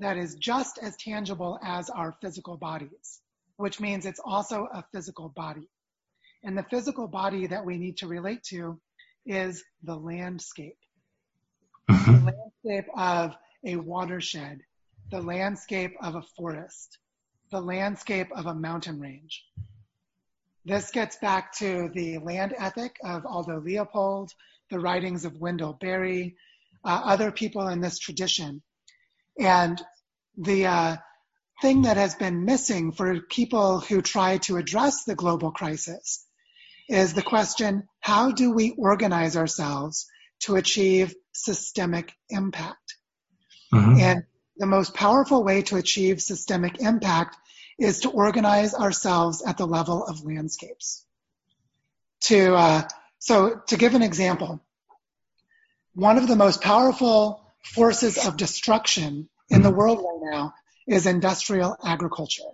that 0.01 0.16
is 0.16 0.35
just 0.35 0.78
as 0.83 0.97
tangible 0.97 1.59
as 1.64 1.91
our 1.91 2.16
physical 2.20 2.57
bodies, 2.57 3.20
which 3.57 3.80
means 3.80 4.05
it's 4.05 4.20
also 4.24 4.66
a 4.72 4.85
physical 4.93 5.28
body. 5.28 5.68
And 6.43 6.59
the 6.59 6.64
physical 6.64 7.07
body 7.07 7.47
that 7.47 7.64
we 7.64 7.78
need 7.78 7.99
to 7.99 8.09
relate 8.09 8.43
to 8.51 8.80
is 9.24 9.62
the 9.85 9.95
landscape. 9.95 10.78
Mm-hmm. 11.89 12.26
The 12.26 12.33
landscape 12.33 12.93
of 12.97 13.37
a 13.64 13.76
watershed, 13.76 14.61
the 15.12 15.20
landscape 15.20 15.95
of 16.03 16.16
a 16.16 16.22
forest, 16.37 16.99
the 17.53 17.61
landscape 17.61 18.29
of 18.35 18.47
a 18.47 18.55
mountain 18.55 18.99
range. 18.99 19.45
This 20.65 20.91
gets 20.91 21.17
back 21.17 21.53
to 21.59 21.91
the 21.95 22.19
land 22.19 22.55
ethic 22.59 22.97
of 23.05 23.27
Aldo 23.27 23.61
Leopold, 23.61 24.33
the 24.71 24.81
writings 24.81 25.25
of 25.25 25.37
Wendell 25.37 25.75
Berry, 25.75 26.37
uh, 26.85 27.01
other 27.05 27.31
people 27.31 27.69
in 27.69 27.81
this 27.81 27.99
tradition. 27.99 28.63
And 29.39 29.81
the 30.37 30.67
uh, 30.67 30.97
thing 31.61 31.83
that 31.83 31.99
has 31.99 32.15
been 32.15 32.47
missing 32.47 32.93
for 32.93 33.21
people 33.21 33.81
who 33.81 34.01
try 34.01 34.39
to 34.39 34.57
address 34.57 35.05
the 35.05 35.15
global 35.15 35.51
crisis 35.51 36.27
is 36.89 37.13
the 37.13 37.23
question, 37.23 37.87
how 38.01 38.33
do 38.33 38.51
we 38.51 38.75
organize 38.79 39.37
ourselves 39.37 40.07
to 40.41 40.57
achieve 40.57 41.15
systemic 41.33 42.13
impact? 42.31 42.97
Mm-hmm. 43.75 44.01
And 44.01 44.23
the 44.57 44.67
most 44.67 44.95
powerful 44.95 45.45
way 45.45 45.63
to 45.63 45.77
achieve 45.77 46.23
systemic 46.23 46.81
impact 46.81 47.37
is 47.83 48.01
to 48.01 48.11
organize 48.11 48.74
ourselves 48.74 49.43
at 49.43 49.59
the 49.59 49.66
level 49.66 50.05
of 50.07 50.24
landscapes. 50.24 51.05
To 52.22 52.55
uh, 52.55 52.89
so 53.18 53.61
to 53.68 53.76
give 53.76 53.95
an 53.95 54.03
example, 54.03 54.61
one 55.95 56.18
of 56.18 56.28
the 56.28 56.37
most 56.37 56.62
powerful 56.62 57.45
forces 57.64 58.24
of 58.24 58.37
destruction 58.37 59.28
in 59.49 59.62
the 59.62 59.70
world 59.70 59.99
right 59.99 60.33
now 60.33 60.55
is 60.87 61.07
industrial 61.07 61.76
agriculture. 61.85 62.51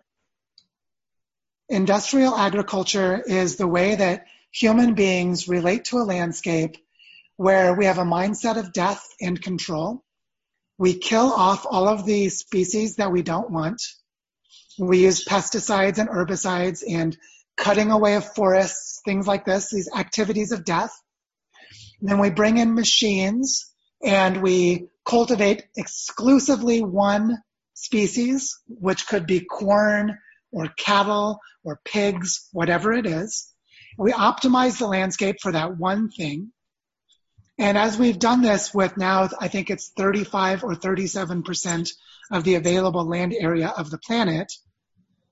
Industrial 1.68 2.34
agriculture 2.34 3.22
is 3.26 3.56
the 3.56 3.66
way 3.66 3.94
that 3.94 4.26
human 4.50 4.94
beings 4.94 5.48
relate 5.48 5.84
to 5.86 5.98
a 5.98 6.08
landscape 6.14 6.76
where 7.36 7.74
we 7.74 7.84
have 7.84 7.98
a 7.98 8.04
mindset 8.04 8.56
of 8.56 8.72
death 8.72 9.06
and 9.20 9.40
control. 9.40 10.02
We 10.78 10.94
kill 10.94 11.30
off 11.32 11.66
all 11.68 11.86
of 11.86 12.06
the 12.06 12.30
species 12.30 12.96
that 12.96 13.12
we 13.12 13.22
don't 13.22 13.50
want. 13.50 13.82
We 14.78 15.04
use 15.04 15.24
pesticides 15.24 15.98
and 15.98 16.08
herbicides 16.08 16.82
and 16.88 17.16
cutting 17.56 17.90
away 17.90 18.14
of 18.14 18.34
forests, 18.34 19.00
things 19.04 19.26
like 19.26 19.44
this, 19.44 19.70
these 19.70 19.90
activities 19.94 20.52
of 20.52 20.64
death. 20.64 20.92
And 22.00 22.08
then 22.08 22.18
we 22.18 22.30
bring 22.30 22.58
in 22.58 22.74
machines 22.74 23.72
and 24.02 24.42
we 24.42 24.88
cultivate 25.04 25.64
exclusively 25.76 26.82
one 26.82 27.38
species, 27.74 28.58
which 28.68 29.06
could 29.06 29.26
be 29.26 29.40
corn 29.40 30.18
or 30.52 30.68
cattle 30.68 31.40
or 31.64 31.80
pigs, 31.84 32.48
whatever 32.52 32.92
it 32.92 33.06
is. 33.06 33.52
We 33.98 34.12
optimize 34.12 34.78
the 34.78 34.86
landscape 34.86 35.36
for 35.42 35.52
that 35.52 35.76
one 35.76 36.10
thing. 36.10 36.52
And 37.58 37.76
as 37.76 37.98
we've 37.98 38.18
done 38.18 38.42
this 38.42 38.72
with 38.72 38.96
now, 38.96 39.28
I 39.40 39.48
think 39.48 39.68
it's 39.68 39.90
35 39.96 40.62
or 40.62 40.76
37% 40.76 41.90
of 42.30 42.44
the 42.44 42.54
available 42.54 43.04
land 43.04 43.34
area 43.38 43.68
of 43.68 43.90
the 43.90 43.98
planet, 43.98 44.52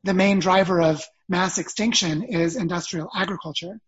the 0.07 0.15
main 0.15 0.39
driver 0.39 0.81
of 0.81 1.05
mass 1.29 1.59
extinction 1.59 2.23
is 2.23 2.57
industrial 2.57 3.11
agriculture. 3.15 3.81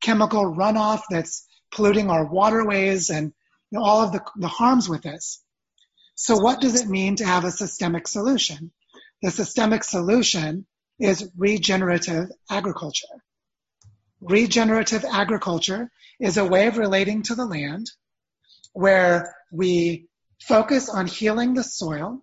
Chemical 0.00 0.54
runoff 0.54 1.02
that's 1.10 1.46
polluting 1.72 2.10
our 2.10 2.24
waterways 2.24 3.10
and 3.10 3.32
you 3.70 3.78
know, 3.78 3.84
all 3.84 4.02
of 4.02 4.12
the, 4.12 4.22
the 4.36 4.48
harms 4.48 4.88
with 4.88 5.02
this. 5.02 5.42
So 6.14 6.36
what 6.36 6.60
does 6.60 6.80
it 6.80 6.88
mean 6.88 7.16
to 7.16 7.26
have 7.26 7.44
a 7.44 7.50
systemic 7.50 8.08
solution? 8.08 8.72
The 9.22 9.30
systemic 9.30 9.84
solution 9.84 10.66
is 10.98 11.30
regenerative 11.36 12.30
agriculture. 12.50 13.06
Regenerative 14.20 15.04
agriculture 15.04 15.90
is 16.20 16.36
a 16.36 16.44
way 16.44 16.66
of 16.66 16.78
relating 16.78 17.22
to 17.24 17.34
the 17.34 17.46
land 17.46 17.90
where 18.72 19.34
we 19.52 20.08
focus 20.42 20.88
on 20.88 21.06
healing 21.06 21.54
the 21.54 21.64
soil. 21.64 22.22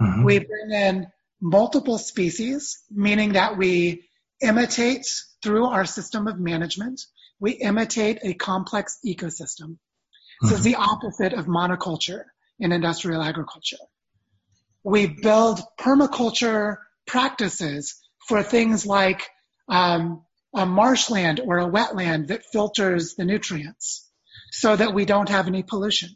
Mm-hmm. 0.00 0.24
We 0.24 0.38
bring 0.38 0.70
in 0.72 1.06
multiple 1.42 1.98
species, 1.98 2.82
meaning 2.90 3.34
that 3.34 3.58
we 3.58 4.08
imitate 4.40 5.06
through 5.42 5.66
our 5.66 5.84
system 5.84 6.26
of 6.28 6.38
management, 6.38 7.02
we 7.38 7.50
imitate 7.52 8.20
a 8.22 8.32
complex 8.32 8.98
ecosystem. 9.04 9.72
Mm-hmm. 9.72 10.48
This 10.48 10.58
is 10.58 10.64
the 10.64 10.76
opposite 10.76 11.34
of 11.34 11.46
monoculture 11.46 12.22
in 12.58 12.72
industrial 12.72 13.22
agriculture 13.22 13.76
we 14.84 15.06
build 15.06 15.60
permaculture 15.78 16.76
practices 17.06 18.00
for 18.26 18.42
things 18.42 18.84
like 18.86 19.28
um, 19.68 20.22
a 20.54 20.66
marshland 20.66 21.40
or 21.44 21.58
a 21.58 21.70
wetland 21.70 22.28
that 22.28 22.44
filters 22.44 23.14
the 23.14 23.24
nutrients 23.24 24.08
so 24.50 24.74
that 24.74 24.94
we 24.94 25.04
don't 25.04 25.28
have 25.28 25.46
any 25.46 25.62
pollution. 25.62 26.10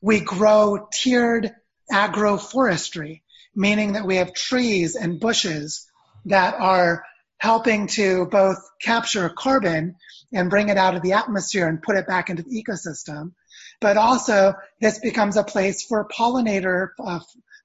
We 0.00 0.20
grow 0.20 0.88
tiered 0.92 1.52
agroforestry, 1.92 3.22
meaning 3.54 3.92
that 3.92 4.06
we 4.06 4.16
have 4.16 4.34
trees 4.34 4.96
and 4.96 5.20
bushes 5.20 5.86
that 6.26 6.54
are 6.54 7.04
helping 7.38 7.88
to 7.88 8.26
both 8.26 8.58
capture 8.80 9.28
carbon 9.28 9.96
and 10.32 10.48
bring 10.48 10.68
it 10.68 10.78
out 10.78 10.94
of 10.94 11.02
the 11.02 11.12
atmosphere 11.12 11.66
and 11.66 11.82
put 11.82 11.96
it 11.96 12.06
back 12.06 12.30
into 12.30 12.42
the 12.42 12.62
ecosystem, 12.62 13.32
but 13.80 13.96
also 13.96 14.54
this 14.80 14.98
becomes 15.00 15.36
a 15.36 15.44
place 15.44 15.84
for 15.84 16.08
pollinator, 16.08 16.90
uh, 17.04 17.20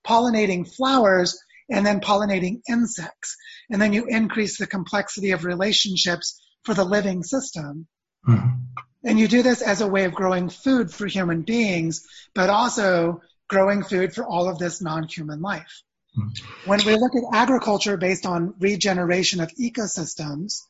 pollinating 0.05 0.67
flowers 0.67 1.39
and 1.69 1.85
then 1.85 1.99
pollinating 1.99 2.61
insects. 2.67 3.37
And 3.69 3.81
then 3.81 3.93
you 3.93 4.05
increase 4.07 4.57
the 4.57 4.67
complexity 4.67 5.31
of 5.31 5.45
relationships 5.45 6.41
for 6.63 6.73
the 6.73 6.85
living 6.85 7.23
system. 7.23 7.87
Mm-hmm. 8.27 8.49
And 9.03 9.19
you 9.19 9.27
do 9.27 9.43
this 9.43 9.61
as 9.61 9.81
a 9.81 9.87
way 9.87 10.05
of 10.05 10.13
growing 10.13 10.49
food 10.49 10.91
for 10.91 11.05
human 11.07 11.43
beings, 11.43 12.05
but 12.33 12.49
also 12.49 13.21
growing 13.47 13.83
food 13.83 14.13
for 14.13 14.25
all 14.25 14.49
of 14.49 14.59
this 14.59 14.81
non-human 14.81 15.41
life. 15.41 15.81
Mm-hmm. 16.17 16.69
When 16.69 16.85
we 16.85 16.95
look 16.95 17.15
at 17.15 17.23
agriculture 17.33 17.97
based 17.97 18.25
on 18.25 18.55
regeneration 18.59 19.39
of 19.39 19.51
ecosystems, 19.55 20.61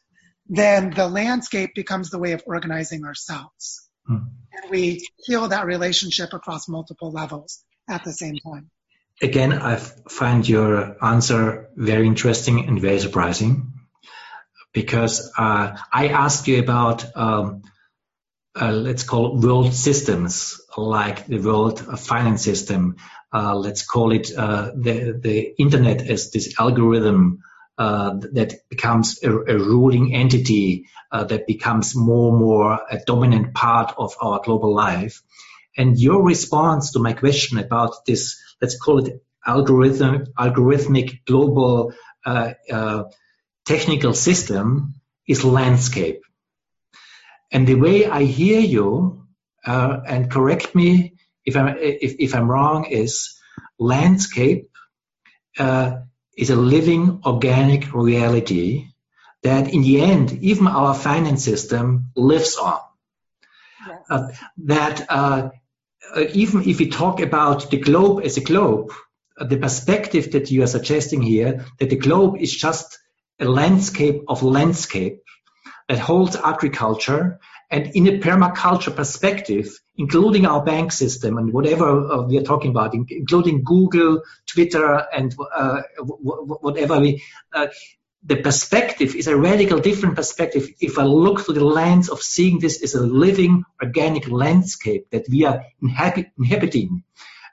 then 0.47 0.91
the 0.91 1.07
landscape 1.07 1.75
becomes 1.75 2.09
the 2.09 2.19
way 2.19 2.33
of 2.33 2.43
organizing 2.45 3.05
ourselves. 3.05 3.87
Mm. 4.09 4.27
And 4.53 4.71
we 4.71 5.07
heal 5.17 5.47
that 5.49 5.65
relationship 5.65 6.33
across 6.33 6.67
multiple 6.67 7.11
levels 7.11 7.63
at 7.89 8.03
the 8.03 8.13
same 8.13 8.35
time. 8.37 8.69
Again, 9.21 9.51
I 9.51 9.77
find 9.77 10.47
your 10.47 11.03
answer 11.03 11.69
very 11.75 12.05
interesting 12.05 12.67
and 12.67 12.79
very 12.79 12.99
surprising 12.99 13.73
because 14.73 15.31
uh, 15.37 15.75
I 15.91 16.09
asked 16.09 16.47
you 16.47 16.59
about, 16.59 17.05
um, 17.15 17.63
uh, 18.59 18.71
let's 18.71 19.03
call 19.03 19.39
world 19.39 19.73
systems 19.73 20.59
like 20.77 21.25
the 21.27 21.39
world 21.39 21.79
finance 21.99 22.43
system. 22.43 22.95
Uh, 23.31 23.55
let's 23.55 23.85
call 23.85 24.11
it 24.11 24.31
uh, 24.35 24.71
the, 24.75 25.19
the 25.21 25.53
internet 25.59 26.01
as 26.01 26.31
this 26.31 26.59
algorithm 26.59 27.43
uh, 27.77 28.15
that 28.33 28.55
becomes 28.69 29.21
a, 29.23 29.31
a 29.31 29.57
ruling 29.57 30.15
entity 30.15 30.85
uh, 31.11 31.23
that 31.25 31.45
becomes 31.45 31.95
more 31.95 32.29
and 32.31 32.39
more 32.39 32.79
a 32.89 32.99
dominant 33.05 33.53
part 33.53 33.93
of 33.97 34.15
our 34.19 34.41
global 34.43 34.73
life. 34.73 35.21
And 35.77 35.99
your 35.99 36.23
response 36.23 36.93
to 36.93 36.99
my 36.99 37.13
question 37.13 37.59
about 37.59 38.05
this, 38.07 38.41
let's 38.61 38.79
call 38.79 39.05
it 39.05 39.23
algorithm, 39.45 40.25
algorithmic 40.37 41.23
global 41.25 41.93
uh, 42.25 42.53
technical 43.65 44.13
system 44.13 44.95
is 45.27 45.43
landscape. 45.45 46.21
And 47.51 47.67
the 47.67 47.75
way 47.75 48.05
I 48.05 48.23
hear 48.23 48.59
you, 48.59 49.25
uh, 49.65 49.99
and 50.05 50.31
correct 50.31 50.75
me 50.75 51.15
if 51.45 51.55
I'm, 51.55 51.77
if, 51.79 52.15
if 52.19 52.35
I'm 52.35 52.49
wrong, 52.49 52.85
is 52.85 53.39
landscape 53.79 54.69
uh, 55.57 55.99
is 56.37 56.49
a 56.49 56.55
living 56.55 57.21
organic 57.25 57.93
reality 57.93 58.87
that 59.43 59.73
in 59.73 59.81
the 59.81 60.01
end, 60.01 60.31
even 60.43 60.67
our 60.67 60.93
finance 60.93 61.43
system 61.43 62.11
lives 62.15 62.57
on. 62.57 62.79
Yes. 63.87 64.01
Uh, 64.09 64.27
that 64.57 65.05
uh, 65.09 65.49
uh, 66.15 66.25
even 66.33 66.67
if 66.67 66.79
we 66.79 66.89
talk 66.89 67.21
about 67.21 67.69
the 67.69 67.77
globe 67.77 68.21
as 68.23 68.37
a 68.37 68.41
globe, 68.41 68.91
uh, 69.37 69.45
the 69.45 69.57
perspective 69.57 70.31
that 70.31 70.51
you 70.51 70.63
are 70.63 70.67
suggesting 70.67 71.21
here, 71.21 71.65
that 71.79 71.89
the 71.89 71.95
globe 71.95 72.37
is 72.39 72.55
just 72.55 72.99
a 73.39 73.45
landscape 73.45 74.23
of 74.27 74.43
landscape 74.43 75.21
that 75.87 75.99
holds 75.99 76.35
agriculture 76.35 77.39
and 77.69 77.91
in 77.95 78.07
a 78.07 78.19
permaculture 78.19 78.95
perspective, 78.95 79.79
including 79.97 80.45
our 80.45 80.63
bank 80.63 80.91
system 80.91 81.37
and 81.37 81.51
whatever 81.51 81.99
uh, 81.99 82.21
we 82.21 82.37
are 82.37 82.43
talking 82.43 82.71
about, 82.71 82.93
including 82.93 83.63
Google, 83.63 84.21
Twitter, 84.45 85.05
and 85.13 85.35
uh, 85.53 85.81
whatever 85.99 86.99
we, 86.99 87.23
uh, 87.53 87.67
the 88.23 88.37
perspective 88.37 89.15
is 89.15 89.27
a 89.27 89.37
radical 89.37 89.79
different 89.79 90.15
perspective. 90.15 90.69
If 90.79 90.97
I 90.97 91.03
look 91.03 91.41
through 91.41 91.55
the 91.55 91.65
lens 91.65 92.09
of 92.09 92.21
seeing 92.21 92.59
this 92.59 92.81
as 92.83 92.95
a 92.95 93.01
living 93.01 93.63
organic 93.81 94.29
landscape 94.29 95.07
that 95.11 95.25
we 95.29 95.45
are 95.45 95.65
inhabit- 95.81 96.31
inhabiting, 96.37 97.03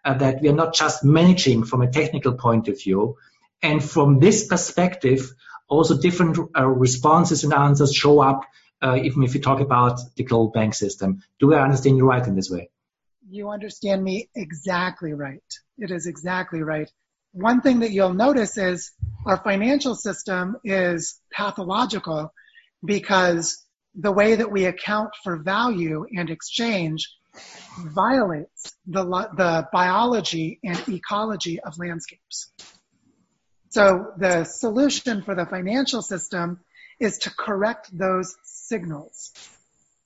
uh, 0.04 0.14
that 0.14 0.40
we 0.40 0.48
are 0.48 0.54
not 0.54 0.74
just 0.74 1.04
managing 1.04 1.64
from 1.64 1.82
a 1.82 1.90
technical 1.90 2.34
point 2.34 2.68
of 2.68 2.80
view, 2.80 3.16
and 3.62 3.82
from 3.82 4.20
this 4.20 4.46
perspective, 4.46 5.32
also 5.68 5.96
different 5.96 6.38
uh, 6.56 6.66
responses 6.66 7.44
and 7.44 7.52
answers 7.52 7.94
show 7.94 8.20
up 8.20 8.44
uh, 8.82 8.96
even 8.96 9.22
if 9.22 9.34
you 9.34 9.40
talk 9.40 9.60
about 9.60 9.98
the 10.16 10.24
global 10.24 10.50
bank 10.50 10.74
system. 10.74 11.22
Do 11.40 11.54
I 11.54 11.62
understand 11.62 11.96
you 11.96 12.06
right 12.06 12.26
in 12.26 12.36
this 12.36 12.50
way? 12.50 12.70
You 13.30 13.48
understand 13.50 14.04
me 14.04 14.28
exactly 14.34 15.14
right. 15.14 15.42
It 15.78 15.90
is 15.90 16.06
exactly 16.06 16.62
right. 16.62 16.90
One 17.32 17.62
thing 17.62 17.80
that 17.80 17.90
you'll 17.90 18.14
notice 18.14 18.58
is 18.58 18.92
our 19.26 19.38
financial 19.38 19.94
system 19.94 20.56
is 20.64 21.18
pathological 21.32 22.32
because 22.84 23.64
the 23.94 24.12
way 24.12 24.34
that 24.36 24.52
we 24.52 24.66
account 24.66 25.10
for 25.22 25.36
value 25.36 26.04
and 26.14 26.28
exchange 26.28 27.10
violates 27.78 28.72
the, 28.86 29.04
the 29.36 29.66
biology 29.72 30.60
and 30.62 30.80
ecology 30.88 31.58
of 31.60 31.78
landscapes. 31.78 32.52
So 33.74 34.12
the 34.16 34.44
solution 34.44 35.22
for 35.22 35.34
the 35.34 35.46
financial 35.46 36.00
system 36.00 36.60
is 37.00 37.18
to 37.18 37.30
correct 37.36 37.88
those 37.92 38.36
signals. 38.44 39.32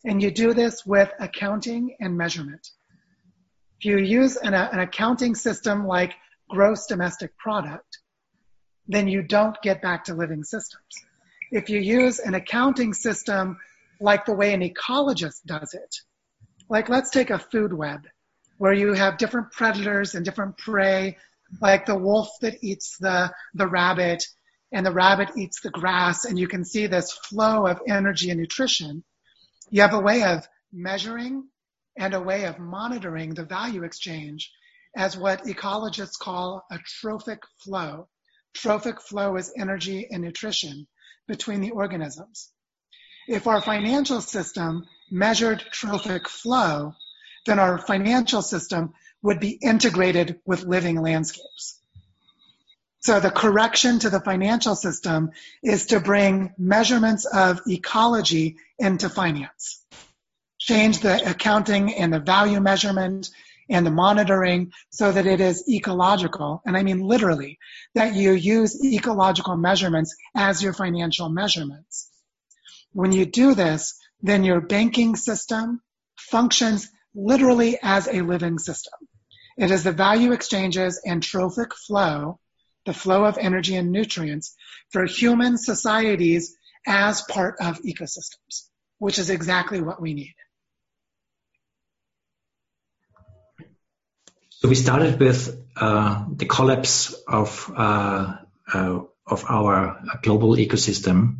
And 0.06 0.22
you 0.22 0.30
do 0.30 0.54
this 0.54 0.86
with 0.86 1.12
accounting 1.20 1.94
and 2.00 2.16
measurement. 2.16 2.66
If 3.78 3.84
you 3.84 3.98
use 3.98 4.38
an, 4.38 4.54
uh, 4.54 4.70
an 4.72 4.80
accounting 4.80 5.34
system 5.34 5.86
like 5.86 6.14
gross 6.48 6.86
domestic 6.86 7.36
product, 7.36 7.98
then 8.86 9.06
you 9.06 9.20
don't 9.20 9.60
get 9.60 9.82
back 9.82 10.04
to 10.04 10.14
living 10.14 10.44
systems. 10.44 11.04
If 11.52 11.68
you 11.68 11.78
use 11.78 12.20
an 12.20 12.32
accounting 12.32 12.94
system 12.94 13.58
like 14.00 14.24
the 14.24 14.34
way 14.34 14.54
an 14.54 14.62
ecologist 14.62 15.44
does 15.44 15.74
it, 15.74 15.94
like 16.70 16.88
let's 16.88 17.10
take 17.10 17.28
a 17.28 17.38
food 17.38 17.74
web 17.74 18.06
where 18.56 18.72
you 18.72 18.94
have 18.94 19.18
different 19.18 19.52
predators 19.52 20.14
and 20.14 20.24
different 20.24 20.56
prey, 20.56 21.18
like 21.60 21.86
the 21.86 21.98
wolf 21.98 22.28
that 22.40 22.58
eats 22.62 22.96
the, 22.98 23.32
the 23.54 23.66
rabbit 23.66 24.24
and 24.72 24.84
the 24.84 24.92
rabbit 24.92 25.30
eats 25.36 25.60
the 25.60 25.70
grass 25.70 26.24
and 26.24 26.38
you 26.38 26.46
can 26.46 26.64
see 26.64 26.86
this 26.86 27.12
flow 27.12 27.66
of 27.66 27.80
energy 27.88 28.30
and 28.30 28.40
nutrition. 28.40 29.02
You 29.70 29.82
have 29.82 29.94
a 29.94 30.00
way 30.00 30.24
of 30.24 30.46
measuring 30.72 31.48
and 31.96 32.14
a 32.14 32.20
way 32.20 32.44
of 32.44 32.58
monitoring 32.58 33.34
the 33.34 33.44
value 33.44 33.82
exchange 33.82 34.52
as 34.96 35.16
what 35.16 35.44
ecologists 35.44 36.18
call 36.20 36.64
a 36.70 36.78
trophic 36.78 37.40
flow. 37.58 38.08
Trophic 38.54 39.00
flow 39.00 39.36
is 39.36 39.52
energy 39.56 40.06
and 40.10 40.22
nutrition 40.22 40.86
between 41.26 41.60
the 41.60 41.70
organisms. 41.70 42.50
If 43.28 43.46
our 43.46 43.60
financial 43.60 44.20
system 44.20 44.86
measured 45.10 45.60
trophic 45.70 46.28
flow, 46.28 46.94
then 47.46 47.58
our 47.58 47.78
financial 47.78 48.42
system 48.42 48.94
would 49.22 49.40
be 49.40 49.50
integrated 49.50 50.40
with 50.44 50.64
living 50.64 51.00
landscapes. 51.00 51.80
So 53.00 53.20
the 53.20 53.30
correction 53.30 54.00
to 54.00 54.10
the 54.10 54.20
financial 54.20 54.74
system 54.74 55.30
is 55.62 55.86
to 55.86 56.00
bring 56.00 56.52
measurements 56.58 57.24
of 57.26 57.60
ecology 57.66 58.56
into 58.78 59.08
finance. 59.08 59.84
Change 60.58 60.98
the 60.98 61.30
accounting 61.30 61.94
and 61.94 62.12
the 62.12 62.20
value 62.20 62.60
measurement 62.60 63.30
and 63.70 63.86
the 63.86 63.90
monitoring 63.90 64.72
so 64.90 65.12
that 65.12 65.26
it 65.26 65.40
is 65.40 65.68
ecological. 65.68 66.60
And 66.66 66.76
I 66.76 66.82
mean 66.82 67.00
literally 67.00 67.58
that 67.94 68.14
you 68.14 68.32
use 68.32 68.82
ecological 68.84 69.56
measurements 69.56 70.16
as 70.34 70.62
your 70.62 70.72
financial 70.72 71.28
measurements. 71.28 72.10
When 72.92 73.12
you 73.12 73.26
do 73.26 73.54
this, 73.54 73.98
then 74.22 74.44
your 74.44 74.60
banking 74.60 75.16
system 75.16 75.80
functions 76.16 76.88
literally 77.14 77.78
as 77.82 78.08
a 78.08 78.22
living 78.22 78.58
system. 78.58 79.07
It 79.58 79.70
is 79.70 79.82
the 79.82 79.92
value 79.92 80.32
exchanges 80.32 81.00
and 81.04 81.22
trophic 81.22 81.74
flow, 81.74 82.38
the 82.86 82.94
flow 82.94 83.24
of 83.24 83.38
energy 83.38 83.74
and 83.76 83.90
nutrients 83.90 84.54
for 84.90 85.04
human 85.04 85.58
societies 85.58 86.56
as 86.86 87.22
part 87.22 87.56
of 87.60 87.80
ecosystems, 87.82 88.68
which 88.98 89.18
is 89.18 89.30
exactly 89.30 89.80
what 89.80 90.00
we 90.00 90.14
need. 90.14 90.34
So 94.50 94.68
we 94.68 94.74
started 94.74 95.20
with 95.20 95.66
uh, 95.76 96.24
the 96.34 96.46
collapse 96.46 97.14
of 97.26 97.72
uh, 97.76 98.36
uh, 98.72 99.00
of 99.26 99.44
our 99.48 100.00
global 100.22 100.56
ecosystem, 100.56 101.38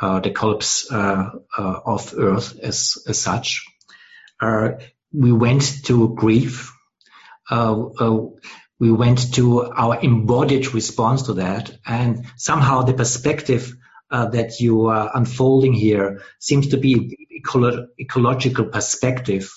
uh, 0.00 0.20
the 0.20 0.30
collapse 0.30 0.90
uh, 0.90 1.30
uh, 1.56 1.80
of 1.84 2.14
Earth 2.16 2.58
as, 2.62 2.98
as 3.08 3.18
such. 3.18 3.66
we 5.12 5.32
went 5.32 5.84
to 5.84 6.14
grief. 6.14 6.72
We 7.50 8.92
went 8.92 9.34
to 9.34 9.62
our 9.62 10.00
embodied 10.00 10.72
response 10.74 11.24
to 11.24 11.34
that, 11.34 11.70
and 11.86 12.26
somehow 12.36 12.82
the 12.82 12.94
perspective 12.94 13.74
that 14.10 14.60
you 14.60 14.86
are 14.86 15.10
unfolding 15.14 15.72
here 15.72 16.22
seems 16.38 16.68
to 16.68 16.76
be 16.76 17.16
ecolo- 17.40 17.86
ecological 17.98 18.66
perspective 18.66 19.50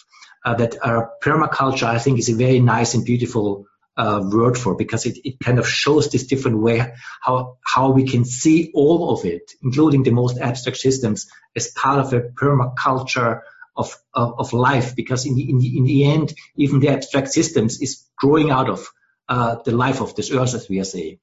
uh, 0.45 0.55
that 0.55 0.75
uh, 0.81 1.03
permaculture, 1.21 1.87
I 1.87 1.99
think, 1.99 2.19
is 2.19 2.29
a 2.29 2.35
very 2.35 2.59
nice 2.59 2.93
and 2.93 3.05
beautiful 3.05 3.65
uh, 3.95 4.21
word 4.23 4.57
for 4.57 4.75
because 4.75 5.05
it, 5.05 5.19
it 5.23 5.39
kind 5.39 5.59
of 5.59 5.67
shows 5.67 6.09
this 6.09 6.25
different 6.25 6.59
way 6.59 6.93
how 7.21 7.57
how 7.63 7.91
we 7.91 8.05
can 8.05 8.25
see 8.25 8.71
all 8.73 9.11
of 9.11 9.25
it, 9.25 9.51
including 9.61 10.03
the 10.03 10.11
most 10.11 10.39
abstract 10.39 10.77
systems, 10.77 11.27
as 11.55 11.69
part 11.69 11.99
of 11.99 12.13
a 12.13 12.21
permaculture 12.21 13.41
of 13.75 13.95
of, 14.13 14.39
of 14.39 14.53
life. 14.53 14.95
Because 14.95 15.25
in 15.25 15.35
the, 15.35 15.49
in 15.49 15.57
the 15.59 15.77
in 15.77 15.83
the 15.83 16.05
end, 16.05 16.33
even 16.55 16.79
the 16.79 16.89
abstract 16.89 17.29
systems 17.29 17.81
is 17.81 18.05
growing 18.17 18.51
out 18.51 18.69
of 18.69 18.87
uh, 19.29 19.55
the 19.65 19.71
life 19.71 20.01
of 20.01 20.15
this 20.15 20.31
earth, 20.31 20.53
as 20.53 20.69
we 20.69 20.79
are 20.79 20.85
saying 20.85 21.19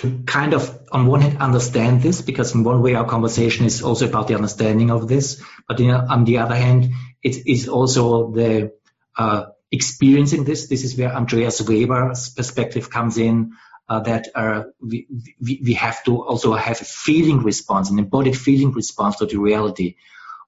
to 0.00 0.22
kind 0.24 0.54
of, 0.54 0.80
on 0.90 1.06
one 1.06 1.20
hand, 1.20 1.38
understand 1.38 2.00
this, 2.00 2.22
because 2.22 2.54
in 2.54 2.64
one 2.64 2.80
way 2.82 2.94
our 2.94 3.04
conversation 3.04 3.66
is 3.66 3.82
also 3.82 4.08
about 4.08 4.28
the 4.28 4.34
understanding 4.34 4.90
of 4.90 5.08
this, 5.08 5.42
but 5.68 5.80
on 5.80 6.24
the 6.24 6.38
other 6.38 6.54
hand, 6.54 6.90
it 7.22 7.46
is 7.46 7.68
also 7.68 8.30
the 8.30 8.72
uh, 9.18 9.46
experiencing 9.70 10.44
this. 10.44 10.68
This 10.68 10.84
is 10.84 10.96
where 10.96 11.12
Andreas 11.14 11.60
Weber's 11.60 12.30
perspective 12.30 12.88
comes 12.88 13.18
in, 13.18 13.52
uh, 13.90 14.00
that 14.00 14.28
uh, 14.34 14.64
we, 14.80 15.06
we, 15.38 15.60
we 15.62 15.74
have 15.74 16.02
to 16.04 16.22
also 16.22 16.54
have 16.54 16.80
a 16.80 16.84
feeling 16.84 17.42
response, 17.42 17.90
an 17.90 17.98
embodied 17.98 18.38
feeling 18.38 18.72
response 18.72 19.16
to 19.16 19.26
the 19.26 19.36
reality 19.36 19.96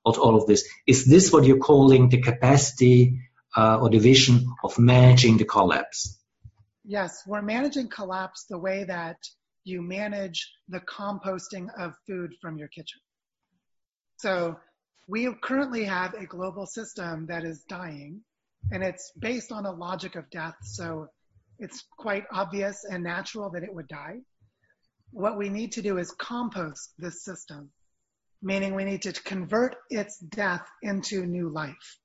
of 0.04 0.18
all 0.18 0.36
of 0.36 0.46
this. 0.46 0.68
Is 0.86 1.04
this 1.04 1.32
what 1.32 1.44
you're 1.44 1.58
calling 1.58 2.08
the 2.08 2.20
capacity 2.20 3.20
uh, 3.56 3.78
or 3.80 3.90
the 3.90 3.98
vision 3.98 4.46
of 4.64 4.78
managing 4.78 5.36
the 5.36 5.44
collapse? 5.44 6.18
Yes, 6.84 7.22
we're 7.26 7.42
managing 7.42 7.88
collapse 7.88 8.46
the 8.48 8.58
way 8.58 8.84
that 8.84 9.16
you 9.64 9.82
manage 9.82 10.52
the 10.68 10.80
composting 10.80 11.68
of 11.78 11.94
food 12.06 12.34
from 12.40 12.58
your 12.58 12.68
kitchen. 12.68 13.00
So 14.16 14.56
we 15.06 15.32
currently 15.42 15.84
have 15.84 16.14
a 16.14 16.26
global 16.26 16.66
system 16.66 17.26
that 17.26 17.44
is 17.44 17.64
dying 17.68 18.22
and 18.70 18.82
it's 18.82 19.12
based 19.18 19.52
on 19.52 19.66
a 19.66 19.72
logic 19.72 20.16
of 20.16 20.30
death. 20.30 20.56
So 20.62 21.08
it's 21.58 21.84
quite 21.96 22.24
obvious 22.32 22.84
and 22.88 23.02
natural 23.02 23.50
that 23.50 23.62
it 23.62 23.74
would 23.74 23.88
die. 23.88 24.18
What 25.10 25.38
we 25.38 25.48
need 25.48 25.72
to 25.72 25.82
do 25.82 25.98
is 25.98 26.10
compost 26.12 26.94
this 26.98 27.24
system, 27.24 27.70
meaning 28.42 28.74
we 28.74 28.84
need 28.84 29.02
to 29.02 29.12
convert 29.12 29.76
its 29.88 30.18
death 30.18 30.66
into 30.82 31.24
new 31.24 31.48
life. 31.48 31.98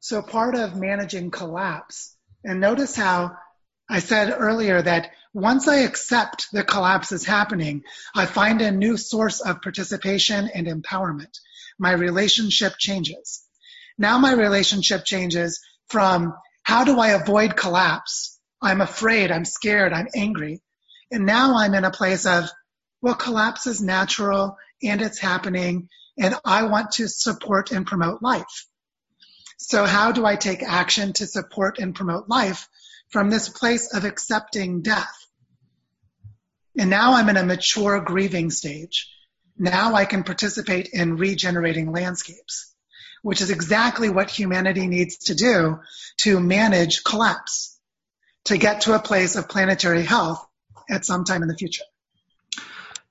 So 0.00 0.20
part 0.22 0.54
of 0.54 0.76
managing 0.76 1.30
collapse, 1.30 2.16
and 2.44 2.60
notice 2.60 2.96
how 2.96 3.36
I 3.88 4.00
said 4.00 4.34
earlier 4.36 4.82
that 4.82 5.10
once 5.34 5.68
I 5.68 5.78
accept 5.78 6.48
the 6.52 6.64
collapse 6.64 7.12
is 7.12 7.24
happening, 7.24 7.84
I 8.14 8.26
find 8.26 8.60
a 8.60 8.70
new 8.70 8.96
source 8.96 9.40
of 9.40 9.62
participation 9.62 10.50
and 10.52 10.66
empowerment. 10.66 11.38
My 11.78 11.92
relationship 11.92 12.74
changes. 12.78 13.42
Now 13.98 14.18
my 14.18 14.32
relationship 14.32 15.04
changes 15.04 15.60
from 15.88 16.34
how 16.62 16.84
do 16.84 16.98
I 16.98 17.10
avoid 17.10 17.56
collapse? 17.56 18.38
I'm 18.60 18.80
afraid, 18.80 19.30
I'm 19.30 19.44
scared, 19.44 19.92
I'm 19.92 20.08
angry. 20.14 20.62
And 21.10 21.26
now 21.26 21.56
I'm 21.56 21.74
in 21.74 21.84
a 21.84 21.90
place 21.90 22.26
of, 22.26 22.50
well, 23.02 23.14
collapse 23.14 23.66
is 23.66 23.82
natural 23.82 24.56
and 24.82 25.02
it's 25.02 25.18
happening 25.18 25.88
and 26.18 26.36
I 26.44 26.64
want 26.64 26.92
to 26.92 27.08
support 27.08 27.72
and 27.72 27.86
promote 27.86 28.22
life. 28.22 28.66
So 29.58 29.84
how 29.84 30.12
do 30.12 30.24
I 30.24 30.36
take 30.36 30.62
action 30.62 31.12
to 31.14 31.26
support 31.26 31.78
and 31.78 31.94
promote 31.94 32.28
life 32.28 32.68
from 33.10 33.28
this 33.28 33.48
place 33.48 33.92
of 33.92 34.04
accepting 34.04 34.82
death? 34.82 35.14
And 36.78 36.90
now 36.90 37.14
I'm 37.14 37.28
in 37.28 37.36
a 37.36 37.44
mature 37.44 38.00
grieving 38.00 38.50
stage. 38.50 39.10
Now 39.58 39.94
I 39.94 40.04
can 40.04 40.22
participate 40.22 40.88
in 40.92 41.16
regenerating 41.16 41.92
landscapes, 41.92 42.72
which 43.22 43.40
is 43.40 43.50
exactly 43.50 44.10
what 44.10 44.30
humanity 44.30 44.86
needs 44.86 45.16
to 45.26 45.34
do 45.34 45.80
to 46.18 46.40
manage 46.40 47.04
collapse, 47.04 47.78
to 48.44 48.58
get 48.58 48.82
to 48.82 48.94
a 48.94 48.98
place 49.02 49.36
of 49.36 49.48
planetary 49.48 50.02
health 50.02 50.44
at 50.88 51.04
some 51.04 51.24
time 51.24 51.42
in 51.42 51.48
the 51.48 51.56
future. 51.56 51.84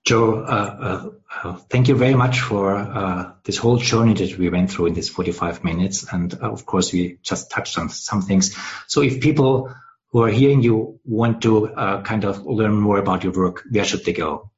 Joe, 0.04 0.42
uh, 0.42 0.50
uh, 0.50 1.10
uh, 1.44 1.54
thank 1.70 1.88
you 1.88 1.96
very 1.96 2.16
much 2.16 2.42
for 2.42 2.76
uh, 2.76 3.34
this 3.44 3.58
whole 3.58 3.78
journey 3.78 4.16
that 4.16 4.36
we 4.36 4.50
went 4.50 4.72
through 4.72 4.88
in 4.88 4.96
this 4.96 5.10
45 5.10 5.64
minutes. 5.64 6.12
And 6.12 6.34
uh, 6.34 6.50
of 6.52 6.66
course, 6.66 6.92
we 6.92 7.20
just 7.22 7.52
touched 7.52 7.78
on 7.78 7.90
some 7.90 8.24
things. 8.24 8.58
So 8.88 9.02
if 9.02 9.22
people 9.22 9.72
who 10.10 10.24
are 10.24 10.30
hearing 10.30 10.64
you 10.64 11.00
want 11.06 11.44
to 11.44 11.68
uh, 11.68 12.02
kind 12.02 12.26
of 12.26 12.44
learn 12.46 12.74
more 12.74 12.98
about 12.98 13.24
your 13.24 13.34
work, 13.34 13.62
where 13.70 13.86
should 13.86 14.04
they 14.04 14.14
go? 14.14 14.50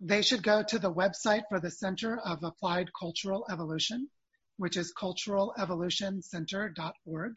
They 0.00 0.22
should 0.22 0.42
go 0.42 0.64
to 0.64 0.80
the 0.80 0.92
website 0.92 1.44
for 1.48 1.60
the 1.60 1.70
Center 1.70 2.18
of 2.18 2.42
Applied 2.42 2.90
Cultural 2.98 3.46
Evolution, 3.48 4.08
which 4.56 4.76
is 4.76 4.92
culturalevolutioncenter.org. 4.92 7.32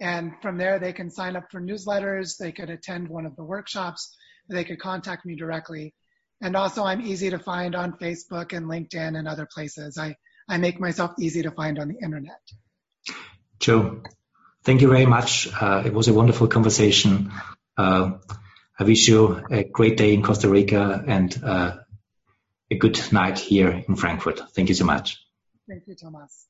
And 0.00 0.32
from 0.40 0.56
there, 0.56 0.78
they 0.78 0.94
can 0.94 1.10
sign 1.10 1.36
up 1.36 1.50
for 1.50 1.60
newsletters. 1.60 2.38
They 2.38 2.52
could 2.52 2.70
attend 2.70 3.08
one 3.08 3.26
of 3.26 3.36
the 3.36 3.44
workshops. 3.44 4.16
They 4.48 4.64
could 4.64 4.80
contact 4.80 5.26
me 5.26 5.36
directly 5.36 5.92
and 6.40 6.56
also, 6.56 6.84
I'm 6.84 7.00
easy 7.00 7.30
to 7.30 7.38
find 7.38 7.74
on 7.74 7.94
Facebook 7.94 8.56
and 8.56 8.66
LinkedIn 8.66 9.18
and 9.18 9.26
other 9.26 9.46
places. 9.52 9.98
I, 9.98 10.16
I 10.48 10.58
make 10.58 10.78
myself 10.78 11.12
easy 11.18 11.42
to 11.42 11.50
find 11.50 11.78
on 11.78 11.88
the 11.88 11.98
internet. 12.02 12.40
Joe, 13.58 14.02
thank 14.62 14.80
you 14.80 14.88
very 14.88 15.06
much. 15.06 15.48
Uh, 15.52 15.82
it 15.84 15.92
was 15.92 16.08
a 16.08 16.14
wonderful 16.14 16.46
conversation. 16.46 17.32
Uh, 17.76 18.12
I 18.78 18.84
wish 18.84 19.08
you 19.08 19.42
a 19.50 19.64
great 19.64 19.96
day 19.96 20.14
in 20.14 20.22
Costa 20.22 20.48
Rica 20.48 21.02
and 21.06 21.42
uh, 21.42 21.76
a 22.70 22.76
good 22.76 23.00
night 23.12 23.38
here 23.38 23.84
in 23.88 23.96
Frankfurt. 23.96 24.40
Thank 24.54 24.68
you 24.68 24.74
so 24.76 24.84
much. 24.84 25.18
Thank 25.68 25.82
you, 25.86 25.96
Thomas. 25.96 26.46